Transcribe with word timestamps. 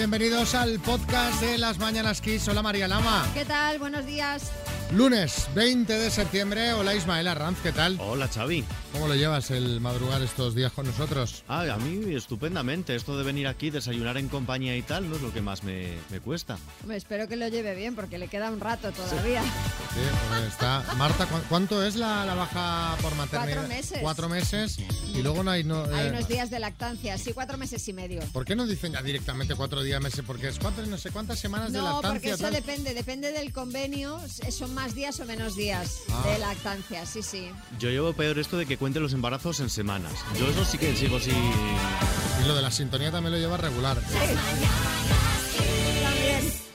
Bienvenidos 0.00 0.54
al 0.54 0.80
podcast 0.80 1.42
de 1.42 1.58
las 1.58 1.78
Mañanas 1.78 2.22
Kiss. 2.22 2.48
Hola 2.48 2.62
María 2.62 2.88
Lama. 2.88 3.22
¿Qué 3.34 3.44
tal? 3.44 3.78
Buenos 3.78 4.06
días. 4.06 4.50
Lunes 4.92 5.46
20 5.54 5.92
de 5.92 6.10
septiembre. 6.10 6.72
Hola 6.72 6.96
Ismael 6.96 7.28
Arranz, 7.28 7.58
¿qué 7.62 7.70
tal? 7.70 7.96
Hola 8.00 8.26
Xavi. 8.26 8.64
¿Cómo 8.92 9.06
lo 9.06 9.14
llevas 9.14 9.52
el 9.52 9.80
madrugar 9.80 10.20
estos 10.20 10.56
días 10.56 10.72
con 10.72 10.84
nosotros? 10.84 11.44
Ah, 11.46 11.60
a 11.72 11.76
mí 11.76 12.12
estupendamente. 12.12 12.96
Esto 12.96 13.16
de 13.16 13.22
venir 13.22 13.46
aquí, 13.46 13.70
desayunar 13.70 14.16
en 14.16 14.28
compañía 14.28 14.76
y 14.76 14.82
tal, 14.82 15.08
no 15.08 15.14
es 15.14 15.22
lo 15.22 15.32
que 15.32 15.42
más 15.42 15.62
me, 15.62 15.92
me 16.10 16.18
cuesta. 16.18 16.58
Hombre, 16.82 16.96
espero 16.96 17.28
que 17.28 17.36
lo 17.36 17.46
lleve 17.46 17.76
bien 17.76 17.94
porque 17.94 18.18
le 18.18 18.26
queda 18.26 18.50
un 18.50 18.58
rato 18.58 18.90
todavía. 18.90 19.42
Sí, 19.44 20.00
porque 20.28 20.46
está. 20.48 20.82
Marta, 20.96 21.26
¿cu- 21.26 21.38
¿cuánto 21.48 21.84
es 21.84 21.94
la, 21.94 22.26
la 22.26 22.34
baja 22.34 22.96
por 23.00 23.14
maternidad? 23.14 23.58
Cuatro 23.58 23.68
meses. 23.68 23.98
Cuatro 24.02 24.28
meses. 24.28 24.78
Y 25.14 25.22
luego 25.22 25.44
no 25.44 25.52
hay. 25.52 25.62
No, 25.62 25.84
Hay 25.84 26.06
eh, 26.08 26.10
unos 26.10 26.26
días 26.26 26.50
de 26.50 26.58
lactancia, 26.58 27.16
sí, 27.16 27.32
cuatro 27.32 27.56
meses 27.58 27.86
y 27.86 27.92
medio. 27.92 28.22
¿Por 28.32 28.44
qué 28.44 28.56
no 28.56 28.66
dicen 28.66 28.92
ya 28.94 29.02
directamente 29.02 29.54
cuatro 29.54 29.84
días, 29.84 30.00
meses? 30.02 30.24
Porque 30.26 30.48
es 30.48 30.58
cuatro, 30.58 30.84
no 30.86 30.98
sé 30.98 31.10
cuántas 31.12 31.38
semanas 31.38 31.72
de 31.72 31.78
No, 31.78 32.00
porque 32.02 32.08
lactancia. 32.08 32.34
eso 32.34 32.42
tal. 32.44 32.52
depende, 32.54 32.92
depende 32.92 33.30
del 33.30 33.52
convenio, 33.52 34.20
son 34.50 34.74
más 34.74 34.79
días 34.94 35.20
o 35.20 35.24
menos 35.26 35.54
días 35.56 36.02
Ah. 36.10 36.22
de 36.26 36.38
lactancia, 36.38 37.06
sí, 37.06 37.22
sí. 37.22 37.48
Yo 37.78 37.90
llevo 37.90 38.12
peor 38.12 38.38
esto 38.38 38.56
de 38.58 38.66
que 38.66 38.76
cuente 38.76 38.98
los 39.00 39.12
embarazos 39.12 39.60
en 39.60 39.70
semanas. 39.70 40.12
Yo 40.38 40.48
eso 40.48 40.64
sí 40.64 40.78
que 40.78 40.94
sigo 40.96 41.16
así. 41.18 41.30
Y 41.30 42.46
lo 42.48 42.54
de 42.56 42.62
la 42.62 42.70
sintonía 42.70 43.10
también 43.10 43.32
lo 43.32 43.38
lleva 43.38 43.56
regular. 43.56 43.98
También. 44.00 44.38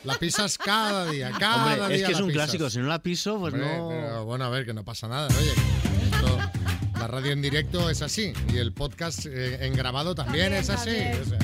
La 0.04 0.16
pisas 0.20 0.58
cada 0.60 1.08
día, 1.10 1.32
cada 1.40 1.74
Hombre, 1.82 1.98
día. 1.98 1.98
es 1.98 2.04
que 2.10 2.12
es 2.14 2.20
un 2.22 2.28
pisas. 2.28 2.44
clásico. 2.44 2.70
Si 2.70 2.78
no 2.78 2.86
la 2.86 3.00
piso, 3.00 3.40
pues 3.40 3.54
Hombre, 3.56 3.78
no. 3.78 3.88
pero 3.90 4.26
bueno, 4.26 4.46
a 4.46 4.50
ver, 4.50 4.66
que 4.66 4.74
no 4.74 4.84
pasa 4.84 5.08
nada. 5.08 5.28
Oye, 5.40 5.52
esto- 6.12 6.40
la 7.00 7.08
radio 7.08 7.32
en 7.32 7.42
directo 7.42 7.90
es 7.90 8.02
así 8.04 8.32
y 8.54 8.58
el 8.58 8.72
podcast 8.72 9.26
eh, 9.26 9.66
en 9.66 9.74
grabado 9.74 10.14
también, 10.14 10.52
También, 10.54 10.62
es 10.64 10.70
así. 10.70 10.86
también. 10.92 11.22
o 11.22 11.26
sea. 11.26 11.40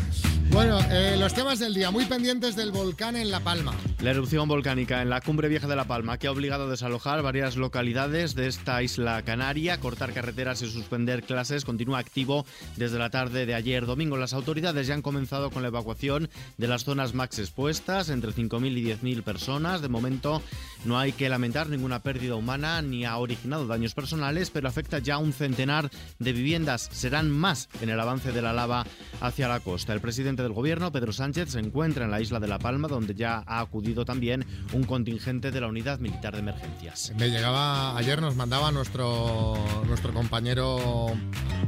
Bueno, 0.51 0.79
eh, 0.91 1.15
los 1.17 1.33
temas 1.33 1.59
del 1.59 1.73
día, 1.73 1.89
muy 1.91 2.05
pendientes 2.05 2.55
del 2.55 2.71
volcán 2.71 3.15
en 3.15 3.31
La 3.31 3.39
Palma. 3.39 3.73
La 4.01 4.09
erupción 4.09 4.47
volcánica 4.47 5.03
en 5.03 5.11
la 5.11 5.21
cumbre 5.21 5.47
vieja 5.47 5.67
de 5.67 5.75
La 5.75 5.85
Palma 5.85 6.17
que 6.17 6.25
ha 6.25 6.31
obligado 6.31 6.63
a 6.65 6.69
desalojar 6.71 7.21
varias 7.21 7.55
localidades 7.55 8.33
de 8.33 8.47
esta 8.47 8.81
isla 8.81 9.21
canaria, 9.21 9.79
cortar 9.79 10.11
carreteras 10.11 10.63
y 10.63 10.71
suspender 10.71 11.21
clases 11.21 11.65
continúa 11.65 11.99
activo 11.99 12.43
desde 12.77 12.97
la 12.97 13.11
tarde 13.11 13.45
de 13.45 13.53
ayer 13.53 13.85
domingo. 13.85 14.17
Las 14.17 14.33
autoridades 14.33 14.87
ya 14.87 14.95
han 14.95 15.03
comenzado 15.03 15.51
con 15.51 15.61
la 15.61 15.67
evacuación 15.67 16.31
de 16.57 16.67
las 16.67 16.83
zonas 16.83 17.13
más 17.13 17.37
expuestas, 17.37 18.09
entre 18.09 18.31
5.000 18.31 18.75
y 18.75 18.83
10.000 18.85 19.21
personas. 19.21 19.83
De 19.83 19.87
momento 19.87 20.41
no 20.83 20.97
hay 20.97 21.11
que 21.11 21.29
lamentar 21.29 21.69
ninguna 21.69 22.01
pérdida 22.01 22.33
humana 22.33 22.81
ni 22.81 23.05
ha 23.05 23.15
originado 23.17 23.67
daños 23.67 23.93
personales, 23.93 24.49
pero 24.49 24.67
afecta 24.67 24.97
ya 24.97 25.15
a 25.15 25.19
un 25.19 25.31
centenar 25.31 25.91
de 26.17 26.33
viviendas. 26.33 26.89
Serán 26.91 27.29
más 27.29 27.69
en 27.81 27.89
el 27.89 27.99
avance 27.99 28.31
de 28.31 28.41
la 28.41 28.51
lava 28.51 28.83
hacia 29.21 29.47
la 29.47 29.59
costa. 29.59 29.93
El 29.93 30.01
presidente 30.01 30.41
del 30.41 30.53
gobierno, 30.53 30.91
Pedro 30.91 31.13
Sánchez, 31.13 31.51
se 31.51 31.59
encuentra 31.59 32.05
en 32.05 32.11
la 32.11 32.19
isla 32.19 32.39
de 32.39 32.47
La 32.47 32.57
Palma, 32.57 32.87
donde 32.87 33.13
ya 33.13 33.43
ha 33.45 33.59
acudido 33.59 33.90
también 34.05 34.45
un 34.73 34.83
contingente 34.83 35.51
de 35.51 35.61
la 35.61 35.67
Unidad 35.67 35.99
Militar 35.99 36.33
de 36.33 36.39
Emergencias. 36.39 37.11
Me 37.17 37.29
llegaba, 37.29 37.97
ayer 37.97 38.21
nos 38.21 38.35
mandaba 38.35 38.71
nuestro, 38.71 39.55
nuestro 39.87 40.13
compañero 40.13 41.07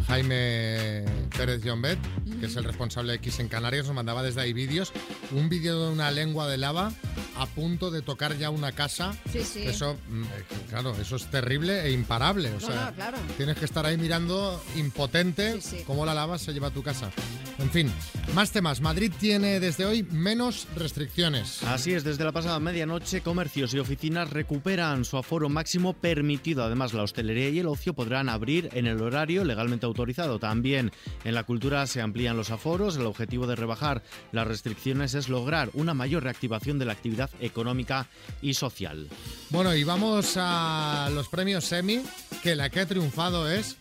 Jaime 0.08 1.06
Pérez 1.36 1.62
Jombet, 1.64 2.00
que 2.40 2.46
es 2.48 2.56
el 2.56 2.64
responsable 2.64 3.12
de 3.14 3.18
X 3.18 3.40
en 3.40 3.48
Canarias, 3.48 3.86
nos 3.86 3.96
mandaba 3.96 4.22
desde 4.24 4.42
ahí 4.42 4.54
vídeos, 4.54 4.92
un 5.32 5.50
vídeo 5.50 5.86
de 5.86 5.92
una 5.92 6.12
lengua 6.12 6.48
de 6.48 6.58
lava 6.58 6.92
a 7.38 7.46
punto 7.48 7.90
de 7.90 8.02
tocar 8.04 8.38
ya 8.38 8.50
una 8.52 8.72
casa. 8.74 9.16
Sí, 9.32 9.44
sí. 9.44 9.64
Eso, 9.64 9.98
mm, 10.10 10.24
eh, 10.24 10.28
claro, 10.70 10.96
eso 11.02 11.16
es 11.16 11.26
terrible 11.32 11.82
e 11.86 11.92
imparable. 11.92 12.50
O 12.50 12.54
No, 12.54 12.60
sea, 12.60 12.86
no, 12.92 12.94
claro. 12.96 13.18
tienes 13.38 13.58
que 13.58 13.66
estar 13.66 13.86
ahí 13.86 13.98
mirando 13.98 14.62
impotente 14.76 15.60
Sí, 15.62 15.78
sí. 15.78 15.84
cómo 15.88 16.06
la 16.06 16.14
lava 16.14 16.38
se 16.38 16.54
lleva 16.54 16.68
a 16.68 16.72
tu 16.72 16.84
casa. 16.84 17.10
En 17.58 17.72
fin, 17.72 17.92
más 18.36 18.52
temas. 18.52 18.82
Madrid 18.82 19.12
tiene 19.20 19.60
desde 19.60 19.86
hoy 19.86 20.04
menos 20.04 20.68
restricciones. 20.76 21.64
Así 21.64 21.94
es, 21.94 22.04
desde 22.04 22.13
la 22.20 22.32
pasada 22.32 22.60
medianoche, 22.60 23.22
comercios 23.22 23.74
y 23.74 23.80
oficinas 23.80 24.30
recuperan 24.30 25.06
su 25.06 25.18
aforo 25.18 25.50
máximo 25.50 25.94
permitido. 25.94 26.64
Además, 26.64 26.94
la 26.94 27.04
hostelería 27.04 27.50
y 27.50 27.60
el 27.60 27.68
ocio 27.68 27.94
podrán 27.94 28.30
abrir 28.30 28.70
en 28.74 28.88
el 28.88 29.02
horario 29.02 29.44
legalmente 29.44 29.86
autorizado. 29.86 30.38
También 30.38 30.92
en 31.24 31.34
la 31.34 31.44
cultura 31.44 31.88
se 31.88 32.02
amplían 32.02 32.38
los 32.38 32.52
aforos. 32.52 32.98
El 32.98 33.06
objetivo 33.06 33.48
de 33.48 33.56
rebajar 33.56 34.04
las 34.32 34.48
restricciones 34.48 35.16
es 35.16 35.30
lograr 35.30 35.70
una 35.74 35.94
mayor 35.94 36.24
reactivación 36.24 36.78
de 36.78 36.86
la 36.86 36.94
actividad 36.94 37.32
económica 37.40 38.08
y 38.42 38.54
social. 38.54 39.08
Bueno, 39.50 39.74
y 39.74 39.84
vamos 39.84 40.36
a 40.38 41.10
los 41.14 41.30
premios 41.30 41.72
Emmy, 41.72 42.02
que 42.44 42.56
la 42.56 42.70
que 42.70 42.82
ha 42.82 42.86
triunfado 42.86 43.50
es, 43.50 43.78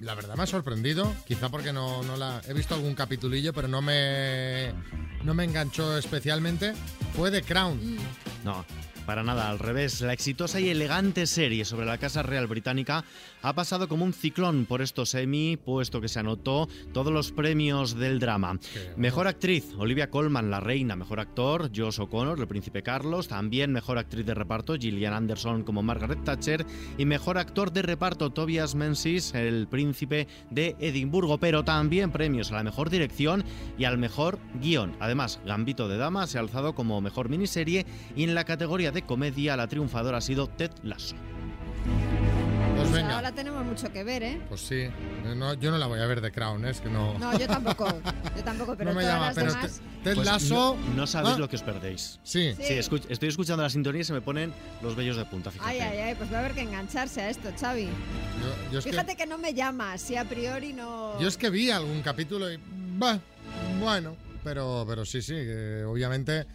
la 0.00 0.14
verdad 0.14 0.36
me 0.36 0.44
ha 0.44 0.46
sorprendido, 0.46 1.12
quizá 1.26 1.48
porque 1.48 1.72
no, 1.72 2.02
no 2.04 2.16
la 2.16 2.40
he 2.46 2.52
visto 2.52 2.74
algún 2.74 2.94
capitulillo, 2.94 3.52
pero 3.52 3.66
no 3.66 3.82
me 3.82 4.72
no 5.26 5.34
me 5.34 5.44
enganchó 5.44 5.98
especialmente, 5.98 6.72
fue 7.16 7.30
The 7.32 7.42
Crown. 7.56 7.80
No, 8.44 8.66
para 9.06 9.22
nada, 9.22 9.48
al 9.48 9.58
revés. 9.58 10.02
La 10.02 10.12
exitosa 10.12 10.60
y 10.60 10.68
elegante 10.68 11.26
serie 11.26 11.64
sobre 11.64 11.86
la 11.86 11.96
Casa 11.96 12.22
Real 12.22 12.46
Británica 12.46 13.02
ha 13.46 13.52
pasado 13.52 13.86
como 13.86 14.04
un 14.04 14.12
ciclón 14.12 14.66
por 14.66 14.82
estos 14.82 15.14
Emmy, 15.14 15.56
puesto 15.56 16.00
que 16.00 16.08
se 16.08 16.18
anotó 16.18 16.68
todos 16.92 17.12
los 17.12 17.30
premios 17.30 17.94
del 17.94 18.18
drama. 18.18 18.58
Mejor 18.96 19.28
actriz, 19.28 19.72
Olivia 19.78 20.10
Colman, 20.10 20.50
la 20.50 20.58
reina. 20.58 20.96
Mejor 20.96 21.20
actor, 21.20 21.70
Josh 21.74 22.00
O'Connor, 22.00 22.40
el 22.40 22.48
príncipe 22.48 22.82
Carlos. 22.82 23.28
También 23.28 23.70
mejor 23.70 23.98
actriz 23.98 24.26
de 24.26 24.34
reparto, 24.34 24.74
Gillian 24.74 25.14
Anderson 25.14 25.62
como 25.62 25.84
Margaret 25.84 26.24
Thatcher. 26.24 26.66
Y 26.98 27.04
mejor 27.04 27.38
actor 27.38 27.72
de 27.72 27.82
reparto, 27.82 28.30
Tobias 28.30 28.74
Menzies, 28.74 29.32
el 29.32 29.68
príncipe 29.68 30.26
de 30.50 30.74
Edimburgo. 30.80 31.38
Pero 31.38 31.62
también 31.62 32.10
premios 32.10 32.50
a 32.50 32.56
la 32.56 32.64
mejor 32.64 32.90
dirección 32.90 33.44
y 33.78 33.84
al 33.84 33.96
mejor 33.96 34.40
guion. 34.60 34.96
Además, 34.98 35.38
Gambito 35.46 35.86
de 35.86 35.98
Dama 35.98 36.26
se 36.26 36.38
ha 36.38 36.40
alzado 36.40 36.74
como 36.74 37.00
mejor 37.00 37.28
miniserie 37.28 37.86
y 38.16 38.24
en 38.24 38.34
la 38.34 38.42
categoría 38.42 38.90
de 38.90 39.02
comedia 39.02 39.56
la 39.56 39.68
triunfadora 39.68 40.18
ha 40.18 40.20
sido 40.20 40.48
Ted 40.48 40.72
Lasso. 40.82 41.14
Venga, 42.96 43.16
ahora 43.16 43.32
tenemos 43.32 43.64
mucho 43.64 43.92
que 43.92 44.04
ver, 44.04 44.22
¿eh? 44.22 44.40
pues 44.48 44.60
sí, 44.60 44.88
no, 45.36 45.54
yo 45.54 45.70
no 45.70 45.78
la 45.78 45.86
voy 45.86 46.00
a 46.00 46.06
ver 46.06 46.20
The 46.20 46.30
Crown, 46.32 46.64
¿eh? 46.64 46.70
es 46.70 46.80
que 46.80 46.88
no, 46.88 47.18
No, 47.18 47.38
yo 47.38 47.46
tampoco. 47.46 47.86
Yo 48.36 48.42
tampoco, 48.44 48.74
pero 48.78 48.90
no 48.90 48.96
me 48.96 49.02
todas 49.02 49.14
llama, 49.14 49.26
las 49.26 49.34
pero 49.34 49.52
demás. 49.52 49.72
Ted- 49.72 50.02
Ted 50.04 50.14
Pues 50.14 50.26
Lasso... 50.26 50.76
no, 50.88 50.94
no 50.94 51.06
sabéis 51.06 51.34
Ah, 51.36 51.38
lo 51.38 51.48
que 51.48 51.56
os 51.56 51.62
perdéis. 51.62 52.18
Sí, 52.22 52.52
Sí. 52.56 52.62
Sí, 52.64 52.74
escuch- 52.74 53.06
estoy 53.08 53.28
escuchando 53.28 53.62
la 53.62 53.70
sintonía 53.70 54.00
y 54.00 54.04
se 54.04 54.12
me 54.12 54.20
ponen 54.20 54.52
los 54.82 54.94
vellos 54.96 55.16
de 55.16 55.24
punta, 55.24 55.50
fíjate. 55.50 55.70
Ay, 55.70 55.80
ay, 55.80 55.98
ay, 55.98 56.14
pues 56.14 56.32
va 56.32 56.36
a 56.36 56.40
haber 56.40 56.52
que 56.52 56.60
engancharse 56.62 57.20
a 57.22 57.30
esto, 57.30 57.48
Xavi. 57.58 57.84
yo, 57.86 58.72
yo 58.72 58.78
es 58.78 58.84
que, 58.84 58.90
Fíjate 58.92 59.16
que 59.16 59.26
no 59.26 59.38
me 59.38 59.52
llama, 59.54 59.96
si 59.98 60.16
a 60.16 60.24
priori 60.24 60.72
no... 60.72 61.20
yo 61.20 61.28
es 61.28 61.36
que 61.36 61.50
vi 61.50 61.70
algún 61.70 62.02
capítulo 62.02 62.52
y... 62.52 62.58
bah, 62.98 63.18
bueno, 63.80 64.16
pero, 64.44 64.84
pero 64.88 65.04
sí, 65.04 65.22
sí, 65.22 65.32
que 65.34 65.84
obviamente... 65.86 66.46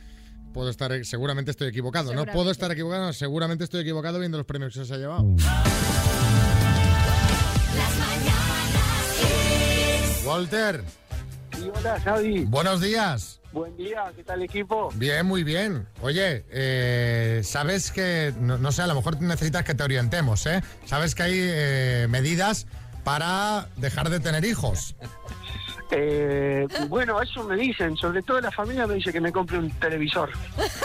Puedo 0.53 0.69
estar, 0.69 0.91
seguramente 1.05 1.51
estoy 1.51 1.69
equivocado. 1.69 2.13
No 2.13 2.25
puedo 2.25 2.51
estar 2.51 2.69
equivocado, 2.69 3.13
seguramente 3.13 3.63
estoy 3.63 3.83
equivocado 3.83 4.19
viendo 4.19 4.37
los 4.37 4.45
premios 4.45 4.73
que 4.73 4.83
se 4.83 4.93
ha 4.93 4.97
llevado. 4.97 5.23
Walter, 10.25 10.83
Sí, 11.57 11.69
hola 11.75 11.99
Xavi, 11.99 12.45
buenos 12.45 12.79
días. 12.81 13.39
buen 13.51 13.75
día, 13.75 14.11
¿qué 14.15 14.23
tal 14.23 14.41
equipo? 14.41 14.89
Bien, 14.95 15.25
muy 15.25 15.43
bien. 15.43 15.87
Oye, 16.01 16.45
eh, 16.49 17.41
sabes 17.43 17.91
que, 17.91 18.33
no, 18.39 18.57
no 18.57 18.71
sé, 18.71 18.81
a 18.81 18.87
lo 18.87 18.95
mejor 18.95 19.21
necesitas 19.21 19.63
que 19.63 19.75
te 19.75 19.83
orientemos, 19.83 20.45
¿eh? 20.45 20.61
Sabes 20.85 21.13
que 21.15 21.23
hay 21.23 21.33
eh, 21.35 22.07
medidas 22.09 22.65
para 23.03 23.67
dejar 23.77 24.09
de 24.09 24.19
tener 24.19 24.45
hijos. 24.45 24.95
Eh, 25.93 26.67
bueno, 26.87 27.21
eso 27.21 27.43
me 27.43 27.57
dicen, 27.57 27.97
sobre 27.97 28.23
todo 28.23 28.39
la 28.39 28.51
familia 28.51 28.87
me 28.87 28.95
dice 28.95 29.11
que 29.11 29.19
me 29.19 29.31
compre 29.31 29.57
un 29.57 29.69
televisor. 29.71 30.29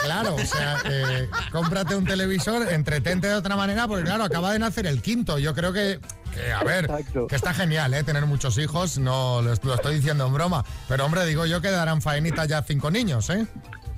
Claro, 0.02 0.34
o 0.34 0.44
sea, 0.44 0.78
eh, 0.84 1.28
cómprate 1.52 1.94
un 1.94 2.04
televisor, 2.04 2.72
entretente 2.72 3.28
de 3.28 3.34
otra 3.34 3.56
manera, 3.56 3.86
porque 3.86 4.04
claro, 4.04 4.24
acaba 4.24 4.52
de 4.52 4.58
nacer 4.58 4.86
el 4.86 5.02
quinto. 5.02 5.38
Yo 5.38 5.54
creo 5.54 5.72
que, 5.72 6.00
que, 6.34 6.52
a 6.52 6.64
ver, 6.64 6.86
Exacto. 6.86 7.28
que 7.28 7.36
está 7.36 7.54
genial, 7.54 7.94
¿eh? 7.94 8.02
Tener 8.02 8.26
muchos 8.26 8.58
hijos, 8.58 8.98
no 8.98 9.42
lo, 9.42 9.54
lo 9.62 9.74
estoy 9.74 9.94
diciendo 9.94 10.26
en 10.26 10.34
broma. 10.34 10.64
Pero 10.88 11.04
hombre, 11.04 11.24
digo 11.24 11.46
yo 11.46 11.60
que 11.60 11.70
darán 11.70 12.02
faenitas 12.02 12.48
ya 12.48 12.62
cinco 12.62 12.90
niños, 12.90 13.30
¿eh? 13.30 13.46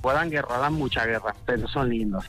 Pues 0.00 0.14
dan 0.14 0.30
guerra, 0.30 0.58
dan 0.58 0.74
mucha 0.74 1.04
guerra, 1.04 1.34
pero 1.44 1.66
son 1.68 1.88
lindos. 1.88 2.24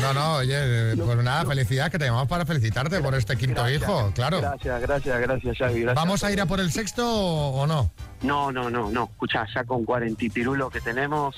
No, 0.00 0.14
no, 0.14 0.36
oye, 0.36 0.54
eh, 0.92 0.96
pues 0.96 1.18
nada, 1.18 1.44
felicidad, 1.44 1.90
que 1.90 1.98
te 1.98 2.06
llamamos 2.06 2.28
para 2.28 2.46
felicitarte 2.46 3.00
por 3.00 3.14
este 3.14 3.36
quinto 3.36 3.62
Gracias, 3.62 3.82
hijo, 3.82 4.10
claro. 4.14 4.40
Gracias, 4.40 4.80
gracias, 4.80 5.20
gracias 5.20 5.58
Xavi. 5.58 5.80
gracias. 5.82 5.94
¿Vamos 5.94 6.24
a 6.24 6.32
ir 6.32 6.40
a 6.40 6.46
por 6.46 6.60
el 6.60 6.72
sexto 6.72 7.06
o 7.06 7.62
o 7.62 7.66
no? 7.66 7.90
No, 8.22 8.50
no, 8.50 8.70
no, 8.70 8.90
no, 8.90 9.04
escucha, 9.04 9.46
ya 9.54 9.64
con 9.64 9.84
cuarenta 9.84 10.24
y 10.24 10.30
pirulo 10.30 10.70
que 10.70 10.80
tenemos, 10.80 11.36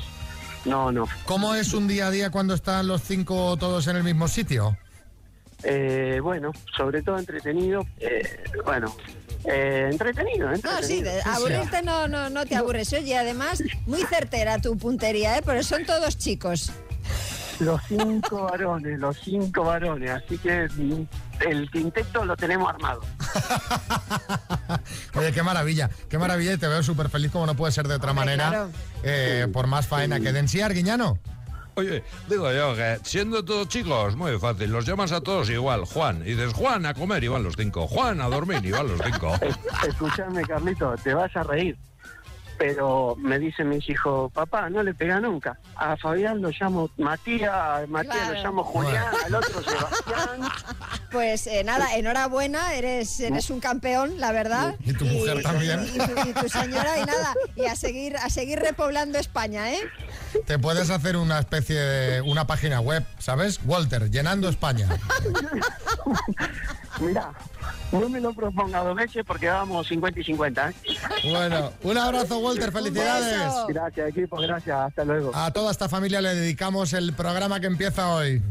no, 0.65 0.93
no. 0.93 1.07
¿Cómo 1.27 1.55
es 1.55 1.75
un 1.75 1.89
día 1.89 2.07
a 2.07 2.11
día 2.11 2.31
cuando 2.31 2.55
están 2.55 2.87
los 2.87 3.03
cinco 3.03 3.57
todos 3.57 3.87
en 3.87 3.97
el 3.97 4.05
mismo 4.05 4.29
sitio? 4.29 4.77
Eh, 5.63 6.21
bueno, 6.23 6.53
sobre 6.77 7.03
todo 7.03 7.19
entretenido, 7.19 7.87
eh, 7.99 8.45
bueno, 8.65 8.95
eh, 9.45 9.89
entretenido, 9.91 10.49
No, 10.49 10.55
entretenido. 10.55 10.89
sí, 10.89 11.03
de- 11.03 11.23
aburrirte 11.23 11.83
no, 11.83 12.09
no, 12.09 12.31
no 12.31 12.47
te 12.47 12.57
aburres. 12.57 12.93
Oye, 12.93 13.17
además, 13.17 13.63
muy 13.87 14.03
certera 14.05 14.59
tu 14.59 14.77
puntería, 14.77 15.37
¿eh? 15.39 15.43
Pero 15.45 15.63
son 15.63 15.85
todos 15.85 16.17
chicos. 16.19 16.71
Los 17.61 17.81
cinco 17.87 18.47
varones, 18.51 18.99
los 18.99 19.17
cinco 19.23 19.63
varones, 19.63 20.11
así 20.11 20.37
que 20.39 20.67
el 21.49 21.71
quinteto 21.71 22.25
lo 22.25 22.37
tenemos 22.37 22.69
armado. 22.69 23.01
Oye, 25.15 25.33
qué 25.33 25.43
maravilla, 25.43 25.89
qué 26.09 26.19
maravilla 26.19 26.55
y 26.55 26.57
te 26.57 26.67
veo 26.67 26.83
súper 26.83 27.09
feliz 27.09 27.31
como 27.31 27.47
no 27.47 27.55
puede 27.55 27.73
ser 27.73 27.87
de 27.87 27.95
otra 27.95 28.11
Hombre, 28.11 28.25
manera, 28.27 28.49
claro. 28.49 28.71
eh, 29.05 29.47
por 29.53 29.67
más 29.69 29.87
faena 29.87 30.19
que 30.21 30.33
den. 30.33 30.49
Sí, 30.49 30.61
Arguiñano. 30.61 31.19
Oye, 31.77 32.05
digo 32.29 32.53
yo 32.53 32.75
que 32.77 32.99
siendo 33.03 33.45
todos 33.45 33.69
chicos, 33.69 34.15
muy 34.17 34.39
fácil, 34.39 34.71
los 34.71 34.87
llamas 34.87 35.13
a 35.13 35.21
todos 35.21 35.51
igual, 35.51 35.85
Juan. 35.85 36.23
Y 36.23 36.35
dices, 36.35 36.53
Juan 36.53 36.87
a 36.87 36.95
comer 36.95 37.25
y 37.25 37.29
van 37.29 37.43
los 37.43 37.55
cinco, 37.57 37.87
Juan 37.89 38.21
a 38.21 38.29
dormir 38.29 38.65
y 38.65 38.71
van 38.71 38.87
los 38.89 39.01
cinco. 39.03 39.35
Escúchame, 39.89 40.43
Carlito, 40.43 40.95
te 41.03 41.15
vas 41.15 41.35
a 41.37 41.43
reír. 41.43 41.77
Pero 42.59 43.17
me 43.19 43.39
dicen 43.39 43.69
mis 43.69 43.89
hijos, 43.89 44.33
papá, 44.33 44.71
no 44.71 44.83
le 44.83 44.95
pega 44.95 45.21
nunca. 45.21 45.59
A 45.77 45.97
Fabián 45.97 46.41
lo 46.41 46.51
llamo 46.51 46.89
Matías, 46.99 47.51
a 47.53 47.85
Matías 47.89 48.15
Claro. 48.17 48.35
lo 48.35 48.43
llamo 48.43 48.65
Julián, 48.65 49.05
al 49.27 49.35
otro 49.35 49.63
Sebastián. 49.63 50.41
Pues 51.15 51.47
eh, 51.47 51.63
nada, 51.63 51.95
enhorabuena, 51.95 52.75
eres, 52.75 53.21
eres 53.21 53.49
un 53.49 53.61
campeón, 53.61 54.19
la 54.19 54.33
verdad. 54.33 54.75
Y 54.85 54.93
tu 54.95 55.05
mujer 55.05 55.43
también. 55.45 55.87
Y, 55.95 55.97
tu, 55.99 56.29
y 56.29 56.33
tu 56.33 56.49
señora, 56.49 56.99
y 56.99 57.05
nada, 57.05 57.35
y 57.55 57.67
a 57.67 57.77
seguir, 57.77 58.17
a 58.17 58.29
seguir 58.31 58.59
repoblando 58.59 59.17
España, 59.21 59.73
¿eh? 59.73 59.79
Te 60.45 60.59
puedes 60.59 60.91
hacer 60.91 61.17
una 61.17 61.39
especie 61.39 61.79
de 61.79 62.21
una 62.21 62.49
página 62.49 62.81
web, 62.81 63.05
¿sabes? 63.21 63.61
Walter, 63.65 64.11
llenando 64.11 64.49
España. 64.49 64.89
Mira, 67.01 67.33
no 68.01 68.09
me 68.09 68.21
lo 68.21 68.33
proponga 68.33 68.83
dos 68.83 68.97
veces 68.97 69.25
porque 69.27 69.49
vamos 69.49 69.87
50 69.89 70.21
y 70.21 70.25
50. 70.25 70.71
¿eh? 70.71 70.75
Bueno, 71.31 71.73
un 71.83 71.99
abrazo, 71.99 72.39
Walter, 72.39 72.73
felicidades. 72.73 73.53
Gracias, 73.69 74.09
equipo, 74.09 74.37
gracias. 74.37 74.79
Hasta 74.79 75.05
luego. 75.05 75.31
A 75.35 75.53
toda 75.53 75.71
esta 75.71 75.89
familia 75.89 76.21
le 76.21 76.35
dedicamos 76.35 76.93
el 76.93 77.13
programa 77.15 77.61
que 77.61 77.67
empieza 77.67 78.15
hoy. 78.15 78.43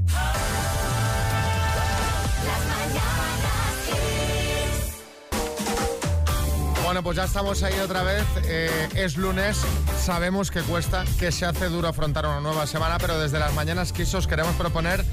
Bueno, 6.84 7.02
pues 7.02 7.18
ya 7.18 7.24
estamos 7.24 7.64
ahí 7.64 7.80
otra 7.80 8.04
vez. 8.04 8.24
Eh, 8.46 8.90
es 8.94 9.18
lunes, 9.18 9.58
sabemos 9.98 10.52
que 10.52 10.62
cuesta, 10.62 11.06
que 11.18 11.32
se 11.32 11.46
hace 11.46 11.68
duro 11.68 11.88
afrontar 11.88 12.26
una 12.28 12.40
nueva 12.40 12.68
semana, 12.68 12.98
pero 13.00 13.18
desde 13.20 13.40
las 13.40 13.54
mañanas 13.54 13.92
quisos 13.92 14.28
queremos 14.28 14.56
proponer 14.56 15.04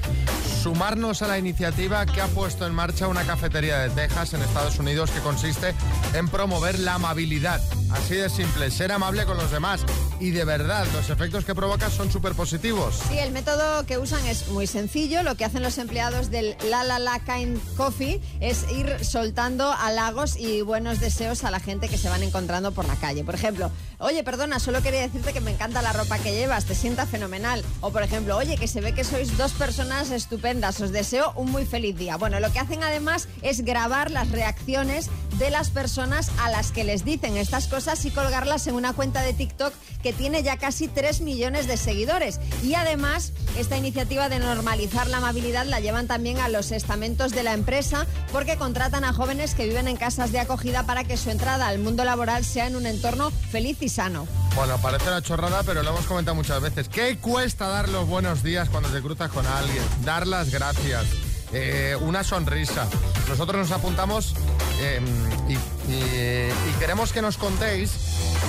sumarnos 0.61 1.23
a 1.23 1.27
la 1.27 1.39
iniciativa 1.39 2.05
que 2.05 2.21
ha 2.21 2.27
puesto 2.27 2.67
en 2.67 2.75
marcha 2.75 3.07
una 3.07 3.23
cafetería 3.23 3.79
de 3.79 3.89
Texas 3.89 4.35
en 4.35 4.43
Estados 4.43 4.77
Unidos 4.77 5.09
que 5.09 5.19
consiste 5.19 5.73
en 6.13 6.27
promover 6.27 6.77
la 6.77 6.95
amabilidad. 6.95 7.59
Así 7.89 8.13
de 8.13 8.29
simple, 8.29 8.69
ser 8.69 8.91
amable 8.91 9.25
con 9.25 9.37
los 9.37 9.49
demás. 9.49 9.83
Y 10.21 10.29
de 10.29 10.45
verdad, 10.45 10.85
los 10.93 11.09
efectos 11.09 11.45
que 11.45 11.55
provoca 11.55 11.89
son 11.89 12.11
súper 12.11 12.33
positivos. 12.33 13.01
Sí, 13.09 13.17
el 13.17 13.31
método 13.31 13.87
que 13.87 13.97
usan 13.97 14.23
es 14.27 14.49
muy 14.49 14.67
sencillo. 14.67 15.23
Lo 15.23 15.33
que 15.33 15.45
hacen 15.45 15.63
los 15.63 15.79
empleados 15.79 16.29
del 16.29 16.55
La 16.69 16.83
La 16.83 16.99
La 16.99 17.17
Kind 17.17 17.59
Coffee 17.75 18.21
es 18.39 18.67
ir 18.71 19.03
soltando 19.03 19.71
halagos 19.71 20.37
y 20.37 20.61
buenos 20.61 20.99
deseos 20.99 21.43
a 21.43 21.49
la 21.49 21.59
gente 21.59 21.89
que 21.89 21.97
se 21.97 22.07
van 22.07 22.21
encontrando 22.21 22.71
por 22.71 22.87
la 22.87 22.97
calle. 22.97 23.23
Por 23.23 23.33
ejemplo, 23.33 23.71
oye, 23.97 24.23
perdona, 24.23 24.59
solo 24.59 24.83
quería 24.83 25.01
decirte 25.01 25.33
que 25.33 25.41
me 25.41 25.49
encanta 25.49 25.81
la 25.81 25.91
ropa 25.91 26.19
que 26.19 26.33
llevas, 26.33 26.65
te 26.65 26.75
sienta 26.75 27.07
fenomenal. 27.07 27.63
O 27.79 27.91
por 27.91 28.03
ejemplo, 28.03 28.37
oye, 28.37 28.57
que 28.57 28.67
se 28.67 28.79
ve 28.79 28.93
que 28.93 29.03
sois 29.03 29.35
dos 29.37 29.53
personas 29.53 30.11
estupendas, 30.11 30.79
os 30.81 30.91
deseo 30.91 31.33
un 31.35 31.49
muy 31.49 31.65
feliz 31.65 31.97
día. 31.97 32.17
Bueno, 32.17 32.39
lo 32.39 32.51
que 32.51 32.59
hacen 32.59 32.83
además 32.83 33.27
es 33.41 33.61
grabar 33.61 34.11
las 34.11 34.29
reacciones 34.29 35.09
de 35.39 35.49
las 35.49 35.71
personas 35.71 36.29
a 36.39 36.51
las 36.51 36.71
que 36.71 36.83
les 36.83 37.03
dicen 37.05 37.37
estas 37.37 37.67
cosas 37.67 38.05
y 38.05 38.11
colgarlas 38.11 38.67
en 38.67 38.75
una 38.75 38.93
cuenta 38.93 39.23
de 39.23 39.33
TikTok 39.33 39.73
que 40.03 40.10
tiene 40.13 40.43
ya 40.43 40.57
casi 40.57 40.87
3 40.87 41.21
millones 41.21 41.67
de 41.67 41.77
seguidores. 41.77 42.39
Y 42.63 42.75
además, 42.75 43.33
esta 43.57 43.77
iniciativa 43.77 44.29
de 44.29 44.39
normalizar 44.39 45.07
la 45.07 45.17
amabilidad 45.17 45.65
la 45.65 45.79
llevan 45.79 46.07
también 46.07 46.39
a 46.39 46.49
los 46.49 46.71
estamentos 46.71 47.31
de 47.31 47.43
la 47.43 47.53
empresa 47.53 48.05
porque 48.31 48.57
contratan 48.57 49.03
a 49.03 49.13
jóvenes 49.13 49.55
que 49.55 49.67
viven 49.67 49.87
en 49.87 49.97
casas 49.97 50.31
de 50.31 50.39
acogida 50.39 50.85
para 50.85 51.03
que 51.03 51.17
su 51.17 51.29
entrada 51.29 51.67
al 51.67 51.79
mundo 51.79 52.03
laboral 52.03 52.43
sea 52.45 52.67
en 52.67 52.75
un 52.75 52.85
entorno 52.85 53.31
feliz 53.31 53.77
y 53.81 53.89
sano. 53.89 54.27
Bueno, 54.55 54.77
parece 54.81 55.07
una 55.07 55.21
chorrada, 55.21 55.63
pero 55.63 55.83
lo 55.83 55.89
hemos 55.89 56.05
comentado 56.05 56.35
muchas 56.35 56.61
veces. 56.61 56.89
¿Qué 56.89 57.17
cuesta 57.17 57.67
dar 57.67 57.89
los 57.89 58.07
buenos 58.07 58.43
días 58.43 58.69
cuando 58.69 58.89
te 58.89 59.01
cruzas 59.01 59.31
con 59.31 59.45
alguien? 59.45 59.83
Dar 60.03 60.27
las 60.27 60.51
gracias. 60.51 61.05
eh, 61.53 61.97
una 61.99 62.23
sonrisa. 62.23 62.87
Nosotros 63.27 63.57
nos 63.67 63.71
apuntamos 63.71 64.35
eh, 64.79 65.01
y, 65.47 66.79
queremos 66.79 67.11
que 67.11 67.21
nos 67.21 67.37
contéis 67.37 67.91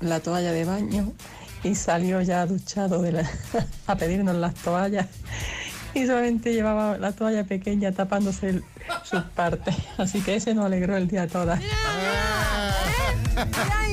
la 0.00 0.20
toalla 0.20 0.52
de 0.52 0.64
baño 0.64 1.12
y 1.62 1.74
salió 1.76 2.20
ya 2.20 2.44
duchado 2.46 3.00
de 3.00 3.12
la- 3.12 3.30
a 3.86 3.96
pedirnos 3.96 4.34
las 4.36 4.54
toallas 4.54 5.06
y 5.94 6.06
solamente 6.06 6.52
llevaba 6.52 6.98
la 6.98 7.12
toalla 7.12 7.44
pequeña 7.44 7.92
tapándose 7.92 8.48
el- 8.50 8.64
sus 9.04 9.22
partes. 9.22 9.74
Así 9.96 10.20
que 10.20 10.34
ese 10.36 10.52
nos 10.54 10.66
alegró 10.66 10.96
el 10.96 11.08
día 11.08 11.26
toda. 11.26 11.56
Mira, 11.56 11.72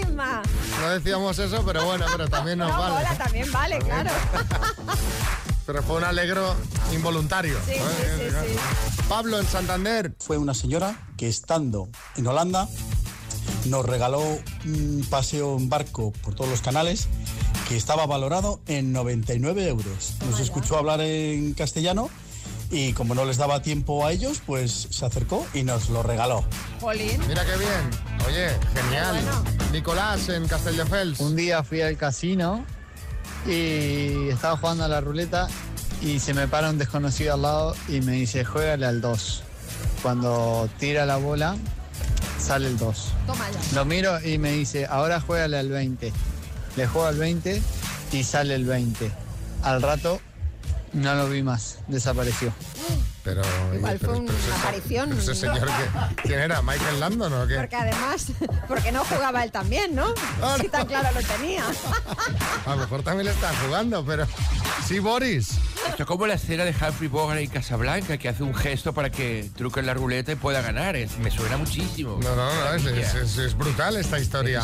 Inma. 0.10 0.42
No 0.82 0.90
decíamos 0.90 1.38
eso, 1.40 1.64
pero 1.66 1.86
bueno, 1.86 2.06
pero 2.12 2.28
también 2.28 2.58
nos 2.60 2.70
No, 2.72 2.78
vale. 2.80 2.96
mola, 2.96 3.18
también 3.18 3.52
vale, 3.52 3.80
claro. 3.80 4.10
Pero 5.66 5.84
fue 5.84 5.98
un 5.98 6.04
alegro 6.04 6.56
involuntario. 6.92 7.58
Sí, 7.66 7.74
sí, 7.76 7.80
sí, 7.80 8.30
sí. 8.30 9.04
Pablo 9.08 9.40
en 9.40 9.46
Santander. 9.46 10.14
fue 10.20 10.38
una 10.38 10.54
señora 10.56 11.00
que 11.18 11.30
estando 11.30 11.88
en 12.18 12.26
Holanda 12.28 12.68
nos 13.66 13.86
regaló 13.86 14.20
un 14.66 15.06
paseo 15.10 15.56
en 15.58 15.70
barco 15.70 16.12
por 16.24 16.34
todos 16.36 16.50
los 16.50 16.62
canales 16.62 17.08
que 17.70 17.78
estaba 17.78 18.06
valorado 18.08 18.60
en 18.68 18.92
99 18.92 19.68
euros. 19.68 20.14
Nos 20.30 20.40
escuchó 20.40 20.78
hablar 20.78 21.00
en 21.00 21.54
castellano 21.54 22.10
y 22.72 22.94
como 22.94 23.14
no 23.14 23.26
les 23.26 23.38
daba 23.38 23.62
tiempo 23.62 24.06
a 24.06 24.14
ellos, 24.14 24.42
pues 24.46 24.88
se 24.90 25.06
acercó 25.06 25.46
y 25.54 25.64
nos 25.64 25.90
lo 25.90 26.02
regaló. 26.04 26.46
Jolín. 26.80 27.20
Mira 27.28 27.46
qué 27.46 27.58
bien. 27.58 27.90
Oye, 28.28 28.50
genial. 28.74 29.16
Bueno. 29.22 29.44
Nicolás 29.72 30.30
en 30.30 30.48
Castelldefels. 30.48 31.20
Un 31.20 31.36
día 31.36 31.64
fui 31.64 31.82
al 31.82 31.98
casino 31.98 32.66
y 33.46 34.30
estaba 34.30 34.56
jugando 34.58 34.86
a 34.86 34.88
la 34.88 35.02
ruleta 35.02 35.48
y 36.02 36.20
se 36.20 36.34
me 36.34 36.48
para 36.48 36.70
un 36.70 36.78
desconocido 36.78 37.34
al 37.34 37.42
lado 37.42 37.76
y 37.90 38.02
me 38.02 38.14
dice, 38.14 38.46
juégale 38.46 38.86
al 38.86 39.02
2. 39.02 39.44
Cuando 40.02 40.70
tira 40.80 41.06
la 41.06 41.18
bola, 41.18 41.58
sale 42.40 42.68
el 42.68 42.78
2. 42.78 43.14
Toma 43.28 43.52
ya. 43.52 43.76
Lo 43.76 43.86
miro 43.86 44.20
y 44.26 44.38
me 44.38 44.54
dice, 44.54 44.86
ahora 44.86 45.20
juégale 45.20 45.58
al 45.58 45.70
20. 45.70 46.14
Le 46.78 46.88
juego 46.88 47.08
al 47.08 47.18
20 47.18 47.62
y 48.14 48.24
sale 48.24 48.56
el 48.56 48.66
20. 48.66 49.12
Al 49.64 49.82
rato 49.82 50.22
no 50.94 51.16
lo 51.16 51.30
vi 51.30 51.42
más, 51.44 51.80
desapareció. 51.88 52.54
Pero, 53.24 53.42
Igual 53.76 53.98
pero- 54.00 54.14
fue 54.14 54.22
una 54.24 54.34
aparición. 54.60 55.10
pero 55.10 55.22
ese 55.22 55.36
señor 55.36 55.68
que, 55.68 56.22
¿quién 56.24 56.40
era? 56.40 56.62
¿Michael 56.64 57.00
Landon 57.00 57.32
o 57.34 57.46
qué? 57.48 57.56
Porque 57.56 57.76
además, 57.76 58.26
porque 58.68 58.92
no 58.92 59.06
jugaba 59.06 59.44
él 59.44 59.52
también, 59.52 59.94
¿no? 59.96 60.08
Si 60.58 60.64
no. 60.64 60.70
tan 60.72 60.88
claro 60.88 61.10
lo 61.14 61.22
tenía. 61.22 61.64
A 62.66 62.72
lo 62.72 62.78
mejor 62.78 63.04
también 63.04 63.26
le 63.28 63.32
está 63.32 63.52
jugando, 63.64 64.04
pero. 64.04 64.26
Sí, 64.88 64.98
Boris. 65.00 65.50
Esto 65.88 66.04
es 66.04 66.08
como 66.08 66.26
la 66.26 66.34
escena 66.34 66.66
de 66.66 66.72
Humphrey 66.72 67.08
Bogart 67.10 67.40
en 67.40 67.50
Casablanca, 67.50 68.18
que 68.18 68.28
hace 68.30 68.42
un 68.42 68.56
gesto 68.56 68.94
para 68.94 69.12
que 69.12 69.52
truque 69.56 69.82
en 69.82 69.86
la 69.86 69.94
ruleta 69.94 70.32
y 70.32 70.36
pueda 70.36 70.62
ganar. 70.62 70.96
Es- 70.96 71.18
me 71.20 71.30
suena 71.30 71.58
muchísimo. 71.58 72.18
No, 72.24 72.36
no, 72.36 72.54
no, 72.54 72.74
es, 72.74 72.86
es- 72.86 73.14
es- 73.16 73.38
es 73.38 73.56
brutal 73.56 73.98
esta 73.98 74.18
historia. 74.20 74.64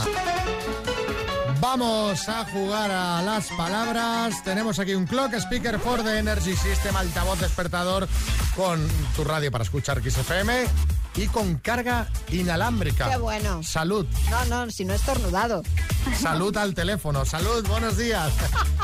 Vamos 1.60 2.30
a 2.30 2.46
jugar 2.46 2.92
a 2.92 3.22
las 3.22 3.48
palabras. 3.50 4.44
Tenemos 4.44 4.78
aquí 4.80 4.94
un 4.94 5.06
clock 5.06 5.34
speaker 5.36 5.80
for 5.80 6.04
the 6.04 6.20
Energy 6.20 6.56
System, 6.56 6.96
altavoz 6.96 7.40
despertador 7.40 8.08
con 8.56 8.88
tu 9.16 9.24
radio 9.24 9.52
para 9.52 9.64
escuchar 9.64 10.02
XFM. 10.02 10.68
Y 11.17 11.27
con 11.27 11.55
carga 11.57 12.07
inalámbrica. 12.31 13.09
Qué 13.09 13.17
bueno. 13.17 13.62
Salud. 13.63 14.05
No, 14.29 14.45
no, 14.45 14.71
si 14.71 14.86
no 14.86 14.93
es 14.93 15.01
tornudado. 15.01 15.63
Salud 16.15 16.55
al 16.57 16.74
teléfono. 16.74 17.25
Salud, 17.25 17.67
buenos 17.67 17.97
días. 17.97 18.31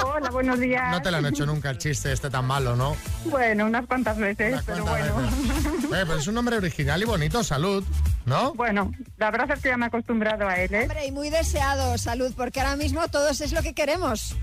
Hola, 0.03 0.29
buenos 0.31 0.59
días. 0.59 0.91
No 0.91 1.01
te 1.01 1.11
lo 1.11 1.17
han 1.17 1.25
hecho 1.27 1.45
nunca 1.45 1.69
el 1.69 1.77
chiste 1.77 2.11
este 2.11 2.29
tan 2.29 2.45
malo, 2.45 2.75
¿no? 2.75 2.97
Bueno, 3.25 3.65
unas 3.65 3.85
cuantas 3.85 4.17
veces, 4.17 4.53
Unas 4.53 4.65
pero 4.65 4.83
cuantas 4.83 5.13
bueno. 5.13 5.31
veces. 5.31 5.85
Oye, 5.91 6.05
pero 6.05 6.15
es 6.17 6.27
un 6.27 6.33
nombre 6.35 6.57
original 6.57 7.01
y 7.01 7.05
bonito, 7.05 7.43
salud, 7.43 7.83
¿no? 8.25 8.53
Bueno, 8.55 8.91
la 9.17 9.31
verdad 9.31 9.51
es 9.55 9.61
que 9.61 9.69
ya 9.69 9.77
me 9.77 9.85
he 9.85 9.87
acostumbrado 9.87 10.47
a 10.47 10.55
él, 10.55 10.73
¿eh? 10.73 10.81
Hombre, 10.83 11.05
y 11.05 11.11
muy 11.11 11.29
deseado, 11.29 11.97
salud, 11.97 12.33
porque 12.35 12.59
ahora 12.61 12.75
mismo 12.75 13.07
todos 13.09 13.39
es 13.41 13.53
lo 13.53 13.61
que 13.61 13.73
queremos. 13.73 14.35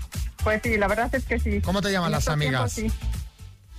Pues 0.43 0.61
sí, 0.63 0.77
la 0.77 0.87
verdad 0.87 1.13
es 1.13 1.25
que 1.25 1.39
sí. 1.39 1.61
¿Cómo 1.61 1.81
te 1.81 1.91
llaman 1.91 2.07
En 2.07 2.11
las 2.13 2.27
amigas? 2.29 2.71
sí. 2.73 2.91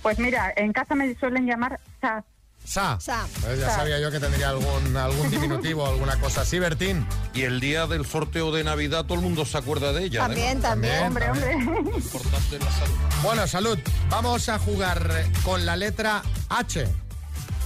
Pues 0.01 0.19
mira, 0.19 0.53
en 0.55 0.71
casa 0.73 0.95
me 0.95 1.15
suelen 1.15 1.45
llamar 1.45 1.79
Sa. 2.01 2.23
Sa. 2.65 2.97
Sa. 2.99 3.25
Pues 3.41 3.59
ya 3.59 3.69
Sa. 3.69 3.75
sabía 3.77 3.99
yo 3.99 4.09
que 4.09 4.19
tendría 4.19 4.49
algún, 4.49 4.95
algún 4.97 5.29
diminutivo, 5.29 5.85
alguna 5.89 6.17
cosa 6.19 6.41
así, 6.41 6.59
Bertín. 6.59 7.05
Y 7.33 7.41
el 7.43 7.59
día 7.59 7.87
del 7.87 8.05
sorteo 8.05 8.51
de 8.51 8.63
Navidad 8.63 9.03
todo 9.05 9.15
el 9.15 9.21
mundo 9.21 9.45
se 9.45 9.57
acuerda 9.57 9.91
de 9.93 10.05
ella. 10.05 10.19
¿eh? 10.19 10.27
También, 10.27 10.61
también. 10.61 11.03
Hombre, 11.03 11.29
hombre. 11.29 11.53
Importante 11.53 12.59
la 12.59 12.71
salud. 12.71 12.95
Bueno, 13.21 13.47
salud. 13.47 13.79
Vamos 14.09 14.49
a 14.49 14.57
jugar 14.59 15.25
con 15.43 15.65
la 15.65 15.75
letra 15.75 16.21
H 16.49 16.87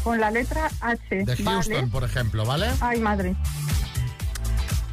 Con 0.03 0.19
la 0.19 0.31
letra 0.31 0.69
H. 0.81 0.99
de 1.09 1.35
Houston, 1.35 1.73
Vale. 1.75 1.87
por 1.87 2.03
ejemplo, 2.03 2.45
¿vale? 2.45 2.69
Ay, 2.81 2.99
madre. 2.99 3.35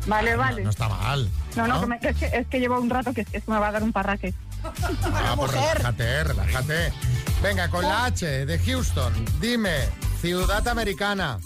Vale, 0.07 0.37
vale. 0.37 0.63
No 0.65 0.71
está 0.71 0.89
mal. 0.89 1.29
No, 1.57 1.67
no, 1.67 1.81
que 1.81 1.87
me- 1.87 1.99
es, 2.03 2.17
que, 2.17 2.27
es 2.27 2.47
que 2.47 2.61
llevo 2.61 2.79
un 2.79 2.91
rato 2.91 3.15
que, 3.15 3.23
es 3.23 3.29
que 3.29 3.43
me 3.51 3.59
va 3.59 3.69
a 3.69 3.73
dar 3.73 3.83
un 3.83 3.93
parraque. 3.93 4.35
Ah, 5.15 5.35
pues 5.37 5.53
relájate, 5.53 6.25
relájate. 6.25 6.93
Venga, 7.43 7.69
con 7.69 7.83
la 7.83 8.07
H 8.07 8.47
de 8.47 8.59
Houston, 8.59 9.13
dime, 9.41 9.75
ciudad 10.21 10.67
americana, 10.69 11.39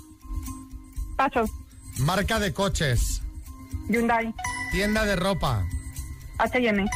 Paso, 1.16 1.44
marca 1.98 2.38
de 2.38 2.52
coches, 2.52 3.22
Hyundai, 3.88 4.32
tienda 4.70 5.04
de 5.04 5.16
ropa, 5.16 5.66
H&M, 6.38 6.88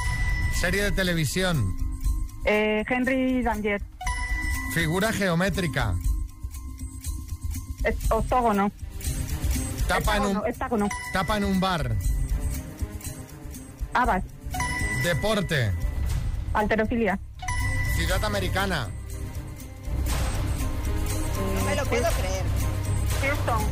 serie 0.61 0.85
de 0.85 0.93
televisión, 0.93 1.75
eh, 2.45 2.85
Henry 2.89 3.43
Danger, 3.43 3.83
figura 4.75 5.13
geométrica, 5.13 5.95
es- 7.83 8.11
octógono, 8.13 8.71
tapa 9.89 10.19
en 10.19 10.23
un, 10.27 10.43
hexágono, 10.47 10.89
tapa 11.13 11.37
en 11.39 11.45
un 11.45 11.59
bar, 11.59 11.97
Abbas, 13.95 14.23
deporte, 15.03 15.73
alterofilia, 16.55 17.19
ciudad 17.97 18.25
americana, 18.25 18.89
No 21.57 21.65
me 21.65 21.77
lo 21.77 21.85
puedo 21.87 22.09
creer. 22.13 22.43
Houston, 23.23 23.63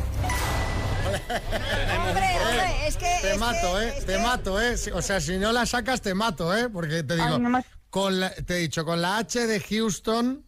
Hombre, 2.07 2.27
hombre, 2.47 2.87
es 2.87 2.95
que... 2.95 3.17
Te 3.21 3.31
es 3.33 3.37
mato, 3.39 3.77
que- 3.77 3.83
¿eh? 3.85 3.93
es 3.97 4.05
Te 4.05 4.13
que- 4.13 4.19
mato, 4.19 4.61
¿eh? 4.61 4.75
O 4.93 5.01
sea, 5.01 5.19
si 5.19 5.37
no 5.37 5.51
la 5.51 5.65
sacas, 5.65 6.01
te 6.01 6.13
mato, 6.13 6.55
¿eh? 6.55 6.69
Porque 6.69 7.03
te 7.03 7.15
digo, 7.15 7.25
Ay, 7.35 7.39
no 7.39 7.49
me- 7.49 7.65
con 7.89 8.19
la- 8.19 8.29
te 8.33 8.55
he 8.55 8.59
dicho, 8.59 8.85
con 8.85 9.01
la 9.01 9.17
H 9.17 9.45
de 9.47 9.59
Houston 9.59 10.45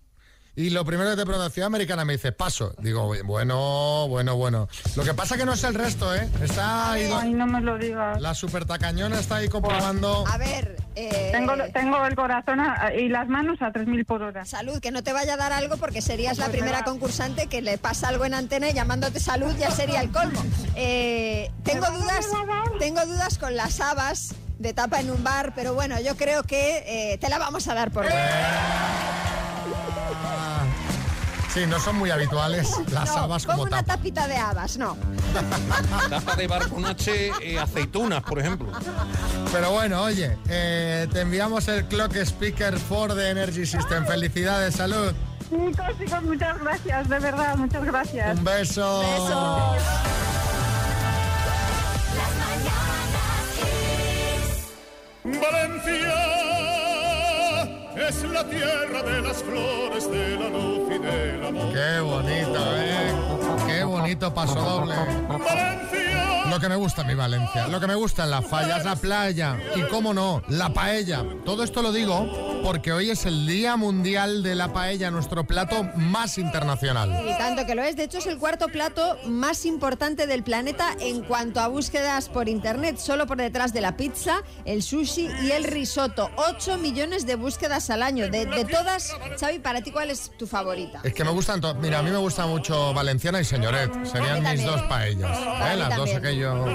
y 0.56 0.70
lo 0.70 0.86
primero 0.86 1.10
que 1.12 1.16
te 1.18 1.26
pregunto, 1.26 1.50
ciudad 1.50 1.68
americana, 1.68 2.06
me 2.06 2.14
dice, 2.14 2.32
paso. 2.32 2.76
Digo, 2.80 3.12
bueno, 3.26 4.08
bueno, 4.08 4.36
bueno. 4.36 4.68
Lo 4.96 5.04
que 5.04 5.14
pasa 5.14 5.36
que 5.38 5.46
no 5.46 5.54
es 5.54 5.64
el 5.64 5.74
resto, 5.74 6.14
¿eh? 6.16 6.30
Está 6.44 6.92
ahí, 6.92 7.10
ay, 7.14 7.34
no 7.34 7.48
me 7.48 7.60
lo 7.62 7.78
digas. 7.78 8.22
la 8.22 8.36
super 8.36 8.66
tacañona 8.66 9.20
está 9.20 9.38
ahí 9.38 9.50
comprobando. 9.50 10.26
A 10.28 10.38
ver, 10.38 10.78
eh, 10.96 11.30
Tengo, 11.32 11.54
tengo 11.74 12.06
el 12.06 12.16
corazón 12.16 12.60
a- 12.60 12.94
y 12.94 13.10
las 13.10 13.28
manos 13.28 13.62
a 13.62 13.72
3.000 13.72 14.06
por 14.06 14.22
hora. 14.22 14.46
salud, 14.46 14.80
que 14.80 14.92
no 14.92 15.02
te 15.04 15.12
vaya 15.12 15.34
a 15.34 15.38
dar 15.38 15.52
algo 15.54 15.78
porque 15.78 16.02
serías 16.02 16.38
la 16.38 16.50
primera 16.50 16.84
concursante 16.84 17.48
que 17.48 17.62
le 17.64 17.78
pasa 17.80 18.10
algo 18.10 18.26
en 18.26 18.36
antena 18.36 18.70
y 18.70 18.74
llamándote 18.74 19.20
salud 19.20 19.56
ya 19.58 19.72
sería 19.72 20.02
el 20.02 20.12
colmo. 20.12 20.44
Eh, 20.76 21.50
tengo 21.64 21.90
¿Me 21.92 21.98
dudas, 21.98 22.26
tengo 22.80 23.06
dudas 23.08 23.38
con 23.40 23.56
las 23.56 23.80
habas 23.80 24.36
de 24.60 24.72
tapa 24.74 25.00
en 25.00 25.10
un 25.10 25.24
bar, 25.24 25.54
pero 25.56 25.74
bueno, 25.74 26.00
yo 26.00 26.16
creo 26.16 26.44
que 26.44 26.84
eh, 27.14 27.18
te 27.18 27.28
la 27.30 27.40
vamos 27.40 27.68
a 27.68 27.74
dar 27.74 27.90
por 27.92 28.04
buena. 28.04 29.23
Sí, 31.54 31.68
no 31.68 31.80
son 31.80 31.98
muy 31.98 32.10
habituales 32.10 32.68
las 32.92 33.10
No, 33.10 33.18
habas 33.18 33.46
como 33.46 33.60
como 33.60 33.68
una 33.68 33.84
tapa. 33.84 33.98
tapita 33.98 34.28
de 34.28 34.36
habas, 34.38 34.78
no. 34.78 34.98
Tapa 36.10 36.36
de 36.36 36.48
bar 36.48 36.68
con 36.68 36.84
H, 36.86 37.32
eh, 37.42 37.60
aceitunas, 37.60 38.24
por 38.24 38.40
ejemplo. 38.40 38.72
Pero 39.52 39.72
bueno, 39.72 40.02
oye, 40.02 40.38
eh, 40.50 41.08
te 41.12 41.22
enviamos 41.22 41.68
el 41.68 41.86
Clock 41.86 42.16
Speaker 42.16 42.76
4 42.90 43.16
de 43.16 43.30
Energy 43.30 43.66
System. 43.68 44.06
Felicidades, 44.06 44.76
salud. 44.76 45.14
Chicos, 45.50 45.86
chicos, 46.00 46.24
muchas 46.24 46.60
gracias, 46.60 47.10
de 47.10 47.20
verdad, 47.20 47.56
muchas 47.56 47.84
gracias. 47.86 48.38
Un 48.40 48.44
beso. 48.44 49.00
Besos. 49.02 49.82
Valencia 55.24 56.23
es 58.08 58.24
la 58.24 58.44
tierra 58.48 59.04
de 59.04 59.22
las 59.22 59.44
flores, 59.44 60.12
de 60.12 60.38
la 60.38 60.50
luz 60.50 60.90
y 60.90 61.00
del 61.00 61.46
amor. 61.46 61.74
Qué 61.74 62.00
bonito, 62.00 62.78
¿eh? 62.78 63.14
Qué 63.68 63.84
bonito 63.84 64.34
paso 64.34 64.56
doble. 64.56 64.96
Valencia, 64.96 66.46
Lo 66.50 66.60
que 66.60 66.70
me 66.70 66.76
gusta 66.76 67.04
mi 67.04 67.16
Valencia, 67.16 67.68
lo 67.68 67.80
que 67.80 67.88
me 67.88 67.96
gusta 67.96 68.24
en 68.26 68.32
las 68.32 68.46
fallas, 68.46 68.84
la 68.86 68.96
playa 68.96 69.58
y, 69.76 69.82
cómo 69.84 70.14
no, 70.14 70.42
la 70.50 70.74
paella. 70.74 71.24
Todo 71.46 71.64
esto 71.64 71.82
lo 71.82 71.92
digo 71.92 72.53
porque 72.64 72.94
hoy 72.94 73.10
es 73.10 73.26
el 73.26 73.46
Día 73.46 73.76
Mundial 73.76 74.42
de 74.42 74.56
la 74.56 74.72
Paella, 74.72 75.12
nuestro 75.12 75.46
plato 75.46 75.84
más 75.96 76.38
internacional. 76.38 77.12
Y 77.28 77.38
tanto 77.38 77.66
que 77.66 77.76
lo 77.76 77.84
es, 77.84 77.96
de 77.98 78.04
hecho 78.06 78.20
es 78.20 78.26
el 78.28 78.38
cuarto 78.38 78.70
plato 78.70 79.18
más 79.26 79.66
importante 79.66 80.28
del 80.28 80.44
planeta 80.44 80.96
en 81.00 81.22
cuanto 81.24 81.60
a 81.60 81.68
búsquedas 81.68 82.30
por 82.30 82.48
internet, 82.48 82.98
solo 82.98 83.28
por 83.28 83.38
detrás 83.38 83.74
de 83.74 83.82
la 83.82 83.98
pizza, 83.98 84.44
el 84.66 84.82
sushi 84.82 85.28
y 85.44 85.52
el 85.52 85.66
risotto. 85.66 86.32
8 86.38 86.78
millones 86.78 87.26
de 87.26 87.36
búsquedas 87.36 87.90
al 87.90 88.02
año. 88.02 88.30
De, 88.30 88.46
de 88.46 88.64
todas, 88.66 89.14
Xavi, 89.40 89.60
para 89.60 89.82
ti, 89.82 89.92
¿cuál 89.92 90.10
es 90.10 90.32
tu 90.38 90.48
favorita? 90.48 91.02
Es 91.04 91.14
que 91.14 91.24
me 91.26 91.32
gustan 91.32 91.60
todas. 91.60 91.76
Mira, 91.78 92.00
a 92.00 92.04
mí 92.04 92.12
me 92.12 92.18
gusta 92.18 92.46
mucho 92.48 92.94
Valenciana 92.94 93.42
y 93.42 93.46
Señoret. 93.46 93.92
Serían 94.06 94.42
mis 94.42 94.64
dos 94.66 94.82
paellas. 94.84 95.38
¿eh? 95.38 95.76
Las 95.76 95.98
dos 95.98 96.14
aquello. 96.14 96.66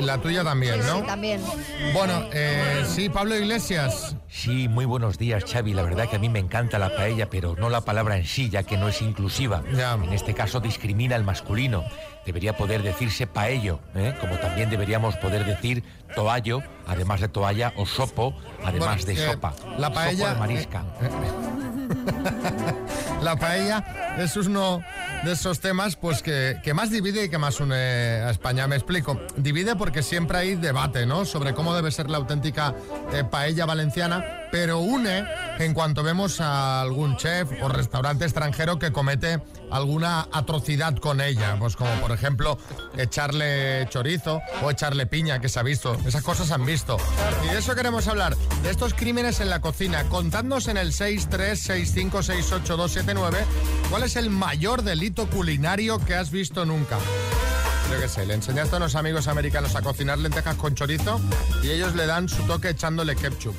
La 0.00 0.18
tuya 0.18 0.42
también, 0.42 0.74
Sí, 0.82 0.88
¿no? 0.88 1.00
sí, 1.00 1.06
también. 1.06 1.40
Bueno, 1.92 2.28
eh, 2.32 2.84
sí, 2.88 3.08
Pablo 3.08 3.36
Iglesias. 3.36 4.16
Sí, 4.28 4.68
muy 4.68 4.84
buenos 4.84 5.16
días, 5.18 5.27
Xavi. 5.40 5.74
La 5.74 5.82
verdad 5.82 6.08
que 6.08 6.16
a 6.16 6.18
mí 6.18 6.28
me 6.28 6.38
encanta 6.38 6.78
la 6.78 6.94
paella, 6.94 7.28
pero 7.30 7.54
no 7.56 7.68
la 7.68 7.80
palabra 7.82 8.16
en 8.16 8.24
sí, 8.24 8.48
ya 8.50 8.62
que 8.62 8.76
no 8.76 8.88
es 8.88 9.02
inclusiva. 9.02 9.62
En 9.70 10.12
este 10.12 10.34
caso 10.34 10.60
discrimina 10.60 11.16
al 11.16 11.24
masculino. 11.24 11.84
Debería 12.26 12.56
poder 12.56 12.82
decirse 12.82 13.26
paello, 13.26 13.80
¿eh? 13.94 14.14
como 14.20 14.36
también 14.36 14.68
deberíamos 14.68 15.16
poder 15.16 15.46
decir 15.46 15.82
toallo, 16.14 16.62
además 16.86 17.20
de 17.20 17.28
toalla, 17.28 17.72
o 17.76 17.86
sopo, 17.86 18.34
además 18.64 19.04
Bueno, 19.04 19.06
de 19.06 19.12
eh, 19.24 19.32
sopa. 19.32 19.54
la 19.78 19.88
Sopo 19.88 19.94
paella- 20.00 20.34
de 20.34 20.38
marisca. 20.40 20.84
La 23.22 23.36
paella 23.36 24.14
es 24.18 24.36
uno 24.36 24.80
de 25.24 25.32
esos 25.32 25.58
temas 25.60 25.96
pues 25.96 26.22
que, 26.22 26.56
que 26.62 26.72
más 26.74 26.90
divide 26.90 27.24
y 27.24 27.28
que 27.28 27.38
más 27.38 27.58
une 27.60 27.74
a 27.74 28.30
España. 28.30 28.66
Me 28.68 28.76
explico. 28.76 29.18
Divide 29.36 29.74
porque 29.74 30.02
siempre 30.02 30.38
hay 30.38 30.54
debate, 30.54 31.06
¿no? 31.06 31.24
Sobre 31.24 31.54
cómo 31.54 31.74
debe 31.74 31.90
ser 31.90 32.08
la 32.10 32.18
auténtica 32.18 32.74
eh, 33.12 33.24
paella 33.24 33.66
valenciana, 33.66 34.24
pero 34.50 34.78
une 34.78 35.24
en 35.58 35.74
cuanto 35.74 36.02
vemos 36.02 36.40
a 36.40 36.80
algún 36.80 37.16
chef 37.16 37.50
o 37.62 37.68
restaurante 37.68 38.24
extranjero 38.24 38.78
que 38.78 38.92
comete 38.92 39.42
alguna 39.70 40.26
atrocidad 40.32 40.96
con 40.96 41.20
ella, 41.20 41.56
pues 41.58 41.76
como 41.76 41.90
por 42.00 42.12
ejemplo 42.12 42.56
echarle 42.96 43.86
chorizo 43.90 44.40
o 44.62 44.70
echarle 44.70 45.04
piña, 45.06 45.40
que 45.40 45.48
se 45.48 45.58
ha 45.58 45.62
visto. 45.62 45.96
Esas 46.06 46.22
cosas 46.22 46.46
se 46.48 46.54
han 46.54 46.64
visto. 46.64 46.96
Y 47.44 47.48
de 47.48 47.58
eso 47.58 47.74
queremos 47.74 48.06
hablar, 48.08 48.36
de 48.62 48.70
estos 48.70 48.94
crímenes 48.94 49.40
en 49.40 49.50
la 49.50 49.60
cocina. 49.60 50.04
Contadnos 50.04 50.68
en 50.68 50.76
el 50.76 50.92
636568279 50.92 53.36
cuál 53.90 54.04
es 54.04 54.16
el 54.16 54.30
mayor 54.30 54.82
delito 54.82 55.28
culinario 55.28 55.98
que 55.98 56.14
has 56.14 56.30
visto 56.30 56.64
nunca. 56.64 56.98
Yo 57.90 58.00
qué 58.00 58.08
sé, 58.08 58.26
le 58.26 58.34
enseñaste 58.34 58.76
a 58.76 58.78
unos 58.78 58.94
amigos 58.96 59.28
americanos 59.28 59.74
a 59.74 59.82
cocinar 59.82 60.18
lentejas 60.18 60.56
con 60.56 60.74
chorizo 60.74 61.20
y 61.62 61.70
ellos 61.70 61.94
le 61.94 62.06
dan 62.06 62.28
su 62.28 62.42
toque 62.42 62.70
echándole 62.70 63.16
ketchup. 63.16 63.54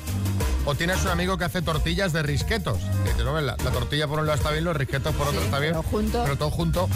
O 0.66 0.74
tienes 0.74 1.02
un 1.02 1.08
amigo 1.08 1.38
que 1.38 1.44
hace 1.44 1.62
tortillas 1.62 2.12
de 2.12 2.22
risquetos. 2.22 2.78
Que 3.16 3.24
no, 3.24 3.40
la, 3.40 3.56
la 3.56 3.70
tortilla 3.70 4.06
por 4.06 4.18
un 4.20 4.26
lado 4.26 4.36
está 4.38 4.50
bien, 4.50 4.64
los 4.64 4.76
risquetos 4.76 5.14
por 5.14 5.28
otro 5.28 5.40
está 5.40 5.58
bien. 5.58 5.72
pero 5.72 5.82
junto. 5.82 6.22
Pero 6.22 6.36
todo 6.36 6.50
junto. 6.50 6.88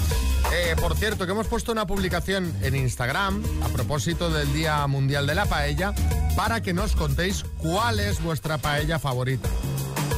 Eh, 0.53 0.77
por 0.81 0.97
cierto, 0.97 1.25
que 1.27 1.33
hemos 1.33 1.47
puesto 1.47 1.73
una 1.73 1.87
publicación 1.87 2.53
en 2.63 2.77
Instagram 2.77 3.43
a 3.63 3.69
propósito 3.69 4.31
del 4.31 4.53
Día 4.53 4.87
Mundial 4.87 5.27
de 5.27 5.35
la 5.35 5.47
Paella 5.47 5.95
para 6.37 6.61
que 6.61 6.73
nos 6.73 6.95
contéis 6.95 7.45
cuál 7.59 8.01
es 8.01 8.23
vuestra 8.23 8.59
paella 8.59 8.99
favorita. 8.99 9.49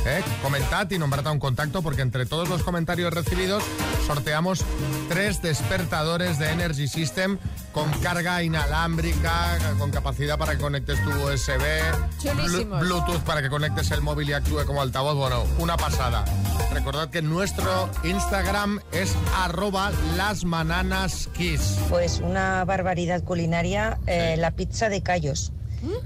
¿Eh? 0.07 0.23
Comentad 0.43 0.91
y 0.91 0.99
nombrad 0.99 1.27
a 1.27 1.33
un 1.33 1.39
contacto 1.39 1.83
porque 1.83 2.03
entre 2.03 2.27
todos 2.27 2.49
los 2.49 2.63
comentarios 2.63 3.13
recibidos 3.13 3.63
sorteamos 4.07 4.65
tres 5.09 5.43
despertadores 5.43 6.39
de 6.39 6.51
Energy 6.51 6.87
System 6.87 7.39
con 7.73 7.91
carga 8.01 8.43
inalámbrica, 8.43 9.59
con 9.79 9.91
capacidad 9.91 10.39
para 10.39 10.53
que 10.53 10.59
conectes 10.59 11.03
tu 11.03 11.11
USB, 11.11 11.63
Chulísimos. 12.23 12.81
Bluetooth 12.81 13.23
para 13.23 13.43
que 13.43 13.49
conectes 13.49 13.91
el 13.91 14.01
móvil 14.01 14.31
y 14.31 14.33
actúe 14.33 14.65
como 14.65 14.81
altavoz. 14.81 15.17
Bueno, 15.17 15.45
una 15.59 15.77
pasada. 15.77 16.25
Recordad 16.73 17.11
que 17.11 17.23
nuestro 17.23 17.91
Instagram 18.05 18.81
es 18.93 19.15
arroba 19.37 19.91
lasmananaskiss. 20.17 21.79
Pues 21.89 22.21
una 22.21 22.65
barbaridad 22.65 23.23
culinaria, 23.25 23.99
eh, 24.07 24.37
la 24.39 24.53
pizza 24.53 24.89
de 24.89 25.03
callos. 25.03 25.53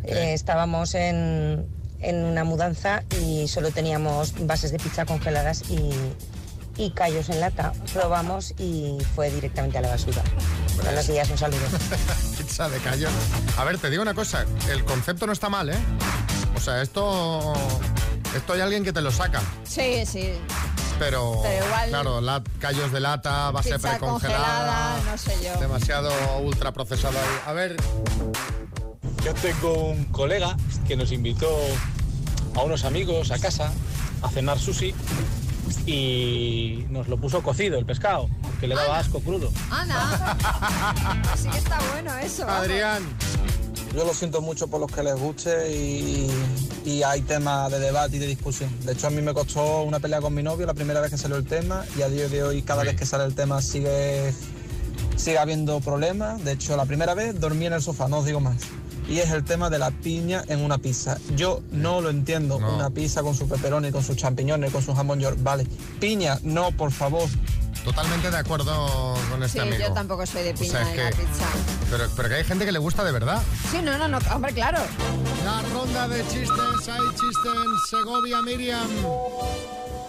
Eh, 0.05 0.33
estábamos 0.35 0.95
en, 0.95 1.67
en 2.01 2.25
una 2.25 2.45
mudanza 2.45 3.03
y 3.23 3.49
solo 3.49 3.71
teníamos 3.71 4.35
bases 4.47 4.73
de 4.73 4.79
pizza 4.79 5.05
congeladas 5.07 5.63
y, 5.71 5.91
y 6.77 6.91
callos 6.93 7.29
en 7.29 7.41
lata. 7.41 7.73
Probamos 7.93 8.53
y 8.59 8.99
fue 9.15 9.31
directamente 9.31 9.79
a 9.79 9.81
la 9.83 9.89
basura. 9.89 10.23
Buenos 10.83 11.07
días, 11.07 11.29
un 11.31 11.39
saludo. 11.39 11.61
Pizza 12.39 12.69
de 12.69 12.79
callo. 12.79 13.09
A 13.59 13.65
ver, 13.65 13.79
te 13.79 13.91
digo 13.91 14.03
una 14.03 14.15
cosa, 14.15 14.45
el 14.71 14.85
concepto 14.85 15.27
no 15.27 15.33
está 15.33 15.49
mal, 15.49 15.69
¿eh? 15.71 15.79
O 16.57 16.61
sea, 16.61 16.83
esto... 16.83 17.53
Esto 18.35 18.53
hay 18.53 18.61
alguien 18.61 18.85
que 18.85 18.93
te 18.93 19.01
lo 19.01 19.11
saca, 19.11 19.43
Sí, 19.65 20.07
sí. 20.07 20.31
pero... 21.01 21.41
Pero 21.43 21.67
igual- 21.67 21.89
Claro, 21.89 22.21
la- 22.21 22.43
callos 22.61 22.93
de 22.93 23.01
lata, 23.01 23.51
base 23.51 23.77
precongelada... 23.79 24.09
congelada, 24.09 24.97
no 25.11 25.19
sé 25.19 25.35
yo. 25.43 25.59
Demasiado 25.61 26.13
ultra 26.39 26.71
procesado 26.73 27.19
ahí. 27.19 27.41
A 27.47 27.53
ver, 27.53 27.77
Yo 29.25 29.35
tengo 29.35 29.91
un 29.91 30.05
colega 30.07 30.57
que 30.89 30.97
nos 30.97 31.13
invitó 31.13 31.49
a 32.55 32.63
unos 32.63 32.85
amigos 32.85 33.31
a 33.31 33.39
casa 33.39 33.73
a 34.23 34.29
cenar 34.31 34.59
sushi 34.59 34.95
y 35.87 36.87
nos 36.91 37.09
lo 37.09 37.17
puso 37.19 37.43
cocido 37.43 37.79
el 37.79 37.85
pescado, 37.85 38.29
que 38.61 38.67
le 38.67 38.75
daba 38.75 38.99
asco 38.99 39.21
crudo. 39.21 39.51
Ana. 39.71 40.37
sí 41.37 41.49
que 41.49 41.59
está 41.59 41.79
bueno 41.93 42.17
eso. 42.19 42.47
vamos. 42.47 42.65
Adrián. 42.65 43.03
Yo 43.95 44.05
lo 44.05 44.15
siento 44.15 44.41
mucho 44.41 44.69
por 44.69 44.81
los 44.81 44.91
que 44.91 45.03
les 45.03 45.17
guste 45.17 45.71
y, 45.75 46.31
y 46.85 47.03
hay 47.03 47.23
temas 47.23 47.71
de 47.73 47.81
debate 47.81 48.17
y 48.17 48.19
de 48.21 48.27
discusión. 48.27 48.71
De 48.85 48.93
hecho, 48.93 49.09
a 49.09 49.11
mí 49.11 49.21
me 49.21 49.35
costó 49.35 49.83
una 49.83 49.99
pelea 49.99 50.21
con 50.21 50.33
mi 50.33 50.43
novio 50.43 50.65
la 50.65 50.75
primera 50.75 51.01
vez 51.01 51.11
que 51.11 51.19
salió 51.19 51.37
el 51.37 51.45
tema 51.45 51.85
y 51.99 52.03
a 52.03 52.09
día 52.09 52.29
de 52.29 52.43
hoy 52.43 52.63
cada 52.63 52.85
vez 52.85 52.97
que 52.97 53.05
sale 53.05 53.25
el 53.25 53.35
tema 53.35 53.61
sigue, 53.61 54.33
sigue 55.17 55.39
habiendo 55.39 55.81
problemas. 55.81 56.43
De 56.45 56.53
hecho, 56.53 56.77
la 56.77 56.85
primera 56.87 57.15
vez 57.15 57.39
dormí 57.41 57.67
en 57.67 57.73
el 57.73 57.83
sofá, 57.83 58.09
no 58.09 58.19
os 58.19 58.25
digo 58.25 58.39
más. 58.41 58.57
Y 59.09 59.19
es 59.19 59.31
el 59.31 59.45
tema 59.45 59.71
de 59.71 59.79
la 59.79 59.91
piña 59.91 60.45
en 60.49 60.61
una 60.61 60.79
pizza. 60.79 61.19
Yo 61.35 61.63
no 61.73 62.01
lo 62.01 62.11
entiendo. 62.11 62.57
Una 62.59 62.91
pizza 62.91 63.23
con 63.23 63.35
su 63.35 63.49
pepperoni, 63.49 63.91
con 63.91 64.03
sus 64.05 64.17
champiñones, 64.17 64.71
con 64.73 64.83
su 64.83 64.95
jamón 64.95 65.19
york. 65.21 65.37
Vale. 65.41 65.67
Piña, 65.99 66.39
no, 66.43 66.71
por 66.73 66.93
favor. 66.93 67.29
totalmente 67.85 68.31
de 68.31 68.37
acuerdo 68.37 69.17
con 69.31 69.43
este 69.43 69.59
Sí, 69.61 69.67
amigo. 69.67 69.83
yo 69.89 69.93
tampoco 69.95 70.27
soy 70.27 70.43
de 70.43 70.51
O 70.51 70.55
piña 70.55 70.71
sea, 70.71 70.83
es 70.93 70.99
en 70.99 71.05
la 71.05 71.11
pizza. 71.11 71.47
Pero, 71.91 72.05
pero 72.15 72.29
que 72.29 72.35
hay 72.37 72.45
gente 72.45 72.65
que 72.67 72.73
le 72.73 72.79
gusta 72.79 73.03
de 73.05 73.11
verdad. 73.13 73.43
Sí, 73.73 73.79
no, 73.83 73.97
no, 73.99 74.07
no, 74.07 74.19
hombre, 74.35 74.53
claro. 74.53 74.79
La 75.45 75.63
ronda 75.73 76.07
de 76.07 76.23
chistes, 76.29 76.89
hay 76.89 77.01
chiste 77.11 77.49
en 77.49 77.79
Segovia, 77.91 78.43
Miriam. 78.43 78.87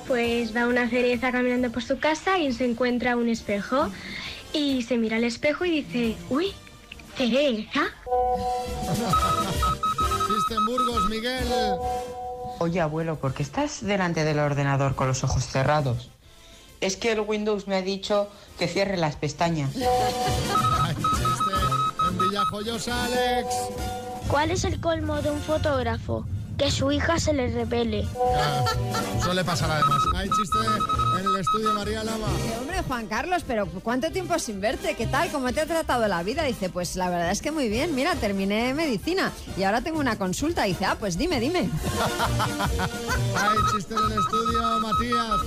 Pues 0.07 0.55
va 0.55 0.67
una 0.67 0.89
cereza 0.89 1.31
caminando 1.31 1.71
por 1.71 1.83
su 1.83 1.97
casa 1.97 2.37
y 2.39 2.51
se 2.53 2.65
encuentra 2.65 3.15
un 3.15 3.29
espejo 3.29 3.89
y 4.53 4.81
se 4.83 4.97
mira 4.97 5.15
al 5.17 5.23
espejo 5.23 5.63
y 5.63 5.81
dice, 5.83 6.17
uy, 6.29 6.47
en 10.55 10.65
Burgos, 10.65 11.09
Miguel. 11.09 11.45
Oye, 12.59 12.81
abuelo, 12.81 13.17
¿por 13.17 13.33
qué 13.33 13.43
estás 13.43 13.83
delante 13.83 14.23
del 14.23 14.39
ordenador 14.39 14.95
con 14.95 15.07
los 15.07 15.23
ojos 15.23 15.45
cerrados? 15.45 16.09
Es 16.79 16.97
que 16.97 17.11
el 17.11 17.21
Windows 17.21 17.67
me 17.67 17.75
ha 17.75 17.81
dicho 17.81 18.29
que 18.57 18.67
cierre 18.67 18.97
las 18.97 19.15
pestañas. 19.15 19.73
Chiste 19.73 19.87
en 22.09 22.17
Villajoyosa, 22.17 23.05
Alex. 23.05 23.47
¿Cuál 24.27 24.51
es 24.51 24.63
el 24.63 24.79
colmo 24.79 25.21
de 25.21 25.31
un 25.31 25.39
fotógrafo? 25.41 26.25
Que 26.61 26.69
su 26.69 26.91
hija 26.91 27.17
se 27.17 27.33
le 27.33 27.47
revele. 27.47 28.07
Suele 29.23 29.43
pasar 29.43 29.71
además. 29.71 29.99
Hay 30.15 30.29
chiste 30.29 30.59
en 31.19 31.25
el 31.25 31.35
estudio 31.37 31.73
María 31.73 32.03
Lama. 32.03 32.27
Eh, 32.27 32.57
Hombre, 32.59 32.83
Juan 32.83 33.07
Carlos, 33.07 33.43
pero 33.47 33.65
¿cuánto 33.65 34.11
tiempo 34.11 34.37
sin 34.37 34.61
verte? 34.61 34.93
¿Qué 34.93 35.07
tal? 35.07 35.31
¿Cómo 35.31 35.51
te 35.51 35.61
ha 35.61 35.65
tratado 35.65 36.07
la 36.07 36.21
vida? 36.21 36.43
Dice, 36.43 36.69
pues 36.69 36.95
la 36.97 37.09
verdad 37.09 37.31
es 37.31 37.41
que 37.41 37.49
muy 37.49 37.67
bien. 37.67 37.95
Mira, 37.95 38.13
terminé 38.13 38.75
medicina 38.75 39.31
y 39.57 39.63
ahora 39.63 39.81
tengo 39.81 39.99
una 39.99 40.19
consulta. 40.19 40.65
Dice, 40.65 40.85
ah, 40.85 40.97
pues 40.99 41.17
dime, 41.17 41.39
dime. 41.39 41.61
Hay 43.35 43.57
chiste 43.73 43.95
en 43.95 44.11
el 44.11 44.19
estudio 44.19 44.79
Matías. 44.81 45.41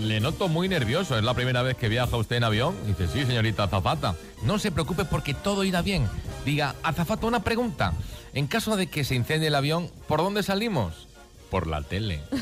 Le 0.00 0.20
noto 0.20 0.48
muy 0.48 0.68
nervioso. 0.68 1.16
¿Es 1.16 1.24
la 1.24 1.32
primera 1.32 1.62
vez 1.62 1.78
que 1.78 1.88
viaja 1.88 2.14
usted 2.18 2.36
en 2.36 2.44
avión? 2.44 2.76
Dice, 2.86 3.08
sí, 3.08 3.24
señorita 3.24 3.64
azafata. 3.64 4.16
No 4.42 4.58
se 4.58 4.70
preocupe 4.70 5.06
porque 5.06 5.32
todo 5.32 5.64
irá 5.64 5.80
bien. 5.80 6.06
Diga, 6.44 6.74
azafata, 6.82 7.26
una 7.26 7.40
pregunta. 7.40 7.94
En 8.34 8.46
caso 8.46 8.76
de 8.76 8.86
que 8.88 9.04
se 9.04 9.14
incendie 9.14 9.48
el 9.48 9.54
avión, 9.54 9.90
¿por 10.08 10.20
dónde 10.20 10.42
salimos? 10.42 11.06
Por 11.50 11.66
la 11.66 11.82
tele. 11.82 12.22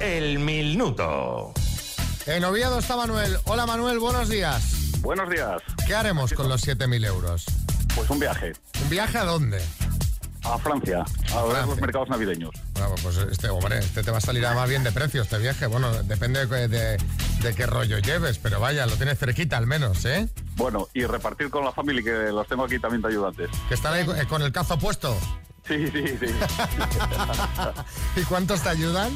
El 0.00 0.38
minuto. 0.38 1.52
En 2.26 2.44
Oviedo 2.44 2.78
está 2.78 2.96
Manuel. 2.96 3.38
Hola 3.44 3.66
Manuel, 3.66 3.98
buenos 3.98 4.28
días. 4.28 4.62
Buenos 5.00 5.30
días. 5.30 5.62
¿Qué 5.86 5.94
haremos 5.94 6.32
con 6.32 6.48
los 6.48 6.66
7.000 6.66 7.06
euros? 7.06 7.44
Pues 7.94 8.10
un 8.10 8.18
viaje 8.18 8.52
¿Un 8.82 8.90
viaje 8.90 9.18
a 9.18 9.24
dónde? 9.24 9.60
a 10.44 10.58
Francia, 10.58 11.04
a 11.34 11.42
ver 11.42 11.66
los 11.66 11.80
mercados 11.80 12.08
navideños. 12.08 12.50
Bueno, 12.74 12.94
pues 13.02 13.16
este, 13.16 13.48
hombre, 13.48 13.80
este 13.80 14.04
te 14.04 14.12
va 14.12 14.18
a 14.18 14.20
salir 14.20 14.46
a 14.46 14.54
más 14.54 14.68
bien 14.68 14.84
de 14.84 14.92
precio 14.92 15.22
este 15.22 15.38
viaje. 15.38 15.66
Bueno, 15.66 15.90
depende 16.04 16.46
de, 16.46 16.68
de- 16.68 16.96
de 17.46 17.54
qué 17.54 17.66
rollo 17.66 17.98
lleves, 17.98 18.38
pero 18.38 18.58
vaya, 18.60 18.86
lo 18.86 18.96
tienes 18.96 19.18
cerquita 19.18 19.56
al 19.56 19.66
menos, 19.66 20.04
¿eh? 20.04 20.28
Bueno, 20.56 20.88
y 20.94 21.04
repartir 21.04 21.48
con 21.50 21.64
la 21.64 21.72
familia, 21.72 22.02
que 22.02 22.32
los 22.32 22.46
tengo 22.48 22.64
aquí 22.64 22.78
también 22.78 23.02
de 23.02 23.08
ayudantes. 23.08 23.50
Que 23.68 23.74
están 23.74 23.94
ahí 23.94 24.04
con- 24.04 24.24
con 24.26 24.42
el 24.42 24.50
cazo 24.52 24.78
puesto. 24.78 25.16
Sí, 25.66 25.86
sí, 25.88 26.04
sí. 26.20 26.26
¿Y 28.16 28.22
cuántos 28.22 28.62
te 28.62 28.68
ayudan? 28.68 29.10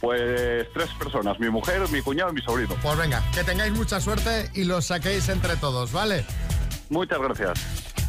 Pues 0.00 0.66
tres 0.74 0.90
personas, 0.98 1.38
mi 1.40 1.48
mujer, 1.48 1.88
mi 1.90 2.02
cuñado 2.02 2.30
y 2.30 2.34
mi 2.34 2.42
sobrino. 2.42 2.74
Pues 2.82 2.96
venga, 2.98 3.22
que 3.32 3.42
tengáis 3.44 3.72
mucha 3.72 4.00
suerte 4.00 4.50
y 4.54 4.64
los 4.64 4.86
saquéis 4.86 5.28
entre 5.28 5.56
todos, 5.56 5.92
¿vale? 5.92 6.24
Muchas 6.90 7.18
gracias. 7.20 7.58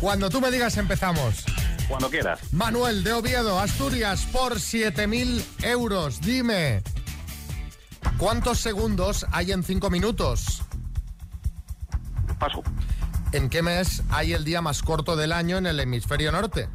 Cuando 0.01 0.29
tú 0.29 0.41
me 0.41 0.51
digas 0.51 0.75
empezamos. 0.77 1.45
Cuando 1.87 2.09
quieras. 2.09 2.39
Manuel 2.51 3.03
de 3.03 3.13
Oviedo, 3.13 3.59
Asturias, 3.59 4.25
por 4.31 4.55
7.000 4.55 5.43
euros. 5.63 6.19
Dime, 6.19 6.81
¿cuántos 8.17 8.59
segundos 8.59 9.25
hay 9.31 9.51
en 9.51 9.63
5 9.63 9.89
minutos? 9.89 10.63
Paso. 12.39 12.63
¿En 13.31 13.49
qué 13.49 13.61
mes 13.61 14.03
hay 14.09 14.33
el 14.33 14.45
día 14.45 14.61
más 14.61 14.81
corto 14.81 15.15
del 15.15 15.31
año 15.31 15.57
en 15.57 15.65
el 15.65 15.79
hemisferio 15.79 16.31
norte? 16.31 16.69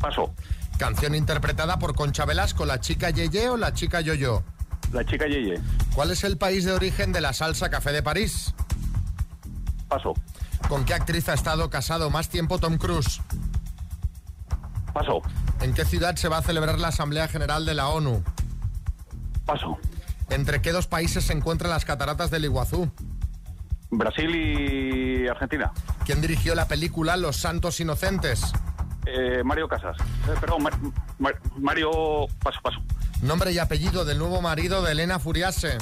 Paso. 0.00 0.34
Canción 0.78 1.14
interpretada 1.14 1.78
por 1.78 1.94
Concha 1.94 2.24
Velasco, 2.24 2.66
¿la 2.66 2.80
chica 2.80 3.10
Yeye 3.10 3.48
o 3.48 3.56
la 3.56 3.72
chica 3.72 4.00
Yoyo? 4.00 4.42
La 4.92 5.04
chica 5.04 5.26
Yeye. 5.26 5.60
¿Cuál 5.94 6.10
es 6.10 6.22
el 6.24 6.36
país 6.36 6.64
de 6.64 6.72
origen 6.72 7.12
de 7.12 7.20
la 7.20 7.32
salsa 7.32 7.70
café 7.70 7.92
de 7.92 8.02
París? 8.02 8.54
Paso. 9.88 10.14
¿Con 10.68 10.84
qué 10.84 10.94
actriz 10.94 11.28
ha 11.28 11.34
estado 11.34 11.70
casado 11.70 12.10
más 12.10 12.28
tiempo 12.28 12.58
Tom 12.58 12.76
Cruise? 12.76 13.20
Paso. 14.92 15.22
¿En 15.60 15.74
qué 15.74 15.84
ciudad 15.84 16.16
se 16.16 16.28
va 16.28 16.38
a 16.38 16.42
celebrar 16.42 16.78
la 16.78 16.88
Asamblea 16.88 17.28
General 17.28 17.64
de 17.64 17.74
la 17.74 17.88
ONU? 17.88 18.22
Paso. 19.46 19.78
¿Entre 20.28 20.60
qué 20.60 20.72
dos 20.72 20.86
países 20.86 21.24
se 21.24 21.32
encuentran 21.32 21.70
las 21.70 21.84
cataratas 21.84 22.30
del 22.30 22.44
Iguazú? 22.44 22.90
Brasil 23.90 24.34
y 24.34 25.28
Argentina. 25.28 25.72
¿Quién 26.04 26.20
dirigió 26.20 26.54
la 26.56 26.66
película 26.66 27.16
Los 27.16 27.36
Santos 27.36 27.78
Inocentes? 27.80 28.52
Eh, 29.06 29.42
Mario 29.44 29.68
Casas. 29.68 29.96
Eh, 30.00 30.34
perdón, 30.40 30.64
Mar- 30.64 30.78
Mar- 31.20 31.38
Mario... 31.56 31.90
Paso, 32.42 32.58
paso. 32.60 32.80
Nombre 33.22 33.52
y 33.52 33.58
apellido 33.60 34.04
del 34.04 34.18
nuevo 34.18 34.42
marido 34.42 34.82
de 34.82 34.92
Elena 34.92 35.20
Furiase. 35.20 35.78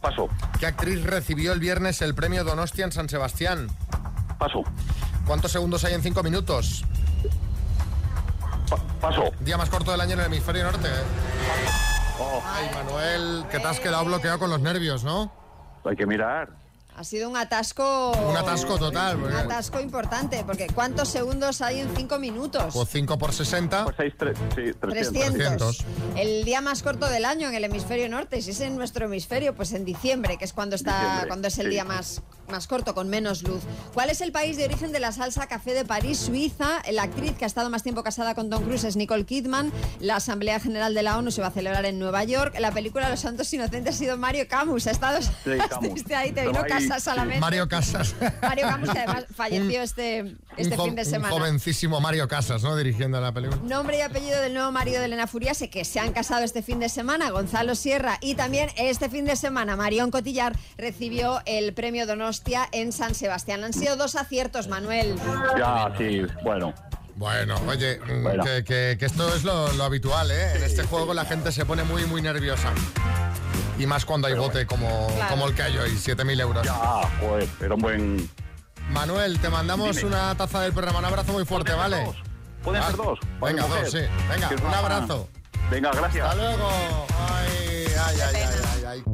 Paso. 0.00 0.28
¿Qué 0.58 0.66
actriz 0.66 1.02
recibió 1.04 1.52
el 1.52 1.60
viernes 1.60 2.02
el 2.02 2.14
premio 2.14 2.42
Donostia 2.44 2.84
en 2.84 2.92
San 2.92 3.08
Sebastián? 3.08 3.68
Paso. 4.38 4.62
¿Cuántos 5.26 5.52
segundos 5.52 5.84
hay 5.84 5.94
en 5.94 6.02
cinco 6.02 6.22
minutos? 6.24 6.84
Paso. 9.00 9.24
Día 9.40 9.56
más 9.56 9.70
corto 9.70 9.90
del 9.90 10.00
año 10.00 10.14
en 10.14 10.20
el 10.20 10.26
hemisferio 10.26 10.64
norte. 10.64 10.88
Ay, 12.46 12.70
Manuel, 12.74 13.44
que 13.50 13.58
te 13.58 13.66
has 13.66 13.80
quedado 13.80 14.04
bloqueado 14.04 14.38
con 14.38 14.50
los 14.50 14.60
nervios, 14.60 15.04
¿no? 15.04 15.32
Hay 15.84 15.96
que 15.96 16.06
mirar. 16.06 16.48
Ha 16.98 17.04
sido 17.04 17.30
un 17.30 17.36
atasco. 17.36 18.10
Un 18.28 18.36
atasco 18.36 18.76
total. 18.76 19.16
Un 19.18 19.22
porque- 19.22 19.36
atasco 19.36 19.78
importante, 19.78 20.42
porque 20.44 20.66
¿cuántos 20.74 21.08
segundos 21.08 21.62
hay 21.62 21.78
en 21.78 21.94
cinco 21.94 22.18
minutos? 22.18 22.74
Pues 22.74 22.88
5 22.90 23.16
por 23.18 23.32
60. 23.32 23.84
Pues 23.84 23.96
seis, 23.96 24.14
tres, 24.18 24.36
sí, 24.56 24.72
300. 24.80 25.12
300. 25.12 25.84
El 26.16 26.44
día 26.44 26.60
más 26.60 26.82
corto 26.82 27.06
del 27.08 27.24
año 27.24 27.46
en 27.48 27.54
el 27.54 27.62
hemisferio 27.62 28.08
norte, 28.08 28.42
si 28.42 28.50
es 28.50 28.60
en 28.62 28.76
nuestro 28.76 29.04
hemisferio, 29.06 29.54
pues 29.54 29.72
en 29.74 29.84
diciembre, 29.84 30.38
que 30.38 30.44
es 30.44 30.52
cuando 30.52 30.74
está, 30.74 30.98
Diciembre, 30.98 31.28
cuando 31.28 31.46
es 31.48 31.58
el 31.58 31.66
sí. 31.66 31.70
día 31.70 31.84
más, 31.84 32.20
más 32.48 32.66
corto, 32.66 32.94
con 32.96 33.08
menos 33.08 33.44
luz. 33.44 33.60
¿Cuál 33.94 34.10
es 34.10 34.20
el 34.20 34.32
país 34.32 34.56
de 34.56 34.64
origen 34.64 34.90
de 34.90 34.98
la 34.98 35.12
salsa 35.12 35.46
café 35.46 35.74
de 35.74 35.84
París, 35.84 36.18
Suiza? 36.18 36.82
La 36.90 37.04
actriz 37.04 37.36
que 37.38 37.44
ha 37.44 37.46
estado 37.46 37.70
más 37.70 37.84
tiempo 37.84 38.02
casada 38.02 38.34
con 38.34 38.50
Tom 38.50 38.64
Cruise 38.64 38.82
es 38.82 38.96
Nicole 38.96 39.24
Kidman. 39.24 39.70
La 40.00 40.16
Asamblea 40.16 40.58
General 40.58 40.92
de 40.94 41.04
la 41.04 41.16
ONU 41.16 41.30
se 41.30 41.42
va 41.42 41.46
a 41.46 41.52
celebrar 41.52 41.84
en 41.86 42.00
Nueva 42.00 42.24
York. 42.24 42.56
La 42.58 42.72
película 42.72 43.08
Los 43.08 43.20
Santos 43.20 43.52
Inocentes 43.54 43.94
ha 43.94 43.98
sido 43.98 44.16
Mario 44.16 44.48
Camus. 44.48 44.88
Ha 44.88 44.90
estado 44.90 45.22
Sí, 45.22 45.30
Camus. 45.70 46.02
ahí, 46.16 46.32
te 46.32 46.44
vino 46.46 46.64
Casas 46.88 47.08
a 47.08 47.14
la 47.14 47.22
sí. 47.22 47.28
mente. 47.28 47.40
Mario 47.40 47.68
Casas. 47.68 48.14
Mario 48.42 48.66
Camus, 48.68 48.90
que 48.90 48.98
además 48.98 49.24
falleció 49.34 49.82
este, 49.82 50.36
este 50.56 50.74
un, 50.78 50.84
fin 50.86 50.94
de 50.96 51.02
un 51.02 51.08
semana. 51.08 51.34
jovencísimo 51.34 52.00
Mario 52.00 52.28
Casas, 52.28 52.62
¿no? 52.62 52.76
Dirigiendo 52.76 53.20
la 53.20 53.32
película. 53.32 53.60
Nombre 53.62 53.98
y 53.98 54.00
apellido 54.00 54.40
del 54.40 54.54
nuevo 54.54 54.72
marido 54.72 54.98
de 55.00 55.06
Elena 55.06 55.26
Furiase, 55.26 55.70
que 55.70 55.84
se 55.84 56.00
han 56.00 56.12
casado 56.12 56.42
este 56.44 56.62
fin 56.62 56.80
de 56.80 56.88
semana, 56.88 57.30
Gonzalo 57.30 57.74
Sierra, 57.74 58.18
y 58.20 58.34
también 58.34 58.70
este 58.76 59.08
fin 59.08 59.24
de 59.24 59.36
semana 59.36 59.76
Marión 59.76 60.10
Cotillar 60.10 60.56
recibió 60.76 61.40
el 61.46 61.74
premio 61.74 62.06
Donostia 62.06 62.68
en 62.72 62.92
San 62.92 63.14
Sebastián. 63.14 63.64
Han 63.64 63.72
sido 63.72 63.96
dos 63.96 64.16
aciertos, 64.16 64.68
Manuel. 64.68 65.14
Ya, 65.58 65.92
sí, 65.98 66.22
bueno. 66.42 66.74
Bueno, 67.16 67.56
oye, 67.66 67.98
mm, 67.98 68.22
Bueno. 68.22 68.44
Que, 68.44 68.62
que- 68.62 68.96
que 68.96 69.04
esto 69.06 69.34
es 69.34 69.42
lo, 69.42 69.72
lo 69.72 69.82
habitual, 69.84 70.30
¿eh? 70.30 70.52
En 70.54 70.62
este 70.62 70.84
juego 70.84 71.12
la 71.14 71.24
gente 71.24 71.50
se 71.50 71.66
pone 71.66 71.82
muy, 71.82 72.04
muy 72.06 72.22
nerviosa. 72.22 72.72
Y 73.78 73.86
más 73.86 74.04
cuando 74.04 74.26
hay 74.26 74.34
bote 74.34 74.66
como, 74.66 75.06
Claro. 75.14 75.30
como 75.30 75.46
el 75.48 75.54
que 75.54 75.62
hay 75.62 75.76
hoy, 75.78 75.90
7.000 75.96 76.40
euros. 76.40 76.66
Ah, 76.70 77.08
joder, 77.20 77.48
era 77.60 77.74
un 77.74 77.80
buen... 77.80 78.30
Manuel, 78.90 79.38
te 79.38 79.48
mandamos 79.50 79.96
Dime. 79.96 80.08
una 80.08 80.34
taza 80.34 80.62
del 80.62 80.72
programa. 80.72 80.98
Un 80.98 81.04
abrazo 81.04 81.32
muy 81.32 81.44
fuerte, 81.44 81.72
¿vale? 81.72 82.10
¿Pueden 82.64 82.82
Ah, 82.82 82.86
ser 82.86 82.96
dos? 82.96 83.18
Venga, 83.40 83.62
dos, 83.66 83.90
sí. 83.90 83.98
Venga, 84.28 84.50
un 84.66 84.74
abrazo. 84.74 85.28
Venga, 85.70 85.90
gracias. 85.92 86.26
Hasta 86.28 86.42
luego. 86.42 86.68
Ay, 87.30 87.86
ay, 88.06 88.16
ay, 88.20 88.34
ay, 88.34 88.62
ay, 88.74 88.84
ay. 88.86 89.04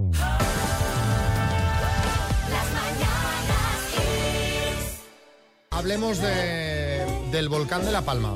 Hablemos 5.70 6.18
de- 6.20 7.04
del 7.32 7.48
volcán 7.48 7.84
de 7.84 7.90
La 7.92 8.02
Palma. 8.02 8.34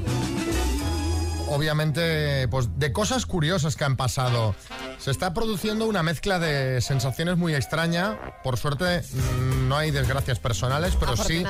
Obviamente, 1.49 2.49
pues 2.49 2.69
de 2.79 2.93
cosas 2.93 3.27
curiosas 3.27 3.77
que 3.77 3.85
han 3.85 3.97
pasado. 3.97 4.55
Se 4.99 5.13
está 5.13 5.33
produciendo 5.33 5.87
una 5.87 6.03
mezcla 6.03 6.39
de 6.39 6.81
sensaciones 6.81 7.37
muy 7.37 7.55
extraña. 7.55 8.19
Por 8.43 8.57
suerte, 8.59 9.01
mm, 9.13 9.69
no 9.69 9.77
hay 9.77 9.91
desgracias 9.93 10.39
personales, 10.41 10.97
pero 10.99 11.17
sí 11.17 11.45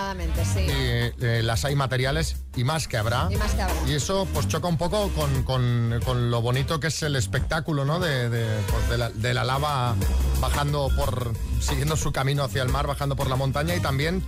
eh, 0.57 1.13
eh, 1.21 1.41
las 1.43 1.65
hay 1.65 1.75
materiales 1.75 2.37
y 2.57 2.65
más 2.65 2.87
que 2.89 2.99
habrá. 2.99 3.29
Y 3.31 3.37
más 3.37 3.53
que 3.55 3.63
habrá. 3.63 3.75
Y 3.89 3.95
eso 3.95 4.29
pues 4.35 4.49
choca 4.49 4.69
un 4.69 4.77
poco 4.77 5.09
con, 5.11 5.43
con- 5.45 6.01
con 6.05 6.31
lo 6.31 6.43
bonito 6.43 6.79
que 6.79 6.89
es 6.89 7.03
el 7.03 7.17
espectáculo, 7.17 7.85
¿no? 7.85 7.99
De, 8.01 8.29
de, 8.29 8.47
pues, 8.71 8.89
de 8.91 8.99
la, 8.99 9.11
de 9.11 9.35
la 9.35 9.45
lava 9.45 9.95
bajando 10.41 10.91
por. 10.95 11.33
siguiendo 11.61 11.97
su 11.97 12.13
camino 12.13 12.45
hacia 12.45 12.63
el 12.63 12.69
mar, 12.69 12.87
bajando 12.87 13.17
por 13.17 13.29
la 13.29 13.37
montaña 13.37 13.75
y 13.75 13.81
también 13.81 14.23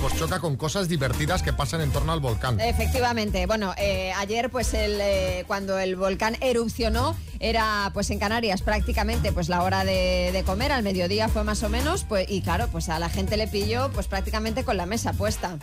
pues 0.00 0.16
choca 0.16 0.40
con 0.40 0.56
cosas 0.56 0.88
divertidas 0.88 1.42
que 1.42 1.52
pasan 1.52 1.80
en 1.80 1.90
torno 1.90 2.12
al 2.12 2.20
volcán. 2.20 2.60
Efectivamente. 2.60 3.46
Bueno, 3.46 3.74
eh, 3.76 4.12
ayer, 4.16 4.50
pues 4.50 4.74
el, 4.74 4.98
eh, 5.00 5.44
cuando 5.46 5.78
el 5.78 5.96
volcán 5.96 6.36
erupcionó, 6.40 7.16
era 7.40 7.90
pues 7.92 8.10
en 8.10 8.18
Canarias 8.18 8.62
prácticamente 8.62 9.32
pues 9.32 9.48
la 9.48 9.62
hora 9.62 9.84
de, 9.84 10.30
de 10.32 10.44
comer, 10.44 10.72
al 10.72 10.82
mediodía 10.82 11.28
fue 11.28 11.44
más 11.44 11.62
o 11.62 11.68
menos, 11.68 12.04
pues, 12.04 12.26
y 12.30 12.42
claro, 12.42 12.68
pues 12.68 12.88
a 12.88 12.98
la 12.98 13.08
gente 13.08 13.36
le 13.36 13.48
pilló 13.48 13.90
pues 13.92 14.06
prácticamente 14.06 14.64
con 14.64 14.76
la 14.76 14.86
mesa 14.86 15.12
puesta. 15.12 15.58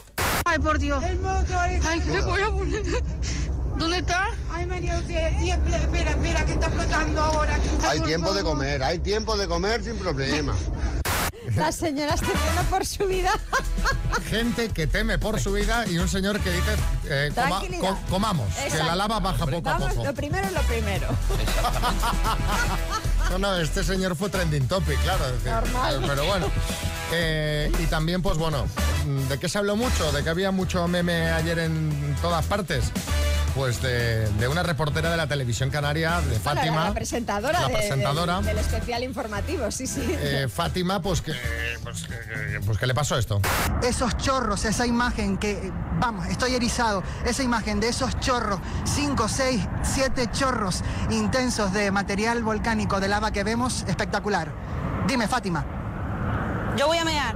Ay, 0.46 0.60
por 0.60 0.80
Dios. 0.80 1.04
Ay, 1.04 2.02
¿qué 2.02 2.22
voy 2.22 2.42
a 2.42 2.52
poner? 2.52 2.84
¿Dónde 3.78 3.98
está? 3.98 4.30
Ay, 4.52 4.66
María, 4.66 4.98
espera, 4.98 5.30
espera, 5.30 6.12
espera, 6.12 6.46
que 6.46 6.52
está 6.54 6.70
flotando 6.70 7.22
ahora. 7.22 7.60
Hay 7.88 8.00
tiempo 8.02 8.34
de 8.34 8.44
comer, 8.44 8.84
hay 8.84 9.00
tiempo 9.00 9.38
de 9.38 9.48
comer 9.48 9.84
sin 9.84 9.98
problema. 9.98 10.56
Las 11.56 11.76
señoras 11.76 12.20
temiendo 12.22 12.62
por 12.70 12.86
su 12.86 13.06
vida. 13.08 13.32
Gente 14.30 14.70
que 14.70 14.86
teme 14.88 15.18
por 15.18 15.40
su 15.40 15.52
vida 15.54 15.86
y 15.88 15.98
un 15.98 16.08
señor 16.08 16.40
que 16.40 16.52
dice 16.52 16.72
eh, 17.10 17.32
coma- 17.34 18.00
comamos, 18.10 18.54
que 18.56 18.78
la 18.78 18.96
lava 18.96 19.20
baja 19.20 19.46
poco 19.48 19.70
a 19.70 19.78
poco. 19.78 20.04
lo 20.06 20.14
primero 20.14 20.48
es 20.48 20.54
lo 20.54 20.62
primero. 20.64 21.08
No, 23.32 23.38
no, 23.40 23.56
este 23.56 23.82
señor 23.86 24.18
fue 24.18 24.30
trending 24.30 24.68
topic, 24.68 25.00
claro. 25.04 25.26
decir, 25.32 25.52
Normal. 25.52 25.96
eh, 26.04 26.06
Pero 26.06 26.26
bueno. 26.26 26.48
Eh, 27.14 27.72
y 27.80 27.86
también, 27.86 28.22
pues 28.22 28.38
bueno, 28.38 28.66
¿de 29.30 29.40
qué 29.40 29.48
se 29.48 29.58
habló 29.58 29.78
mucho? 29.78 30.12
¿De 30.12 30.22
que 30.22 30.30
había 30.30 30.52
mucho 30.52 30.86
meme 30.90 31.30
ayer 31.32 31.60
en 31.60 32.14
todas 32.22 32.46
partes? 32.46 32.92
Pues 33.56 33.82
de, 33.82 34.28
de 34.32 34.48
una 34.50 34.64
reportera 34.64 35.12
de 35.12 35.18
la 35.18 35.28
televisión 35.28 35.70
canaria, 35.70 36.20
de 36.20 36.40
Fátima. 36.40 36.82
La, 36.82 36.84
la 36.90 36.94
presentadora, 36.94 37.62
La 37.62 37.68
de- 37.68 37.74
presentadora. 37.74 38.36
del- 38.38 38.46
del 38.48 38.58
especial 38.58 39.04
informativo, 39.04 39.72
sí, 39.72 39.88
sí. 39.88 40.02
Eh, 40.10 40.48
Fátima, 40.54 41.02
pues 41.02 41.22
que, 41.22 41.31
pues, 41.84 42.04
que- 42.04 42.62
pues 42.66 42.78
que 42.78 42.86
le 42.88 42.94
pasó 42.94 43.18
esto. 43.18 43.42
Esos 43.84 44.16
chorros, 44.18 44.66
esa 44.66 44.86
imagen 44.86 45.38
que, 45.38 45.72
vamos, 46.00 46.28
estoy 46.28 46.56
erizado, 46.56 47.04
esa 47.26 47.44
imagen 47.44 47.80
de 47.80 47.90
esos 47.90 48.20
chorros, 48.20 48.60
5, 48.86 49.28
6, 49.28 49.62
7 49.84 50.30
chorros 50.32 50.84
intensos 51.10 51.74
de 51.74 51.92
material 51.92 52.44
volcánico 52.44 53.00
de 53.00 53.08
lava 53.08 53.32
que 53.32 53.44
vemos, 53.44 53.84
espectacular. 53.88 54.52
Dime, 55.08 55.28
Fátima. 55.28 55.66
Yo 56.78 56.88
voy 56.88 56.98
a 56.98 57.06
mear. 57.06 57.36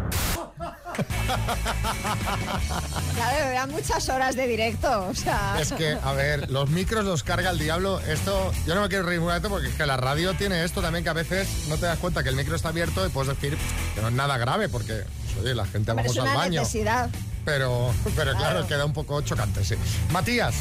Claro, 3.15 3.37
eran 3.49 3.71
muchas 3.71 4.07
horas 4.09 4.35
de 4.35 4.47
directo, 4.47 5.07
o 5.09 5.13
sea... 5.13 5.57
Es 5.59 5.71
que, 5.71 5.97
a 6.03 6.11
ver, 6.13 6.49
los 6.51 6.69
micros 6.69 7.05
los 7.05 7.23
carga 7.23 7.49
el 7.49 7.57
diablo. 7.59 7.99
Esto, 8.01 8.51
yo 8.65 8.75
no 8.75 8.81
me 8.81 8.89
quiero 8.89 9.05
reír 9.05 9.19
un 9.19 9.31
porque 9.49 9.69
es 9.69 9.75
que 9.75 9.85
la 9.85 9.97
radio 9.97 10.33
tiene 10.33 10.63
esto 10.63 10.81
también 10.81 11.03
que 11.03 11.09
a 11.09 11.13
veces 11.13 11.47
no 11.69 11.77
te 11.77 11.85
das 11.85 11.97
cuenta 11.99 12.23
que 12.23 12.29
el 12.29 12.35
micro 12.35 12.55
está 12.55 12.69
abierto 12.69 13.05
y 13.05 13.09
puedes 13.09 13.33
decir 13.35 13.57
que 13.95 14.01
no 14.01 14.07
es 14.09 14.13
nada 14.13 14.37
grave 14.37 14.69
porque, 14.69 15.03
pues, 15.33 15.45
oye, 15.45 15.55
la 15.55 15.65
gente 15.65 15.93
vamos 15.93 16.17
al 16.17 16.35
baño. 16.35 16.61
necesidad. 16.61 17.09
Pero, 17.45 17.93
pero 18.15 18.31
claro, 18.31 18.61
Claro. 18.61 18.67
queda 18.67 18.85
un 18.85 18.93
poco 18.93 19.21
chocante, 19.21 19.63
sí. 19.63 19.75
Matías. 20.11 20.55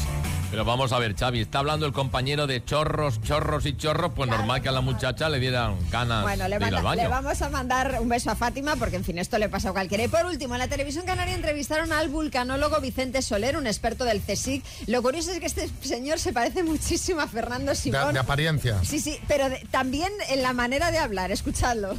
Pero 0.55 0.63
vamos 0.63 0.93
a 0.93 0.99
ver, 0.99 1.17
Xavi, 1.17 1.41
está 1.41 1.59
hablando 1.59 1.85
el 1.85 1.91
compañero 1.91 2.47
de 2.47 2.63
chorros, 2.63 3.21
chorros 3.21 3.65
y 3.65 3.75
chorros, 3.75 4.13
pues 4.15 4.29
normal 4.29 4.61
que 4.61 4.69
a 4.69 4.71
la 4.71 4.79
muchacha 4.79 5.27
le 5.27 5.41
dieran 5.41 5.75
ganas 5.91 6.23
Bueno, 6.23 6.47
le, 6.47 6.57
de 6.57 6.65
ir 6.67 6.71
manda- 6.71 6.77
al 6.91 6.95
le 6.95 7.03
baño. 7.03 7.09
vamos 7.09 7.41
a 7.41 7.49
mandar 7.49 7.97
un 7.99 8.07
beso 8.07 8.31
a 8.31 8.35
Fátima 8.35 8.77
porque, 8.77 8.95
en 8.95 9.03
fin, 9.03 9.17
esto 9.17 9.37
le 9.37 9.49
pasa 9.49 9.71
a 9.71 9.71
cualquiera. 9.73 10.05
Y 10.05 10.07
por 10.07 10.25
último, 10.25 10.53
en 10.55 10.59
la 10.59 10.69
televisión 10.69 11.05
canaria 11.05 11.35
entrevistaron 11.35 11.91
al 11.91 12.07
vulcanólogo 12.07 12.79
Vicente 12.79 13.21
Soler, 13.21 13.57
un 13.57 13.67
experto 13.67 14.05
del 14.05 14.21
CSIC. 14.21 14.63
Lo 14.87 15.01
curioso 15.01 15.31
es 15.31 15.41
que 15.41 15.45
este 15.45 15.69
señor 15.81 16.19
se 16.19 16.31
parece 16.31 16.63
muchísimo 16.63 17.19
a 17.19 17.27
Fernando 17.27 17.71
De, 17.71 17.75
Simón. 17.75 18.13
de 18.13 18.19
apariencia. 18.21 18.79
Sí, 18.85 19.01
sí, 19.01 19.19
pero 19.27 19.49
de- 19.49 19.59
también 19.71 20.13
en 20.29 20.41
la 20.41 20.53
manera 20.53 20.89
de 20.89 20.99
hablar, 20.99 21.33
escuchadlo. 21.33 21.95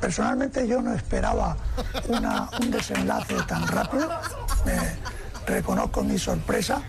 Personalmente 0.00 0.68
yo 0.68 0.80
no 0.80 0.94
esperaba 0.94 1.56
una- 2.06 2.50
un 2.60 2.70
desenlace 2.70 3.34
tan 3.48 3.66
rápido. 3.66 4.08
Me 4.64 4.78
reconozco 5.52 6.04
mi 6.04 6.16
sorpresa. 6.20 6.80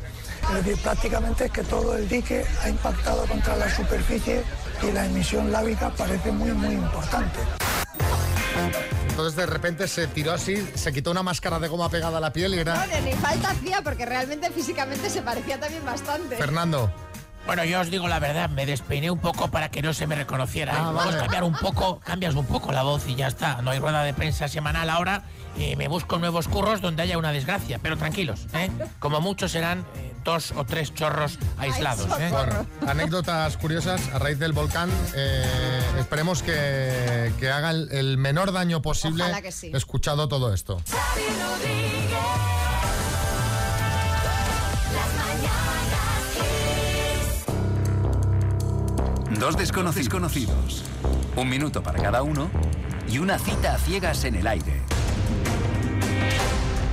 Es 0.49 0.65
decir, 0.65 0.81
prácticamente 0.81 1.45
es 1.45 1.51
que 1.51 1.63
todo 1.63 1.95
el 1.95 2.09
dique 2.09 2.43
ha 2.63 2.69
impactado 2.69 3.25
contra 3.27 3.55
la 3.55 3.69
superficie 3.73 4.43
y 4.81 4.91
la 4.91 5.05
emisión 5.05 5.51
lábica 5.51 5.89
parece 5.91 6.31
muy, 6.31 6.51
muy 6.51 6.73
importante. 6.73 7.39
Entonces 9.09 9.35
de 9.35 9.45
repente 9.45 9.87
se 9.87 10.07
tiró 10.07 10.31
así, 10.31 10.65
se 10.75 10.91
quitó 10.91 11.11
una 11.11 11.23
máscara 11.23 11.59
de 11.59 11.67
goma 11.67 11.89
pegada 11.89 12.17
a 12.17 12.21
la 12.21 12.33
piel 12.33 12.53
y 12.53 12.57
No, 12.57 12.61
era 12.61 13.01
ni 13.01 13.13
falta 13.13 13.51
hacía 13.51 13.81
porque 13.81 14.05
realmente 14.05 14.49
físicamente 14.49 15.09
se 15.09 15.21
parecía 15.21 15.59
también 15.59 15.85
bastante. 15.85 16.37
Fernando. 16.37 16.91
Bueno, 17.49 17.63
yo 17.63 17.79
os 17.79 17.89
digo 17.89 18.07
la 18.07 18.19
verdad, 18.19 18.47
me 18.47 18.67
despeiné 18.67 19.09
un 19.09 19.17
poco 19.17 19.49
para 19.49 19.71
que 19.71 19.81
no 19.81 19.91
se 19.91 20.05
me 20.05 20.13
reconociera. 20.13 20.71
Ah, 20.77 20.91
Puedes 20.93 21.05
vale. 21.07 21.17
cambiar 21.17 21.43
un 21.43 21.53
poco, 21.53 21.99
cambias 21.99 22.35
un 22.35 22.45
poco 22.45 22.71
la 22.71 22.83
voz 22.83 23.07
y 23.07 23.15
ya 23.15 23.25
está. 23.25 23.63
No 23.63 23.71
hay 23.71 23.79
rueda 23.79 24.03
de 24.03 24.13
prensa 24.13 24.47
semanal 24.47 24.87
ahora. 24.87 25.23
eh, 25.57 25.75
me 25.75 25.87
busco 25.87 26.19
nuevos 26.19 26.47
curros 26.47 26.79
donde 26.79 27.01
haya 27.01 27.17
una 27.17 27.31
desgracia, 27.31 27.79
pero 27.81 27.97
tranquilos, 27.97 28.45
¿eh? 28.53 28.69
Como 28.99 29.19
muchos 29.19 29.51
serán 29.51 29.79
eh, 29.95 30.13
dos 30.23 30.51
o 30.55 30.63
tres 30.63 30.93
chorros 30.93 31.39
aislados, 31.57 32.05
¿eh? 32.19 32.29
Bueno, 32.31 32.67
anécdotas 32.87 33.57
curiosas 33.57 33.99
a 34.13 34.19
raíz 34.19 34.37
del 34.37 34.53
volcán. 34.53 34.91
Eh, 35.15 35.81
esperemos 35.99 36.43
que, 36.43 37.33
que 37.39 37.49
haga 37.49 37.71
el, 37.71 37.89
el 37.91 38.19
menor 38.19 38.51
daño 38.51 38.83
posible 38.83 39.23
Ojalá 39.23 39.41
que 39.41 39.51
sí. 39.51 39.71
escuchado 39.73 40.27
todo 40.27 40.53
esto. 40.53 40.79
Dos 49.39 49.55
desconocidos 49.55 50.09
conocidos. 50.09 50.83
Un 51.37 51.47
minuto 51.47 51.81
para 51.81 52.01
cada 52.01 52.23
uno 52.23 52.51
y 53.09 53.19
una 53.19 53.39
cita 53.39 53.75
a 53.75 53.77
ciegas 53.77 54.25
en 54.25 54.35
el 54.35 54.45
aire. 54.45 54.81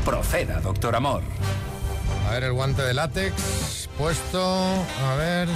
Proceda, 0.05 0.61
doctor 0.61 0.95
Amor. 0.95 1.23
A 2.29 2.35
ver, 2.35 2.45
el 2.45 2.53
guante 2.53 2.83
de 2.83 2.95
látex 2.95 3.89
puesto. 3.99 4.41
A 4.41 5.17
ver. 5.17 5.49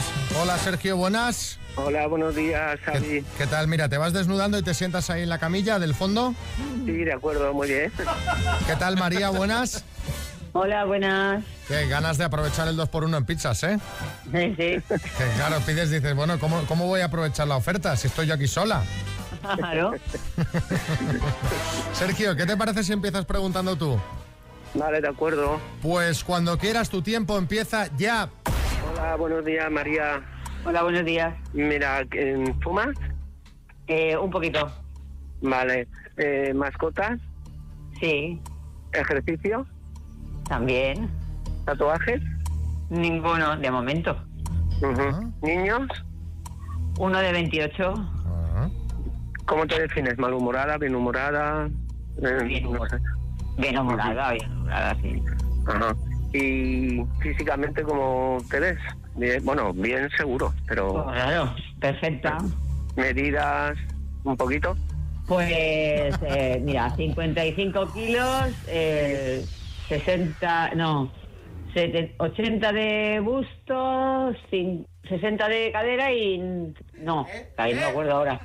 Hola, 0.43 0.59
Sergio, 0.59 0.97
buenas. 0.97 1.61
Hola, 1.77 2.09
buenos 2.09 2.35
días, 2.35 2.81
Xavi. 2.81 3.25
¿Qué 3.39 3.47
tal? 3.47 3.69
Mira, 3.69 3.89
te 3.89 3.97
vas 3.97 4.13
desnudando 4.13 4.59
y 4.59 4.63
te 4.63 4.75
sientas 4.75 5.11
ahí 5.11 5.23
en 5.23 5.29
la 5.29 5.39
camilla 5.39 5.79
del 5.79 5.95
fondo. 5.95 6.35
Sí, 6.85 6.93
de 6.93 7.13
acuerdo, 7.13 7.55
muy 7.55 7.69
bien. 7.69 7.93
¿Qué 8.67 8.75
tal, 8.75 8.97
María? 8.97 9.31
Buenas. 9.31 9.85
Hola, 10.53 10.85
buenas. 10.85 11.45
Qué 11.69 11.87
ganas 11.87 12.19
de 12.19 12.25
aprovechar 12.25 12.67
el 12.67 12.77
2x1 12.77 13.17
en 13.17 13.25
pizzas, 13.25 13.63
¿eh? 13.63 13.79
Sí, 14.33 14.55
sí. 14.57 14.97
Que 14.99 15.25
claro, 15.37 15.61
pides, 15.65 15.91
dices, 15.91 16.15
bueno, 16.17 16.39
¿cómo, 16.41 16.63
¿cómo 16.67 16.87
voy 16.87 17.03
a 17.03 17.05
aprovechar 17.05 17.47
la 17.47 17.57
oferta 17.57 17.97
si 17.97 18.09
estoy 18.09 18.27
yo 18.27 18.35
aquí 18.35 18.47
sola? 18.47 18.83
Claro. 19.57 19.93
Sergio, 21.95 22.37
¿qué 22.37 22.45
te 22.45 22.59
parece 22.59 22.85
si 22.85 22.93
empiezas 22.93 23.25
preguntando 23.25 23.75
tú? 23.75 23.99
Vale, 24.75 25.01
de 25.01 25.09
acuerdo. 25.09 25.59
Pues 25.81 26.23
cuando 26.23 26.59
quieras 26.59 26.91
tu 26.91 27.01
tiempo 27.01 27.39
empieza 27.39 27.87
ya. 27.97 28.29
Hola, 28.93 29.17
buenos 29.17 29.43
días, 29.45 29.71
María. 29.71 30.23
Hola, 30.67 30.83
buenos 30.83 31.07
días. 31.07 31.35
Mira, 31.55 32.05
eh, 32.13 32.55
¿fumas? 32.63 32.95
Eh, 33.87 34.15
un 34.15 34.31
poquito. 34.31 34.71
Vale. 35.41 35.89
Eh, 36.19 36.53
¿Mascotas? 36.55 37.19
Sí. 37.99 38.39
¿Ejercicio? 38.93 39.67
También. 40.51 41.09
¿Tatuajes? 41.65 42.21
Ninguno, 42.91 43.57
de 43.57 43.71
momento. 43.71 44.17
Ujú. 44.83 45.33
¿Niños? 45.43 45.89
Uno 46.99 47.19
de 47.21 47.31
28. 47.31 47.95
¿Cómo 49.47 49.65
te 49.69 49.81
defines? 49.81 50.19
¿Malhumorada, 50.19 50.77
bienhumorada? 50.77 51.69
Eh, 52.21 52.43
Bien 52.45 52.65
no 52.65 52.85
sé. 52.87 52.97
Bien 53.59 53.79
humorada, 53.79 54.33
bien 54.33 54.51
humorada, 54.51 54.97
sí. 55.01 55.23
Ajá. 55.69 55.95
¿Y 56.33 57.01
físicamente 57.21 57.85
cómo 57.85 58.39
te 58.51 58.59
ves? 58.59 58.79
Bien, 59.15 59.45
bueno, 59.45 59.73
bien 59.73 60.09
seguro, 60.17 60.53
pero... 60.67 61.05
Claro, 61.13 61.55
perfecta. 61.79 62.39
¿Medidas 62.97 63.77
un 64.25 64.37
poquito? 64.37 64.77
Pues, 65.29 65.49
eh, 65.53 66.61
mira, 66.65 66.93
55 66.97 67.93
kilos, 67.93 68.49
eh, 68.67 69.45
60, 69.91 70.71
no, 70.77 71.13
sete- 71.75 72.15
80 72.19 72.73
de 72.73 73.21
busto, 73.21 74.33
cin- 74.51 74.87
60 75.09 75.49
de 75.49 75.73
cadera 75.73 76.13
y... 76.13 76.39
No, 76.99 77.27
ahí 77.57 77.75
no 77.75 77.81
me 77.81 77.87
acuerdo 77.87 78.13
ahora. 78.13 78.41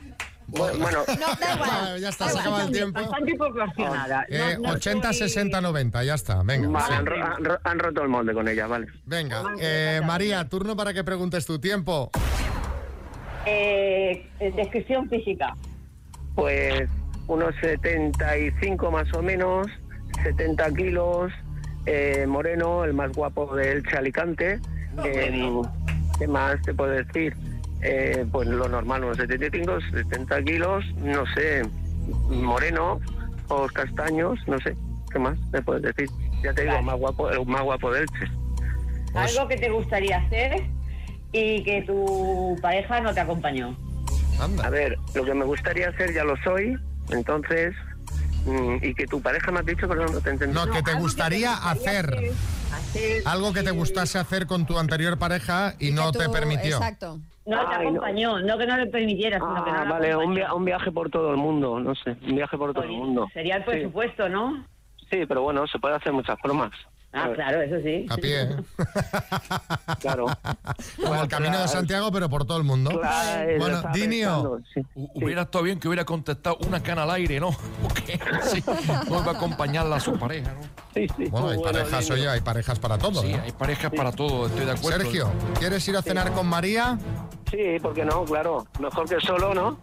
Bueno, 0.48 1.00
Ah, 1.08 1.96
ya 2.00 2.10
está, 2.10 2.30
se 2.30 2.40
acaba 2.40 2.64
el 2.64 2.72
tiempo. 2.72 3.00
Bastante 3.02 3.36
proporcionada. 3.36 4.26
Eh, 4.30 4.56
No- 4.60 4.70
no 4.70 4.74
80, 4.76 5.14
soy- 5.14 5.30
60, 5.30 5.62
90, 5.62 6.04
ya 6.04 6.14
está, 6.16 6.42
venga. 6.44 6.68
Vale, 6.70 6.86
sí. 6.88 6.94
han, 6.94 7.06
ro- 7.06 7.24
han 7.26 7.46
ro- 7.46 7.60
han 7.64 7.80
roto 7.80 8.02
el 8.04 8.10
molde 8.10 8.34
con 8.34 8.48
ella, 8.48 8.68
vale. 8.68 8.88
Venga, 9.06 9.44
eh, 9.60 10.02
María, 10.06 10.48
turno 10.50 10.76
para 10.76 10.94
que 10.94 11.04
preguntes 11.04 11.46
tu 11.46 11.58
tiempo. 11.60 12.10
Eh, 13.46 14.28
eh, 14.40 14.52
descripción 14.56 15.08
física. 15.10 15.56
Pues 16.36 16.90
unos 17.28 17.56
75 17.62 18.92
más 18.92 19.12
o 19.14 19.22
menos, 19.22 19.68
70 20.24 20.74
kilos, 20.74 21.32
eh, 21.86 22.26
moreno, 22.28 22.84
el 22.84 22.94
más 22.94 23.12
guapo 23.12 23.56
del 23.56 23.84
Chalicante. 23.88 24.60
Eh, 25.04 25.62
¿Qué 26.18 26.28
más 26.28 26.62
te 26.62 26.74
puedo 26.74 26.92
decir? 26.92 27.36
Eh, 27.82 28.26
pues 28.32 28.48
lo 28.48 28.68
normal, 28.68 29.04
unos 29.04 29.18
75, 29.18 29.80
70 29.92 30.44
kilos, 30.44 30.84
no 30.98 31.24
sé, 31.36 31.62
moreno, 32.30 33.00
ojos 33.48 33.72
castaños, 33.74 34.40
no 34.48 34.58
sé, 34.60 34.76
¿qué 35.12 35.20
más 35.20 35.38
me 35.52 35.62
puedes 35.62 35.84
decir? 35.84 36.10
Ya 36.44 36.54
te 36.54 36.64
digo, 36.64 36.82
más 36.82 36.98
guapo, 36.98 37.30
el 37.30 37.46
más 37.46 37.62
guapo 37.62 37.92
del 37.92 38.08
Che. 38.08 38.28
Algo 39.14 39.48
que 39.48 39.58
te 39.58 39.70
gustaría 39.70 40.18
hacer 40.18 40.64
y 41.32 41.64
que 41.64 41.82
tu 41.84 42.58
pareja 42.62 43.02
no 43.02 43.14
te 43.14 43.20
acompañó. 43.20 43.76
A 44.64 44.70
ver, 44.70 44.98
lo 45.14 45.24
que 45.24 45.34
me 45.34 45.46
gustaría 45.46 45.90
hacer 45.90 46.14
ya 46.14 46.24
lo 46.24 46.36
soy, 46.38 46.78
entonces, 47.12 47.74
y 48.82 48.94
que 48.94 49.06
tu 49.08 49.22
pareja 49.22 49.52
me 49.52 49.60
has 49.60 49.66
dicho, 49.66 49.88
perdón, 49.88 50.08
no 50.14 50.22
te 50.22 50.30
entendí. 50.30 50.54
No, 50.54 50.70
que 50.70 50.82
te 50.84 50.94
gustaría 50.94 51.54
hacer. 51.54 52.32
Hacer- 52.74 53.24
Algo 53.26 53.54
que 53.54 53.64
te 53.64 53.72
gustase 53.72 54.18
hacer 54.20 54.46
con 54.48 54.66
tu 54.66 54.78
anterior 54.78 55.18
pareja 55.18 55.74
y, 55.80 55.92
no 55.92 56.12
te 56.12 56.30
permitió. 56.30 56.78
Exacto. 56.78 57.20
No 57.46 57.60
te 57.70 57.76
Ay, 57.76 57.88
acompañó, 57.88 58.40
no. 58.40 58.58
que 58.58 58.66
no 58.66 58.78
le 58.78 58.88
permitiera, 58.88 59.38
sino 59.38 59.64
que 59.64 59.72
no 59.72 59.78
Ah, 59.80 59.86
vale, 59.86 60.16
un, 60.16 60.34
via- 60.34 60.54
un 60.54 60.66
viaje 60.66 60.92
por 60.92 61.10
todo 61.12 61.30
el 61.32 61.38
mundo, 61.38 61.80
no 61.80 61.94
sé, 61.96 62.16
un 62.28 62.36
viaje 62.36 62.58
por 62.58 62.74
todo 62.74 62.84
el 62.84 62.92
mundo. 62.92 63.28
Sería 63.34 63.58
el 63.58 63.64
Sí. 63.66 63.70
presupuesto, 63.70 64.30
¿no? 64.30 64.66
Sí, 65.12 65.26
pero 65.28 65.44
bueno, 65.44 65.68
se 65.68 65.78
puede 65.78 65.96
hacer 65.96 66.12
muchas 66.12 66.40
formas. 66.40 66.72
Ah, 67.18 67.30
claro, 67.34 67.62
eso 67.62 67.78
sí. 67.82 68.06
A 68.10 68.18
pie, 68.18 68.42
¿eh? 68.42 68.56
Claro. 70.02 70.26
Como 71.02 71.22
el 71.22 71.30
camino 71.30 71.62
de 71.62 71.68
Santiago, 71.70 72.12
pero 72.12 72.30
por 72.30 72.46
todo 72.46 72.58
el 72.58 72.66
mundo. 72.66 72.92
Claro, 72.92 73.58
bueno, 73.58 73.84
Dinio. 73.94 74.62
Hubiera 75.14 75.44
estado 75.44 75.64
bien 75.64 75.80
que 75.80 75.88
hubiera 75.88 76.04
contestado 76.04 76.58
una 76.68 76.84
cana 76.84 77.04
al 77.04 77.12
aire, 77.12 77.40
¿no? 77.40 77.52
Porque 77.82 78.20
sí, 78.44 78.62
no 79.10 79.22
iba 79.22 79.32
a 79.32 79.36
acompañarla 79.36 79.96
a 79.96 80.00
su 80.02 80.20
pareja, 80.20 80.54
¿no? 80.54 80.62
Sí, 80.94 81.08
sí. 81.16 81.26
Bueno, 81.30 81.50
hay 81.50 81.60
parejas, 81.60 82.12
oye, 82.12 82.28
hay 82.28 82.42
parejas 82.42 82.80
para 82.80 82.98
todo. 82.98 83.22
Sí, 83.22 83.32
¿no? 83.32 83.44
hay 83.44 83.52
parejas 83.54 83.92
para 83.96 84.12
todo, 84.12 84.48
estoy 84.48 84.66
de 84.66 84.72
acuerdo. 84.74 85.00
Sergio, 85.00 85.32
¿quieres 85.58 85.88
ir 85.88 85.96
a 85.96 86.02
cenar 86.02 86.34
con 86.34 86.48
María? 86.48 87.00
Sí, 87.50 87.80
¿por 87.82 87.94
qué 87.94 88.04
no? 88.04 88.26
Claro, 88.26 88.68
mejor 88.80 89.08
que 89.08 89.22
solo, 89.22 89.54
¿no? 89.54 89.80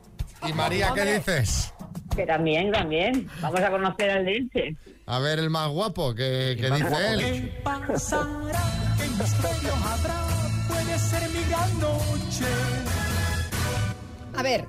¿Y 0.46 0.52
María 0.52 0.92
qué 0.94 1.14
dices? 1.14 1.72
Que 2.14 2.26
también, 2.26 2.70
también. 2.70 3.26
Vamos 3.40 3.60
a 3.60 3.70
conocer 3.70 4.10
al 4.10 4.24
de 4.26 4.36
Elche. 4.36 4.76
A 5.12 5.18
ver, 5.18 5.38
el 5.38 5.50
más 5.50 5.68
guapo, 5.68 6.14
¿qué, 6.14 6.56
qué 6.58 6.70
dice 6.70 7.12
él? 7.12 7.52
pasará? 7.62 8.62
¿Qué 8.96 9.08
misterio 9.08 9.74
habrá? 9.84 10.24
Puede 10.68 10.98
ser 10.98 11.28
mi 11.28 11.42
gran 11.50 11.78
noche. 11.80 12.46
A 14.34 14.42
ver, 14.42 14.66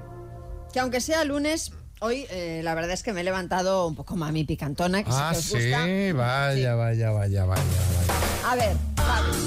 que 0.74 0.82
aunque 0.82 1.00
sea 1.00 1.24
lunes, 1.24 1.72
hoy 2.02 2.26
eh, 2.30 2.60
la 2.62 2.74
verdad 2.76 2.92
es 2.92 3.04
que 3.04 3.14
me 3.14 3.22
he 3.22 3.24
levantado 3.24 3.88
un 3.88 3.96
poco 3.96 4.18
mami 4.18 4.44
picantona, 4.44 5.02
que 5.06 5.12
sí 5.12 5.18
Ah, 5.18 5.30
que 5.32 5.38
os 5.38 5.46
sí, 5.46 5.54
gusta. 5.54 5.78
vaya, 6.14 6.76
vaya, 6.76 7.12
vaya, 7.12 7.46
vaya, 7.46 7.46
vaya. 7.46 8.52
A 8.52 8.56
ver, 8.58 8.76
Javi, 8.98 9.38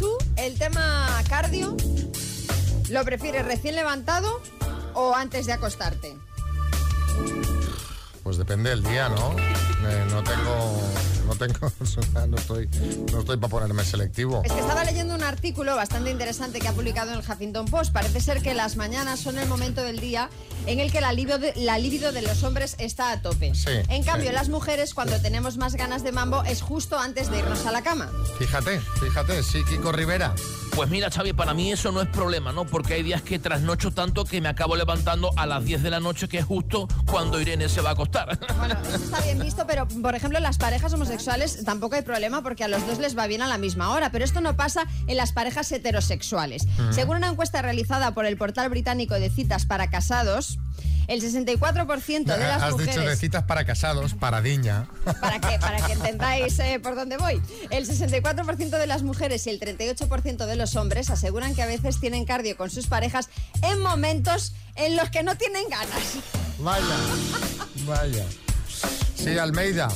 tú 0.00 0.10
el 0.34 0.58
tema 0.58 1.22
cardio, 1.28 1.76
¿lo 2.90 3.04
prefieres 3.04 3.44
recién 3.44 3.76
levantado 3.76 4.42
o 4.94 5.14
antes 5.14 5.46
de 5.46 5.52
acostarte? 5.52 6.16
Pues 8.22 8.36
depende 8.38 8.70
del 8.70 8.82
día, 8.84 9.08
¿no? 9.08 9.36
Eh, 9.38 10.06
no 10.10 10.22
tengo, 10.22 10.80
no 11.32 11.46
tengo, 11.46 11.72
o 11.80 11.86
sea, 11.86 12.26
no 12.26 12.36
estoy, 12.36 12.68
no 13.12 13.20
estoy 13.20 13.36
para 13.36 13.50
ponerme 13.50 13.84
selectivo. 13.84 14.42
Es 14.44 14.52
que 14.52 14.60
estaba 14.60 14.84
leyendo 14.84 15.14
un 15.14 15.22
artículo 15.22 15.74
bastante 15.76 16.10
interesante 16.10 16.60
que 16.60 16.68
ha 16.68 16.72
publicado 16.72 17.12
en 17.12 17.18
el 17.18 17.24
Huffington 17.28 17.66
Post. 17.66 17.92
Parece 17.92 18.20
ser 18.20 18.42
que 18.42 18.54
las 18.54 18.76
mañanas 18.76 19.20
son 19.20 19.38
el 19.38 19.48
momento 19.48 19.82
del 19.82 20.00
día 20.00 20.28
en 20.66 20.80
el 20.80 20.92
que 20.92 21.00
la 21.00 21.12
libido 21.12 21.38
de, 21.38 21.54
la 21.56 21.78
libido 21.78 22.12
de 22.12 22.22
los 22.22 22.42
hombres 22.42 22.76
está 22.78 23.12
a 23.12 23.22
tope. 23.22 23.54
Sí, 23.54 23.70
en 23.88 24.02
cambio, 24.04 24.28
sí. 24.28 24.34
las 24.34 24.48
mujeres, 24.48 24.94
cuando 24.94 25.20
tenemos 25.20 25.56
más 25.56 25.74
ganas 25.74 26.02
de 26.02 26.12
mambo, 26.12 26.42
es 26.44 26.62
justo 26.62 26.98
antes 26.98 27.30
de 27.30 27.38
irnos 27.38 27.66
a 27.66 27.72
la 27.72 27.82
cama. 27.82 28.10
Fíjate, 28.38 28.80
fíjate, 29.00 29.42
sí, 29.42 29.64
Kiko 29.64 29.92
Rivera. 29.92 30.34
Pues 30.74 30.88
mira, 30.88 31.10
Xavi, 31.10 31.34
para 31.34 31.52
mí 31.52 31.70
eso 31.70 31.92
no 31.92 32.00
es 32.00 32.08
problema, 32.08 32.50
¿no? 32.50 32.64
Porque 32.64 32.94
hay 32.94 33.02
días 33.02 33.20
que 33.20 33.38
trasnocho 33.38 33.90
tanto 33.90 34.24
que 34.24 34.40
me 34.40 34.48
acabo 34.48 34.74
levantando 34.74 35.30
a 35.36 35.44
las 35.44 35.64
10 35.64 35.82
de 35.82 35.90
la 35.90 36.00
noche, 36.00 36.28
que 36.28 36.38
es 36.38 36.46
justo 36.46 36.88
cuando 37.06 37.38
Irene 37.38 37.68
se 37.68 37.82
va 37.82 37.90
a 37.90 37.92
acostar. 37.92 38.38
Bueno, 38.56 38.76
eso 38.88 39.04
está 39.04 39.20
bien 39.20 39.38
visto, 39.38 39.66
pero 39.66 39.86
por 39.86 40.14
ejemplo, 40.14 40.38
en 40.38 40.44
las 40.44 40.56
parejas 40.56 40.94
tampoco 41.64 41.96
hay 41.96 42.02
problema 42.02 42.42
porque 42.42 42.64
a 42.64 42.68
los 42.68 42.86
dos 42.86 42.98
les 42.98 43.16
va 43.16 43.26
bien 43.26 43.42
a 43.42 43.48
la 43.48 43.58
misma 43.58 43.90
hora. 43.90 44.10
Pero 44.10 44.24
esto 44.24 44.40
no 44.40 44.56
pasa 44.56 44.84
en 45.06 45.16
las 45.16 45.32
parejas 45.32 45.70
heterosexuales. 45.72 46.66
Mm. 46.78 46.92
Según 46.92 47.16
una 47.18 47.28
encuesta 47.28 47.62
realizada 47.62 48.12
por 48.14 48.26
el 48.26 48.36
portal 48.36 48.68
británico 48.68 49.14
de 49.14 49.30
citas 49.30 49.66
para 49.66 49.90
casados, 49.90 50.58
el 51.08 51.20
64% 51.20 52.24
de 52.24 52.38
las 52.38 52.62
Has 52.62 52.72
mujeres. 52.72 52.94
dicho 52.94 53.06
de 53.08 53.16
citas 53.16 53.44
para 53.44 53.64
casados, 53.64 54.14
para 54.14 54.40
diña. 54.40 54.86
para 55.20 55.40
que, 55.40 55.58
para 55.58 55.84
que 55.84 55.92
entendáis 55.92 56.58
eh, 56.58 56.80
por 56.80 56.94
dónde 56.94 57.16
voy. 57.16 57.40
El 57.70 57.86
64% 57.86 58.70
de 58.70 58.86
las 58.86 59.02
mujeres 59.02 59.46
y 59.46 59.50
el 59.50 59.60
38% 59.60 60.46
de 60.46 60.56
los 60.56 60.76
hombres 60.76 61.10
aseguran 61.10 61.54
que 61.54 61.62
a 61.62 61.66
veces 61.66 62.00
tienen 62.00 62.24
cardio 62.24 62.56
con 62.56 62.70
sus 62.70 62.86
parejas 62.86 63.28
en 63.62 63.80
momentos 63.80 64.54
en 64.76 64.96
los 64.96 65.10
que 65.10 65.22
no 65.22 65.36
tienen 65.36 65.68
ganas. 65.68 66.18
Vaya, 66.58 66.96
vaya. 67.86 68.24
Sí, 69.14 69.36
Almeida. 69.38 69.88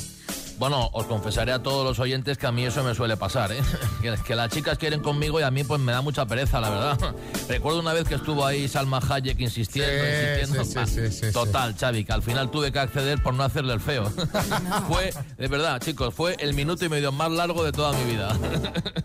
Bueno, 0.58 0.88
os 0.94 1.04
confesaré 1.06 1.52
a 1.52 1.62
todos 1.62 1.84
los 1.84 1.98
oyentes 1.98 2.38
que 2.38 2.46
a 2.46 2.52
mí 2.52 2.64
eso 2.64 2.82
me 2.82 2.94
suele 2.94 3.16
pasar, 3.16 3.52
¿eh? 3.52 3.60
Que, 4.00 4.14
que 4.26 4.34
las 4.34 4.50
chicas 4.50 4.78
quieren 4.78 5.00
conmigo 5.02 5.38
y 5.40 5.42
a 5.42 5.50
mí 5.50 5.64
pues 5.64 5.80
me 5.80 5.92
da 5.92 6.00
mucha 6.00 6.24
pereza, 6.26 6.60
la 6.60 6.70
verdad. 6.70 6.98
Recuerdo 7.48 7.80
una 7.80 7.92
vez 7.92 8.04
que 8.08 8.14
estuvo 8.14 8.44
ahí 8.46 8.66
Salma 8.68 9.00
Hayek 9.06 9.38
insistiendo, 9.40 9.92
Sí, 9.92 10.54
insistiendo. 10.54 10.64
sí, 10.64 10.70
sí, 10.70 10.74
Bah, 10.76 10.86
sí, 10.86 11.12
sí, 11.12 11.26
sí. 11.26 11.32
Total, 11.32 11.74
Xavi, 11.76 12.04
que 12.04 12.12
al 12.12 12.22
final 12.22 12.50
tuve 12.50 12.72
que 12.72 12.78
acceder 12.78 13.22
por 13.22 13.34
no 13.34 13.42
hacerle 13.44 13.74
el 13.74 13.80
feo. 13.80 14.10
fue, 14.88 15.12
de 15.36 15.48
verdad, 15.48 15.80
chicos, 15.80 16.14
fue 16.14 16.36
el 16.40 16.54
minuto 16.54 16.84
y 16.84 16.88
medio 16.88 17.12
más 17.12 17.30
largo 17.30 17.62
de 17.64 17.72
toda 17.72 17.92
mi 17.92 18.04
vida. 18.10 18.36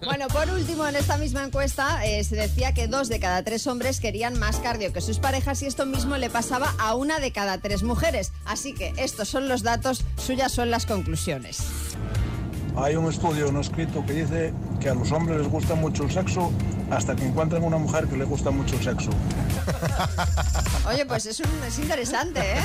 Bueno, 0.05 0.27
por 0.29 0.49
último, 0.49 0.87
en 0.87 0.95
esta 0.95 1.17
misma 1.17 1.43
encuesta 1.43 2.05
eh, 2.05 2.23
se 2.23 2.35
decía 2.35 2.73
que 2.73 2.87
dos 2.87 3.09
de 3.09 3.19
cada 3.19 3.43
tres 3.43 3.67
hombres 3.67 3.99
querían 3.99 4.39
más 4.39 4.57
cardio 4.57 4.93
que 4.93 5.01
sus 5.01 5.19
parejas 5.19 5.61
y 5.61 5.65
esto 5.65 5.85
mismo 5.85 6.17
le 6.17 6.29
pasaba 6.29 6.73
a 6.79 6.95
una 6.95 7.19
de 7.19 7.31
cada 7.31 7.57
tres 7.59 7.83
mujeres. 7.83 8.31
Así 8.45 8.73
que 8.73 8.93
estos 8.97 9.27
son 9.29 9.47
los 9.49 9.63
datos, 9.63 10.03
suyas 10.17 10.51
son 10.51 10.71
las 10.71 10.85
conclusiones. 10.85 11.40
Hay 12.77 12.95
un 12.95 13.09
estudio 13.09 13.51
no 13.51 13.61
escrito 13.61 14.05
que 14.05 14.13
dice 14.13 14.53
que 14.79 14.89
a 14.89 14.93
los 14.93 15.11
hombres 15.11 15.37
les 15.39 15.47
gusta 15.47 15.75
mucho 15.75 16.03
el 16.03 16.11
sexo 16.11 16.51
hasta 16.89 17.15
que 17.15 17.25
encuentran 17.25 17.63
una 17.63 17.77
mujer 17.77 18.07
que 18.07 18.17
le 18.17 18.25
gusta 18.25 18.51
mucho 18.51 18.75
el 18.75 18.83
sexo. 18.83 19.09
Oye, 20.87 21.05
pues 21.05 21.25
es, 21.25 21.39
un- 21.39 21.63
es 21.65 21.77
interesante, 21.79 22.39
¿eh? 22.57 22.61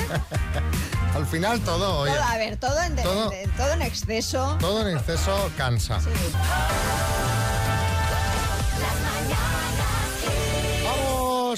Al 1.15 1.25
final 1.25 1.59
todo, 1.61 1.99
oye. 2.01 2.11
Todo- 2.13 2.23
a 2.23 2.37
ver, 2.37 2.57
todo 2.57 2.81
en, 2.83 2.95
Todo- 2.95 3.29
de- 3.29 3.47
todo 3.57 3.71
en 3.73 3.81
exceso. 3.81 4.57
Todo 4.59 4.87
en 4.87 4.95
exceso 4.97 5.49
cansa. 5.57 5.99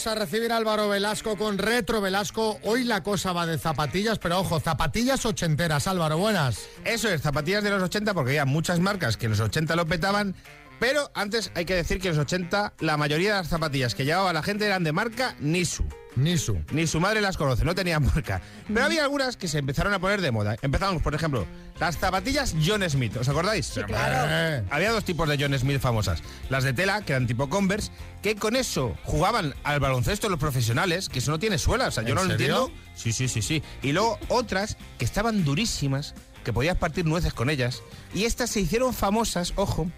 A 0.05 0.15
recibir 0.15 0.53
Álvaro 0.53 0.87
Velasco 0.87 1.35
con 1.35 1.57
Retro 1.57 1.99
Velasco. 1.99 2.57
Hoy 2.63 2.85
la 2.85 3.03
cosa 3.03 3.33
va 3.33 3.45
de 3.45 3.57
zapatillas, 3.57 4.17
pero 4.17 4.39
ojo, 4.39 4.61
zapatillas 4.61 5.25
ochenteras. 5.25 5.87
Álvaro, 5.87 6.17
buenas. 6.17 6.67
Eso 6.85 7.09
es, 7.09 7.21
zapatillas 7.21 7.65
de 7.65 7.71
los 7.71 7.83
80, 7.83 8.13
porque 8.13 8.31
había 8.31 8.45
muchas 8.45 8.79
marcas 8.79 9.17
que 9.17 9.25
en 9.25 9.31
los 9.31 9.41
80 9.41 9.75
lo 9.75 9.85
petaban. 9.87 10.35
Pero 10.79 11.11
antes 11.15 11.51
hay 11.53 11.65
que 11.65 11.75
decir 11.75 11.99
que 11.99 12.07
en 12.07 12.15
los 12.15 12.23
80 12.23 12.75
la 12.79 12.95
mayoría 12.95 13.31
de 13.31 13.39
las 13.39 13.49
zapatillas 13.49 13.93
que 13.93 14.05
llevaba 14.05 14.31
la 14.31 14.41
gente 14.41 14.65
eran 14.65 14.85
de 14.85 14.93
marca 14.93 15.35
Nisu. 15.39 15.83
Nisu. 16.23 16.57
Ni 16.71 16.87
su 16.87 16.99
madre 16.99 17.21
las 17.21 17.37
conoce, 17.37 17.65
no 17.65 17.75
tenían 17.75 18.03
marca. 18.05 18.41
Pero 18.67 18.85
había 18.85 19.03
algunas 19.03 19.37
que 19.37 19.47
se 19.47 19.57
empezaron 19.59 19.93
a 19.93 19.99
poner 19.99 20.21
de 20.21 20.31
moda. 20.31 20.55
Empezamos, 20.61 21.01
por 21.01 21.15
ejemplo, 21.15 21.45
las 21.79 21.97
zapatillas 21.97 22.55
John 22.65 22.87
Smith. 22.89 23.17
¿Os 23.17 23.29
acordáis? 23.29 23.65
Sí, 23.65 23.81
claro. 23.83 24.65
Había 24.69 24.91
dos 24.91 25.03
tipos 25.03 25.27
de 25.29 25.37
John 25.39 25.57
Smith 25.57 25.79
famosas. 25.79 26.21
Las 26.49 26.63
de 26.63 26.73
tela, 26.73 27.01
que 27.01 27.13
eran 27.13 27.27
tipo 27.27 27.49
Converse, 27.49 27.91
que 28.21 28.35
con 28.35 28.55
eso 28.55 28.95
jugaban 29.03 29.55
al 29.63 29.79
baloncesto 29.79 30.29
los 30.29 30.39
profesionales, 30.39 31.09
que 31.09 31.19
eso 31.19 31.31
no 31.31 31.39
tiene 31.39 31.57
suela. 31.57 31.87
O 31.87 31.91
sea, 31.91 32.03
yo 32.03 32.09
¿En 32.09 32.15
no 32.15 32.23
lo 32.23 32.31
entiendo. 32.31 32.71
Sí, 32.95 33.13
sí, 33.13 33.27
sí, 33.27 33.41
sí. 33.41 33.63
Y 33.81 33.91
luego 33.93 34.19
otras 34.27 34.77
que 34.97 35.05
estaban 35.05 35.45
durísimas, 35.45 36.15
que 36.43 36.53
podías 36.53 36.77
partir 36.77 37.05
nueces 37.05 37.33
con 37.33 37.49
ellas. 37.49 37.81
Y 38.13 38.25
estas 38.25 38.49
se 38.49 38.59
hicieron 38.59 38.93
famosas, 38.93 39.53
ojo, 39.55 39.89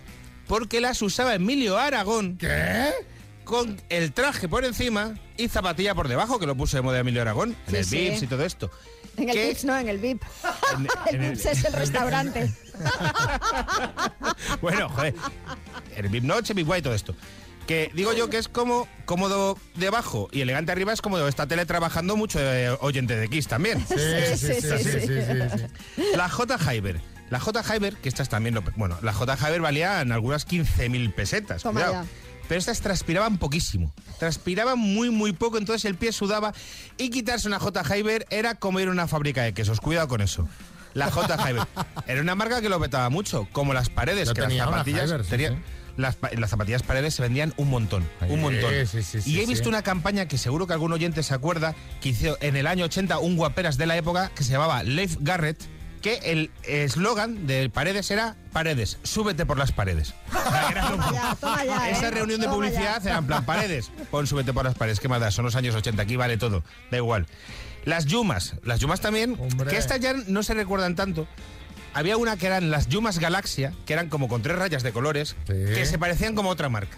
porque 0.47 0.81
las 0.81 1.01
usaba 1.01 1.33
Emilio 1.33 1.77
Aragón. 1.77 2.37
¿Qué? 2.37 2.91
Con 3.51 3.81
el 3.89 4.13
traje 4.13 4.47
por 4.47 4.63
encima 4.63 5.13
y 5.35 5.49
zapatilla 5.49 5.93
por 5.93 6.07
debajo, 6.07 6.39
que 6.39 6.45
lo 6.47 6.55
puso 6.55 6.77
de 6.77 6.83
moda 6.83 6.99
Emilio 6.99 7.21
Aragón, 7.21 7.53
en 7.67 7.71
Sí, 7.71 7.75
el 7.75 7.85
sí. 7.85 7.97
Vips 8.09 8.23
y 8.23 8.27
todo 8.27 8.45
esto. 8.45 8.71
En 9.17 9.27
el. 9.29 9.37
Vips, 9.37 9.65
no, 9.65 9.77
en 9.77 9.89
el 9.89 9.97
VIP. 9.97 10.21
el 11.09 11.15
en 11.15 11.23
el- 11.23 11.31
Vips 11.31 11.45
es 11.47 11.65
el 11.65 11.73
restaurante. 11.73 12.53
Bueno, 14.61 14.89
joder. 14.89 15.13
El 15.95 16.09
Big 16.09 16.23
Noche, 16.23 16.53
Big 16.53 16.67
White, 16.67 16.83
todo 16.83 16.93
esto. 16.93 17.15
Que 17.67 17.91
digo 17.93 18.13
yo 18.13 18.29
que 18.29 18.37
es 18.37 18.47
como 18.47 18.87
cómodo 19.05 19.57
debajo 19.75 20.29
y 20.31 20.41
elegante 20.41 20.71
arriba, 20.71 20.93
es 20.93 21.01
como 21.01 21.17
esta 21.27 21.47
tele 21.47 21.65
trabajando 21.65 22.17
mucho 22.17 22.39
de 22.39 22.75
oyente 22.81 23.15
de 23.15 23.29
Kiss 23.29 23.47
también. 23.47 23.85
Sí, 23.87 23.95
sí, 24.35 24.37
sí, 24.37 24.61
sí, 24.61 24.83
sí, 24.83 24.99
sí, 25.01 25.07
sí. 25.97 26.03
La 26.15 26.27
J. 26.29 26.57
Hyber. 26.57 27.01
La 27.29 27.39
J. 27.39 27.63
Hyber, 27.63 27.95
que 27.97 28.09
estas 28.09 28.29
también 28.29 28.55
lo... 28.55 28.61
Bueno, 28.75 28.97
la 29.01 29.13
J. 29.13 29.37
Hyber 29.37 29.61
valían 29.61 30.11
algunas 30.11 30.47
15.000 30.47 31.13
pesetas. 31.13 31.63
Toma 31.63 31.81
cuidado. 31.81 32.03
ya. 32.05 32.20
Pero 32.47 32.59
estas 32.59 32.81
transpiraban 32.81 33.37
poquísimo. 33.37 33.93
Transpiraban 34.19 34.77
muy, 34.77 35.09
muy 35.09 35.33
poco, 35.33 35.57
entonces 35.57 35.85
el 35.85 35.95
pie 35.95 36.11
sudaba 36.11 36.53
y 36.97 37.09
quitarse 37.09 37.47
una 37.47 37.59
J. 37.59 37.83
Hyber 37.83 38.25
era 38.29 38.55
como 38.55 38.79
ir 38.79 38.87
a 38.87 38.91
una 38.91 39.07
fábrica 39.07 39.41
de 39.43 39.53
quesos. 39.53 39.79
Cuidado 39.79 40.07
con 40.07 40.21
eso. 40.21 40.47
La 40.93 41.09
J. 41.09 41.37
Hyber. 41.49 41.65
Era 42.07 42.19
una 42.21 42.35
marca 42.35 42.59
que 42.61 42.67
lo 42.67 42.77
petaba 42.77 43.09
mucho, 43.09 43.47
como 43.53 43.73
las 43.73 43.89
paredes, 43.89 44.27
Yo 44.27 44.33
que 44.33 44.41
las 44.41 44.49
tenía 44.49 44.65
zapatillas... 44.65 45.09
Hyber, 45.09 45.23
sí, 45.23 45.29
tenía- 45.29 45.49
sí. 45.51 45.55
Las, 45.97 46.15
pa- 46.15 46.31
las 46.37 46.49
zapatillas 46.49 46.83
paredes 46.83 47.13
se 47.15 47.21
vendían 47.21 47.53
un 47.57 47.69
montón, 47.69 48.07
un 48.29 48.41
montón. 48.41 48.71
sí, 48.87 49.19
y 49.25 49.39
he 49.41 49.45
visto 49.45 49.67
una 49.69 49.81
campaña 49.83 50.25
que 50.27 50.37
seguro 50.37 50.65
que 50.67 50.73
algún 50.73 50.91
oyente 50.93 51.21
se 51.23 51.33
acuerda, 51.33 51.75
que 52.01 52.09
hizo 52.09 52.37
en 52.41 52.55
el 52.55 52.65
año 52.67 52.85
80 52.85 53.19
un 53.19 53.35
guaperas 53.37 53.77
de 53.77 53.85
la 53.85 53.97
época 53.97 54.31
que 54.35 54.43
se 54.45 54.51
llamaba 54.53 54.83
Leif 54.83 55.17
Garrett, 55.19 55.61
que 56.01 56.15
el 56.23 56.51
eslogan 56.63 57.47
de 57.47 57.69
Paredes 57.69 58.09
era 58.11 58.35
Paredes, 58.51 58.97
súbete 59.03 59.45
por 59.45 59.57
las 59.57 59.71
paredes. 59.71 60.13
Toma 60.31 61.11
ya, 61.13 61.35
toma 61.39 61.63
ya, 61.65 61.89
¿eh? 61.89 61.91
Esa 61.93 62.09
reunión 62.11 62.41
de 62.41 62.47
publicidad 62.47 63.01
ya. 63.01 63.09
era 63.11 63.19
en 63.19 63.27
plan 63.27 63.45
Paredes, 63.45 63.91
pon 64.09 64.27
súbete 64.27 64.51
por 64.53 64.65
las 64.65 64.75
paredes, 64.75 64.99
¿qué 64.99 65.07
más 65.07 65.21
da? 65.21 65.31
Son 65.31 65.45
los 65.45 65.55
años 65.55 65.75
80, 65.75 66.01
aquí 66.01 66.15
vale 66.15 66.37
todo, 66.37 66.63
da 66.89 66.97
igual. 66.97 67.27
Las 67.85 68.05
Yumas, 68.05 68.55
las 68.63 68.79
Yumas 68.79 69.01
también, 69.01 69.35
Hombre. 69.39 69.69
que 69.69 69.77
estas 69.77 69.99
ya 69.99 70.13
no 70.13 70.43
se 70.43 70.53
recuerdan 70.53 70.95
tanto. 70.95 71.27
Había 71.93 72.15
una 72.17 72.37
que 72.37 72.47
eran 72.47 72.71
las 72.71 72.87
Yumas 72.87 73.19
Galaxia, 73.19 73.73
que 73.85 73.93
eran 73.93 74.07
como 74.09 74.27
con 74.27 74.41
tres 74.41 74.57
rayas 74.57 74.83
de 74.83 74.91
colores, 74.91 75.35
que 75.45 75.85
se 75.85 75.97
parecían 75.99 76.35
como 76.35 76.49
otra 76.49 76.69
marca. 76.69 76.97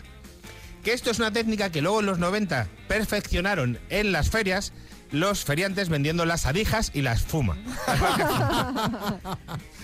Que 0.83 0.93
esto 0.93 1.09
es 1.11 1.19
una 1.19 1.31
técnica 1.31 1.71
que 1.71 1.81
luego 1.81 2.01
en 2.01 2.05
los 2.05 2.19
90 2.19 2.67
perfeccionaron 2.89 3.79
en 3.89 4.11
las 4.11 4.29
ferias 4.29 4.73
los 5.11 5.43
feriantes 5.45 5.89
vendiendo 5.89 6.25
las 6.25 6.45
adijas 6.45 6.91
y 6.93 7.01
las 7.01 7.21
fuma. 7.23 7.57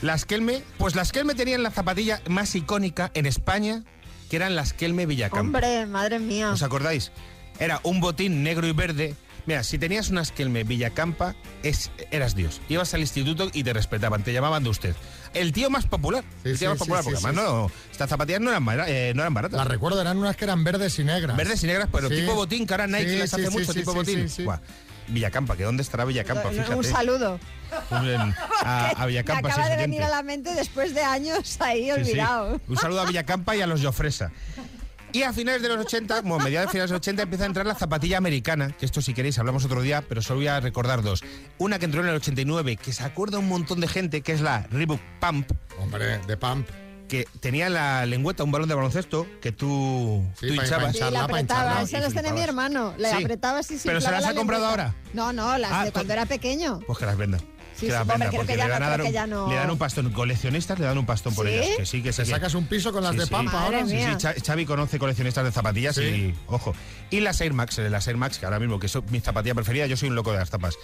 Las 0.02 0.26
Kelme, 0.26 0.64
pues 0.78 0.96
las 0.96 1.12
Kelme 1.12 1.36
tenían 1.36 1.64
la 1.64 1.72
zapatilla 1.72 2.22
más 2.28 2.56
icónica 2.56 3.12
en 3.14 3.26
España, 3.26 3.84
que 4.30 4.36
eran 4.38 4.56
las 4.56 4.74
Kelme 4.74 5.06
Villacampa. 5.06 5.42
Hombre, 5.42 5.86
madre 5.86 6.20
mía. 6.20 6.52
¿Os 6.52 6.64
acordáis? 6.64 7.12
Era 7.60 7.80
un 7.84 8.00
botín 8.00 8.44
negro 8.44 8.66
y 8.68 8.72
verde. 8.72 9.16
Mira, 9.46 9.64
si 9.64 9.78
tenías 9.80 10.10
unas 10.10 10.32
Kelme 10.32 10.64
Villacampa, 10.64 11.36
es, 11.64 11.92
eras 12.12 12.36
Dios. 12.36 12.62
Ibas 12.70 12.94
al 12.94 13.02
instituto 13.02 13.50
y 13.52 13.64
te 13.64 13.74
respetaban, 13.74 14.24
te 14.24 14.32
llamaban 14.32 14.64
de 14.64 14.70
usted. 14.70 14.96
El 15.34 15.52
tío 15.54 15.70
más 15.70 15.86
popular. 15.86 16.24
el 16.44 16.58
tío 16.58 16.68
sí, 16.68 16.68
más 16.68 16.78
popular, 16.78 17.04
sí, 17.04 17.10
porque 17.10 17.20
sí, 17.20 17.26
además 17.26 17.44
no, 17.46 17.72
estas 17.92 18.10
zapatillas 18.10 18.42
no 18.42 18.52
eran, 18.52 18.66
eh, 18.88 19.12
no 19.16 19.22
eran 19.24 19.34
baratas. 19.34 19.58
Las 19.58 19.68
recuerdo, 19.68 20.00
eran 20.02 20.18
unas 20.18 20.36
que 20.36 20.46
eran 20.46 20.64
verdes 20.64 20.98
y 21.00 21.04
negras. 21.04 21.36
Verdes 21.36 21.64
y 21.64 21.68
negras, 21.68 21.90
pero 21.92 22.10
Sí. 22.10 22.16
tipo 22.16 22.36
botín, 22.36 22.66
que 22.68 22.74
ahora 22.74 22.88
Nike 22.88 23.10
sí, 23.16 23.22
hace 23.22 23.46
sí, 23.46 23.50
mucho, 23.52 23.74
sí, 23.74 23.80
tipo 23.80 23.92
sí, 23.92 23.98
botín. 23.98 24.30
sí, 24.30 24.36
sí. 24.38 24.44
Buah. 24.44 24.60
Villacampa, 25.10 25.56
¿que 25.58 25.64
dónde 25.64 25.84
estará 25.84 26.06
Villacampa? 26.06 26.50
Fíjate. 26.50 26.76
Un 26.76 26.84
saludo. 26.84 27.40
Un- 27.92 28.34
a, 28.64 28.90
a 28.90 29.00
Me 29.02 29.08
Villacampa, 29.08 29.50
acaba 29.50 29.64
sí, 29.66 29.70
de 29.72 29.78
venir 29.78 30.04
a 30.04 30.10
la 30.10 30.24
mente 30.24 30.54
después 30.56 30.94
de 30.94 31.02
años 31.04 31.58
ahí 31.62 31.84
Sí, 31.84 32.06
sí. 32.06 32.12
olvidado. 32.12 32.62
Un 32.68 32.78
saludo 32.78 33.02
a 33.02 33.06
Villacampa 33.06 33.56
y 33.56 33.62
a 33.62 33.68
los 33.68 33.84
Jofresa. 33.84 34.32
Y 35.12 35.24
a 35.24 35.34
finales 35.34 35.64
de 35.64 35.70
los 35.70 35.80
80, 35.80 36.22
bueno, 36.22 36.44
mediados 36.44 36.68
de 36.68 36.72
finales 36.72 36.92
de 36.92 36.94
los 36.94 37.00
80 37.02 37.24
empieza 37.24 37.44
a 37.44 37.48
entrar 37.48 37.66
la 37.66 37.74
zapatilla 37.74 38.18
americana, 38.20 38.76
que 38.78 38.86
esto 38.86 39.02
si 39.02 39.16
queréis 39.16 39.40
hablamos 39.40 39.66
otro 39.66 39.82
día, 39.82 40.04
pero 40.08 40.22
solo 40.22 40.38
voy 40.40 40.48
a 40.48 40.60
recordar 40.60 41.02
dos. 41.02 41.24
Una 41.58 41.80
que 41.80 41.86
entró 41.86 42.02
en 42.04 42.10
el 42.10 42.16
89, 42.16 42.78
que 42.78 42.94
se 42.94 43.04
acuerda 43.04 43.40
un 43.40 43.48
montón 43.50 43.80
de 43.80 43.88
gente, 43.88 44.22
que 44.22 44.34
es 44.34 44.42
la 44.42 44.68
Reebok 44.70 45.02
Pump. 45.20 45.52
Hombre, 45.80 46.20
de 46.28 46.38
Pump. 46.38 46.70
Que 47.10 47.28
tenía 47.42 47.68
en 47.68 47.74
la 47.74 48.06
lengüeta 48.06 48.44
un 48.44 48.52
balón 48.52 48.70
de 48.70 48.76
baloncesto 48.76 49.26
que 49.42 49.52
tú, 49.52 50.24
Sí, 50.40 50.48
tú 50.48 50.54
hinchabas. 50.54 50.96
Sí, 50.96 51.00
la 51.12 51.24
apretaba, 51.26 51.82
esa 51.82 52.00
las 52.00 52.14
tenía 52.14 52.32
mi 52.32 52.42
hermano. 52.42 52.94
Le 52.98 53.10
Sí. 53.10 53.16
apretabas 53.24 53.70
y 53.72 53.78
se 53.80 53.88
¿Pero 53.90 54.00
se 54.00 54.12
las 54.12 54.22
la 54.24 54.30
ha 54.30 54.34
comprado 54.36 54.66
ahora? 54.68 54.94
No, 55.14 55.34
no, 55.34 55.58
las 55.58 55.72
Ah, 55.74 55.86
de 55.86 55.92
cuando 55.92 56.14
era 56.14 56.26
pequeño. 56.28 56.80
Pues 56.86 57.00
que 57.00 57.06
las 57.08 57.18
venda. 57.18 57.40
Sí, 57.40 57.86
que 57.86 57.92
sí, 57.94 57.94
las 57.94 58.02
hombre, 58.02 58.18
venda, 58.18 58.30
creo 58.30 58.42
porque 58.42 58.54
que 58.54 58.58
ya 58.60 58.66
le 58.66 58.70
no, 58.70 58.76
a 58.76 58.78
creo 58.78 58.90
dar 58.90 59.02
que 59.02 59.08
un, 59.08 59.14
ya 59.14 59.26
no. 59.28 59.50
le 59.50 59.56
dan 59.56 59.70
un 59.72 59.78
pastón. 59.78 60.12
Coleccionistas 60.12 60.78
le 60.80 60.86
dan 60.86 60.98
un 60.98 61.06
pastón 61.06 61.34
por 61.34 61.48
ellas. 61.48 61.78
Que 61.78 61.86
sí, 61.86 62.04
que 62.04 62.12
sí. 62.14 62.18
¿Te 62.18 62.24
que- 62.26 62.30
sacas 62.32 62.54
un 62.54 62.66
piso 62.68 62.92
con 62.92 63.02
las 63.04 63.14
Sí, 63.14 63.20
de 63.20 63.26
sí. 63.26 63.32
Pampa 63.32 63.64
ahora? 63.64 63.86
Sí, 63.88 63.98
sí, 64.00 64.42
Xavi 64.46 64.66
conoce 64.66 65.00
coleccionistas 65.00 65.46
de 65.46 65.52
zapatillas 65.52 65.96
Sí. 65.96 66.04
y, 66.04 66.36
ojo. 66.48 66.76
Y 67.10 67.22
las 67.22 67.40
Air 67.42 67.54
Max, 67.54 67.78
las 67.80 68.06
Air 68.08 68.18
Max, 68.18 68.38
que 68.38 68.46
ahora 68.46 68.60
mismo, 68.60 68.80
que 68.80 68.88
son 68.88 69.04
mi 69.10 69.20
zapatilla 69.20 69.56
preferida, 69.56 69.88
yo 69.88 69.98
soy 69.98 70.10
un 70.10 70.16
loco 70.16 70.32
de 70.32 70.38
las 70.40 70.50
tapas. 70.50 70.76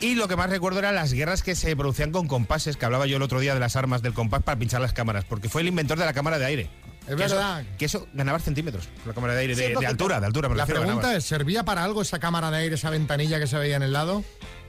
Y 0.00 0.14
lo 0.14 0.28
que 0.28 0.36
más 0.36 0.48
recuerdo 0.48 0.78
eran 0.78 0.94
las 0.94 1.12
guerras 1.12 1.42
que 1.42 1.56
se 1.56 1.74
producían 1.74 2.12
con 2.12 2.28
compases, 2.28 2.76
que 2.76 2.84
hablaba 2.84 3.06
yo 3.06 3.16
el 3.16 3.22
otro 3.22 3.40
día 3.40 3.54
de 3.54 3.60
las 3.60 3.74
armas 3.74 4.00
del 4.00 4.14
compás 4.14 4.42
para 4.44 4.58
pinchar 4.58 4.80
las 4.80 4.92
cámaras, 4.92 5.24
porque 5.24 5.48
fue 5.48 5.62
el 5.62 5.68
inventor 5.68 5.98
de 5.98 6.04
la 6.06 6.12
cámara 6.12 6.38
de 6.38 6.46
aire. 6.46 6.70
Es 7.08 7.16
Que 7.16 7.24
eso- 7.24 7.34
verdad. 7.36 7.64
que 7.78 7.84
eso 7.86 8.06
ganabas 8.12 8.42
centímetros, 8.44 8.88
la 9.06 9.12
cámara 9.14 9.34
de 9.34 9.40
aire, 9.40 9.54
Sí, 9.56 9.60
de, 9.62 9.86
altura, 9.86 10.20
de 10.20 10.26
altura. 10.26 10.48
me 10.48 10.54
La 10.56 10.64
refiero, 10.64 10.82
pregunta 10.82 11.02
ganabas. 11.08 11.24
es, 11.24 11.28
¿servía 11.28 11.64
para 11.64 11.82
algo 11.82 12.02
esa 12.02 12.18
cámara 12.20 12.50
de 12.50 12.58
aire, 12.58 12.74
esa 12.76 12.90
ventanilla 12.90 13.40
que 13.40 13.46
se 13.48 13.56
veía 13.58 13.76
en 13.76 13.82
el 13.82 13.92
lado? 13.92 14.22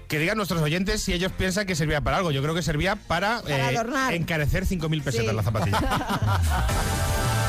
Que 0.08 0.18
digan 0.18 0.38
nuestros 0.38 0.62
oyentes 0.64 1.04
si 1.04 1.14
ellos 1.14 1.32
piensan 1.34 1.68
que 1.68 1.76
servía 1.76 2.02
para 2.02 2.18
algo. 2.18 2.32
Yo 2.32 2.42
creo 2.42 2.56
que 2.56 2.64
servía 2.64 2.96
para, 2.96 3.42
Para 3.44 3.68
adornar. 3.68 4.14
encarecer 4.16 4.66
5.000 4.66 5.04
pesetas 5.04 5.30
Sí. 5.30 5.36
la 5.36 5.44
zapatilla. 5.44 5.80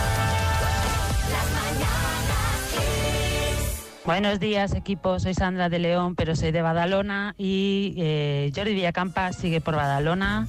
Buenos 4.06 4.40
días, 4.40 4.74
equipo. 4.74 5.20
Soy 5.20 5.34
Sandra 5.34 5.68
de 5.68 5.78
León, 5.78 6.14
pero 6.14 6.34
soy 6.34 6.52
de 6.52 6.62
Badalona 6.62 7.34
y 7.36 7.94
eh, 7.98 8.50
Jordi 8.54 8.72
Villacampa 8.72 9.32
sigue 9.34 9.60
por 9.60 9.76
Badalona. 9.76 10.46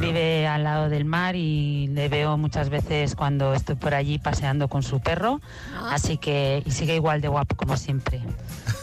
Vive 0.00 0.46
al 0.46 0.64
lado 0.64 0.88
del 0.88 1.04
mar 1.04 1.36
y 1.36 1.88
le 1.88 2.08
veo 2.08 2.38
muchas 2.38 2.70
veces 2.70 3.14
cuando 3.14 3.52
estoy 3.52 3.74
por 3.74 3.94
allí 3.94 4.18
paseando 4.18 4.68
con 4.68 4.82
su 4.82 5.00
perro. 5.00 5.40
Así 5.90 6.16
que 6.16 6.62
y 6.64 6.70
sigue 6.70 6.94
igual 6.94 7.20
de 7.20 7.28
guapo 7.28 7.56
como 7.56 7.76
siempre. 7.76 8.20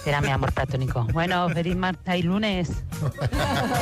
Era 0.05 0.21
mi 0.21 0.29
amor 0.29 0.51
platónico. 0.53 1.03
Bueno, 1.13 1.49
feliz 1.49 1.75
martes 1.75 2.15
y 2.15 2.21
lunes. 2.21 2.69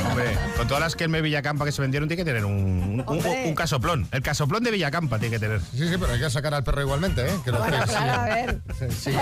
Hombre, 0.09 0.37
con 0.57 0.67
todas 0.67 0.81
las 0.81 0.95
que 0.95 1.03
en 1.03 1.11
Villacampa 1.11 1.65
que 1.65 1.71
se 1.71 1.81
vendieron, 1.81 2.07
tiene 2.07 2.23
que 2.23 2.29
tener 2.29 2.45
un, 2.45 2.53
un, 2.53 2.99
un- 3.01 3.03
Hombre. 3.05 3.43
un 3.47 3.55
casoplón. 3.55 4.07
El 4.11 4.21
casoplón 4.21 4.63
de 4.63 4.71
Villacampa 4.71 5.19
tiene 5.19 5.35
que 5.35 5.39
tener. 5.39 5.59
Sí, 5.61 5.87
sí, 5.89 5.95
pero 5.99 6.13
hay 6.13 6.19
que 6.19 6.29
sacar 6.29 6.53
al 6.53 6.63
perro 6.63 6.81
igualmente, 6.81 7.25
¿eh? 7.27 7.33
Que 7.43 7.51
lo 7.51 7.59
Bueno, 7.59 7.77
que 7.83 7.89
claro, 7.91 8.21
a 8.21 8.25
ver. 8.25 8.61
sigue, 8.77 8.91
sigue- 8.91 9.19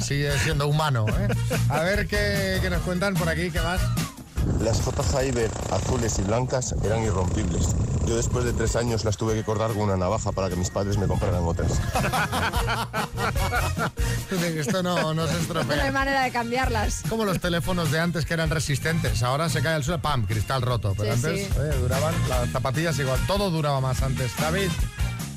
sigue 0.00 0.38
siendo 0.38 0.66
humano, 0.66 1.06
¿eh? 1.08 1.28
A 1.68 1.80
ver 1.80 2.06
qué, 2.06 2.58
qué 2.62 2.70
nos 2.70 2.80
cuentan 2.82 3.14
por 3.14 3.28
aquí, 3.28 3.50
¿qué 3.50 3.60
más? 3.60 3.80
Las 4.60 4.80
J. 4.82 5.02
Hyber 5.22 5.50
azules 5.70 6.18
y 6.18 6.22
blancas 6.22 6.74
eran 6.84 7.02
irrompibles. 7.02 7.68
Yo 8.06 8.16
después 8.16 8.44
de 8.44 8.52
tres 8.52 8.76
años 8.76 9.04
las 9.04 9.16
tuve 9.16 9.34
que 9.34 9.44
cortar 9.44 9.68
con 9.72 9.82
una 9.82 9.96
navaja 9.96 10.32
para 10.32 10.48
que 10.50 10.56
mis 10.56 10.70
padres 10.70 10.98
me 10.98 11.06
compraran 11.06 11.42
otras. 11.44 11.72
Esto 14.56 14.82
no, 14.82 15.14
no 15.14 15.26
se 15.26 15.32
No 15.32 15.36
hay 15.38 15.42
estropea. 15.42 15.92
manera 15.92 16.22
de 16.22 16.30
cambiarlas. 16.30 17.02
Como 17.08 17.24
los 17.24 17.40
teléfonos 17.40 17.90
de 17.90 18.00
antes 18.00 18.24
que 18.26 18.34
eran 18.34 18.50
resistentes. 18.50 19.22
Ahora 19.22 19.48
se 19.48 19.62
cae 19.62 19.74
al 19.74 19.84
suelo, 19.84 20.00
¡pam! 20.02 20.26
Cristal 20.26 20.62
roto. 20.62 20.94
Pero 20.96 21.14
Sí, 21.16 21.26
antes 21.26 21.46
sí. 21.46 21.52
oye, 21.60 21.78
duraban 21.78 22.14
las 22.28 22.50
zapatillas 22.50 22.98
igual. 22.98 23.18
Todo 23.26 23.50
duraba 23.50 23.80
más 23.80 24.02
antes. 24.02 24.32
David. 24.38 24.70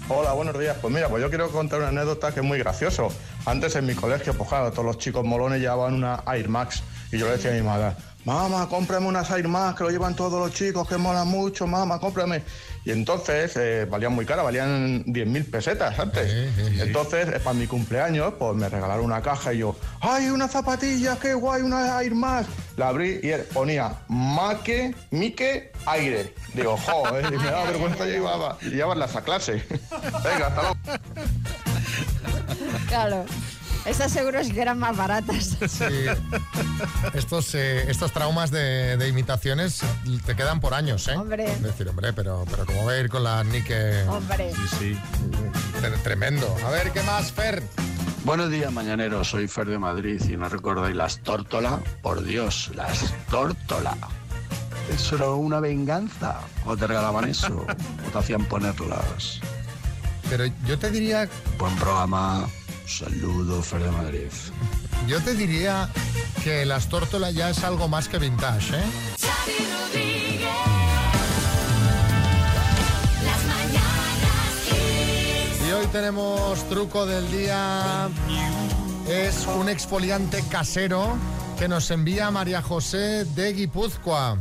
Hola, 0.10 0.34
buenos 0.34 0.60
días. 0.60 0.76
Pues 0.82 0.94
mira, 0.94 1.08
pues 1.10 1.22
yo 1.22 1.30
quiero 1.30 1.50
contar 1.52 1.80
una 1.80 1.88
anécdota 1.90 2.34
que 2.34 2.42
es 2.42 2.46
muy 2.46 2.60
gracioso. 2.60 3.08
Antes 3.46 3.76
en 3.76 3.86
mi 3.86 3.96
colegio, 3.96 4.34
pues 4.38 4.50
claro, 4.50 4.72
todos 4.72 4.86
los 4.86 4.98
chicos 4.98 5.24
molones 5.26 5.60
llevaban 5.62 5.94
una 5.94 6.24
Air 6.28 6.50
Max 6.50 6.84
y 7.12 7.18
yo 7.18 7.26
le 7.26 7.34
decía 7.34 7.52
a 7.52 7.54
mi 7.54 7.62
madre, 7.62 7.96
mamá, 8.26 8.68
cómprame 8.70 9.08
unas 9.08 9.30
Air 9.32 9.48
Max 9.48 9.78
que 9.78 9.84
lo 9.84 9.90
llevan 9.90 10.16
todos 10.16 10.40
los 10.40 10.54
chicos, 10.54 10.88
que 10.88 10.98
molan 10.98 11.28
mucho, 11.28 11.68
mamá, 11.68 12.00
cómprame. 12.00 12.44
Y 12.86 12.92
entonces 12.92 13.56
eh, 13.56 13.88
valían 13.90 14.14
muy 14.14 14.26
cara, 14.26 14.44
valían 14.44 15.06
10.000 15.06 15.50
pesetas 15.50 15.98
antes. 15.98 16.30
Entonces, 16.80 17.30
eh, 17.30 17.40
para 17.40 17.54
mi 17.54 17.66
cumpleaños, 17.66 18.34
pues 18.38 18.56
me 18.56 18.68
regalaron 18.68 19.06
una 19.06 19.22
caja 19.22 19.54
y 19.54 19.60
yo, 19.60 19.76
¡ay, 20.02 20.30
una 20.30 20.48
zapatilla, 20.48 21.18
qué 21.18 21.34
guay, 21.34 21.62
una 21.62 22.02
Air 22.02 22.14
Max! 22.14 22.48
La 22.76 22.90
abrí 22.90 23.20
y 23.24 23.30
él 23.30 23.42
ponía 23.54 23.94
Make, 24.08 24.96
Mike, 25.12 25.72
Aire. 25.86 26.34
Digo, 26.54 26.76
joder, 26.78 27.34
y 27.34 27.38
me 27.38 27.46
daba 27.46 27.66
vergüenza 27.66 28.06
llevaba, 28.06 28.58
llevarlas 28.60 29.16
a 29.16 29.24
clase. 29.24 29.64
Venga, 30.24 30.48
hasta 30.48 30.62
luego. 30.62 30.78
Claro. 32.88 33.26
Esas 33.86 34.12
seguro 34.14 34.40
es 34.40 34.52
que 34.52 34.62
eran 34.62 34.80
más 34.80 34.96
baratas. 34.96 35.58
Sí. 35.68 35.86
Estos, 37.14 37.54
eh, 37.56 37.90
estos 37.90 38.12
traumas 38.12 38.50
de, 38.52 38.96
de 38.98 39.08
imitaciones 39.08 39.82
te 40.26 40.36
quedan 40.36 40.60
por 40.62 40.74
años, 40.74 41.08
¿eh? 41.08 41.16
Hombre. 41.16 41.52
Es 41.52 41.62
decir, 41.62 41.88
hombre, 41.90 42.14
pero, 42.14 42.46
pero 42.50 42.66
¿cómo 42.66 42.84
voy 42.84 42.96
a 42.96 43.00
ir 43.00 43.10
con 43.10 43.24
la 43.24 43.44
Nike? 43.44 44.04
Hombre. 44.08 44.52
Sí, 44.54 44.76
sí. 44.80 44.98
Tre- 45.82 46.02
Tremendo. 46.04 46.56
A 46.66 46.70
ver, 46.70 46.92
¿qué 46.92 47.02
más, 47.04 47.32
Fer? 47.32 47.64
Buenos 48.24 48.50
días, 48.50 48.72
mañaneros. 48.72 49.30
Soy 49.30 49.48
Fer 49.48 49.68
de 49.68 49.78
Madrid 49.80 50.22
y 50.30 50.38
no 50.38 50.48
recordáis 50.48 50.96
las 50.96 51.20
tórtola. 51.20 51.80
Por 52.02 52.24
Dios, 52.24 52.72
las 52.76 53.14
tórtola. 53.30 53.98
Eso 54.94 55.16
era 55.18 55.30
una 55.32 55.60
venganza. 55.60 56.40
O 56.66 56.78
te 56.78 56.88
regalaban 56.88 57.30
eso, 57.30 57.66
o 58.08 58.12
te 58.12 58.18
hacían 58.18 58.46
ponerlas. 58.46 59.40
Pero 60.30 60.46
yo 60.66 60.80
te 60.80 60.90
diría, 60.90 61.28
Buen 61.58 61.76
programa. 61.76 62.48
Saludo, 62.86 63.62
Fer 63.62 63.84
de 63.84 63.92
Madrid. 63.92 64.30
yo 65.08 65.22
te 65.22 65.34
diría 65.34 65.90
que 66.44 66.66
las 66.66 66.88
tórtolas 66.90 67.34
ya 67.34 67.50
es 67.50 67.64
algo 67.64 67.88
más 67.88 68.08
que 68.08 68.20
vintage, 68.20 68.76
¿eh? 68.76 68.84
Y 75.68 75.72
hoy 75.72 75.88
tenemos 75.88 76.68
truco 76.70 77.06
del 77.06 77.30
día. 77.32 78.10
Es 79.08 79.48
un 79.48 79.70
exfoliante 79.70 80.44
casero 80.50 81.18
que 81.58 81.68
nos 81.68 81.90
envía 81.92 82.32
María 82.32 82.62
José 82.62 83.26
de 83.26 83.54
Guipúzcoa. 83.54 84.38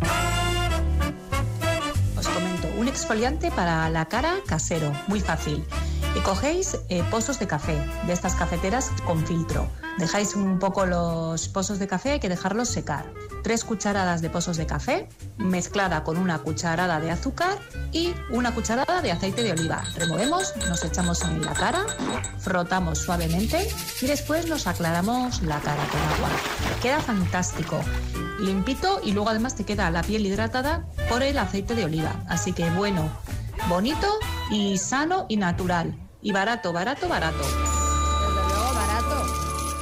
Os 2.17 2.29
comento, 2.29 2.69
un 2.77 2.89
exfoliante 2.89 3.51
para 3.51 3.89
la 3.91 4.07
cara 4.07 4.35
casero, 4.47 4.93
muy 5.09 5.21
fácil. 5.21 5.65
Y 6.15 6.21
cogéis 6.21 6.79
eh, 6.89 7.03
pozos 7.11 7.39
de 7.39 7.47
café, 7.47 7.77
de 8.07 8.13
estas 8.13 8.35
cafeteras 8.35 8.91
con 9.07 9.27
filtro. 9.27 9.69
Dejáis 9.99 10.35
un 10.35 10.59
poco 10.59 10.85
los 10.85 11.49
pozos 11.49 11.79
de 11.79 11.87
café, 11.87 12.13
hay 12.13 12.21
que 12.21 12.29
dejarlos 12.29 12.69
secar. 12.69 13.13
Tres 13.43 13.65
cucharadas 13.65 14.21
de 14.21 14.31
pozos 14.31 14.57
de 14.57 14.67
café, 14.67 15.09
mezclada 15.37 16.05
con 16.05 16.17
una 16.17 16.39
cucharada 16.39 17.01
de 17.01 17.11
azúcar 17.11 17.59
y 17.93 18.15
una 18.31 18.55
cucharada 18.55 19.03
de 19.03 19.11
aceite 19.11 19.43
de 19.43 19.53
oliva. 19.53 19.85
Removemos, 19.97 20.55
nos 20.69 20.85
echamos 20.85 21.23
en 21.23 21.43
la 21.45 21.53
cara, 21.53 21.85
frotamos 22.39 22.99
suavemente 22.99 23.69
y 24.01 24.07
después 24.07 24.47
nos 24.49 24.67
aclaramos 24.67 25.43
la 25.43 25.61
cara 25.61 25.85
con 25.89 26.01
agua. 26.01 26.31
Queda 26.81 27.01
fantástico, 27.01 27.81
limpito 28.39 29.01
y 29.03 29.13
luego 29.13 29.31
además 29.31 29.55
te 29.55 29.65
queda 29.65 29.91
la 29.91 30.03
piel 30.03 30.27
hidratada 30.27 30.87
por 31.09 31.23
el 31.23 31.39
aceite 31.39 31.75
de 31.75 31.85
oliva. 31.85 32.23
Así 32.29 32.53
que 32.53 32.69
bueno, 32.71 33.11
bonito 33.69 34.09
y 34.51 34.79
sano 34.79 35.27
y 35.29 35.37
natural. 35.37 36.02
Y 36.23 36.33
barato, 36.33 36.73
barato, 36.73 37.09
barato. 37.09 37.39
Desde 37.39 38.35
luego, 38.35 38.75
barato. 38.75 39.25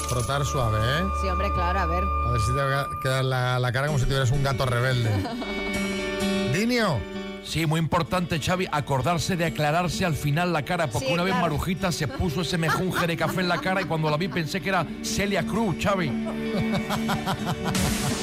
Frotar 0.09 0.45
suave, 0.45 0.79
¿eh? 0.79 1.05
Sí, 1.21 1.29
hombre, 1.29 1.53
claro, 1.53 1.81
a 1.81 1.87
ver. 1.87 2.05
A 2.27 2.31
ver 2.33 2.41
si 2.41 2.47
te 2.49 2.55
va 2.63 2.81
a 2.81 2.89
quedar 3.03 3.25
la, 3.25 3.59
la 3.59 3.73
cara 3.73 3.87
como 3.89 3.99
si 3.99 4.05
tuvieras 4.07 4.31
un 4.31 4.43
gato 4.43 4.65
rebelde. 4.67 5.11
Dinio. 6.55 6.99
Sí, 7.45 7.67
muy 7.67 7.81
importante, 7.81 8.39
Xavi, 8.39 8.69
acordarse 8.71 9.37
de 9.37 9.47
aclararse 9.47 10.05
al 10.05 10.15
final 10.15 10.53
la 10.53 10.63
cara, 10.65 10.87
porque 10.89 11.09
Sí, 11.09 11.15
una 11.15 11.25
vez. 11.25 11.35
Marujita 11.35 11.91
se 11.91 12.07
puso 12.07 12.43
ese 12.43 12.59
mejunje 12.59 13.07
de 13.07 13.17
café 13.17 13.41
en 13.41 13.49
la 13.49 13.59
cara 13.59 13.81
y 13.83 13.87
cuando 13.87 14.09
la 14.11 14.17
vi 14.17 14.29
pensé 14.29 14.61
que 14.61 14.69
era 14.69 14.87
Celia 15.03 15.45
Cruz, 15.45 15.77
Xavi. 15.83 16.11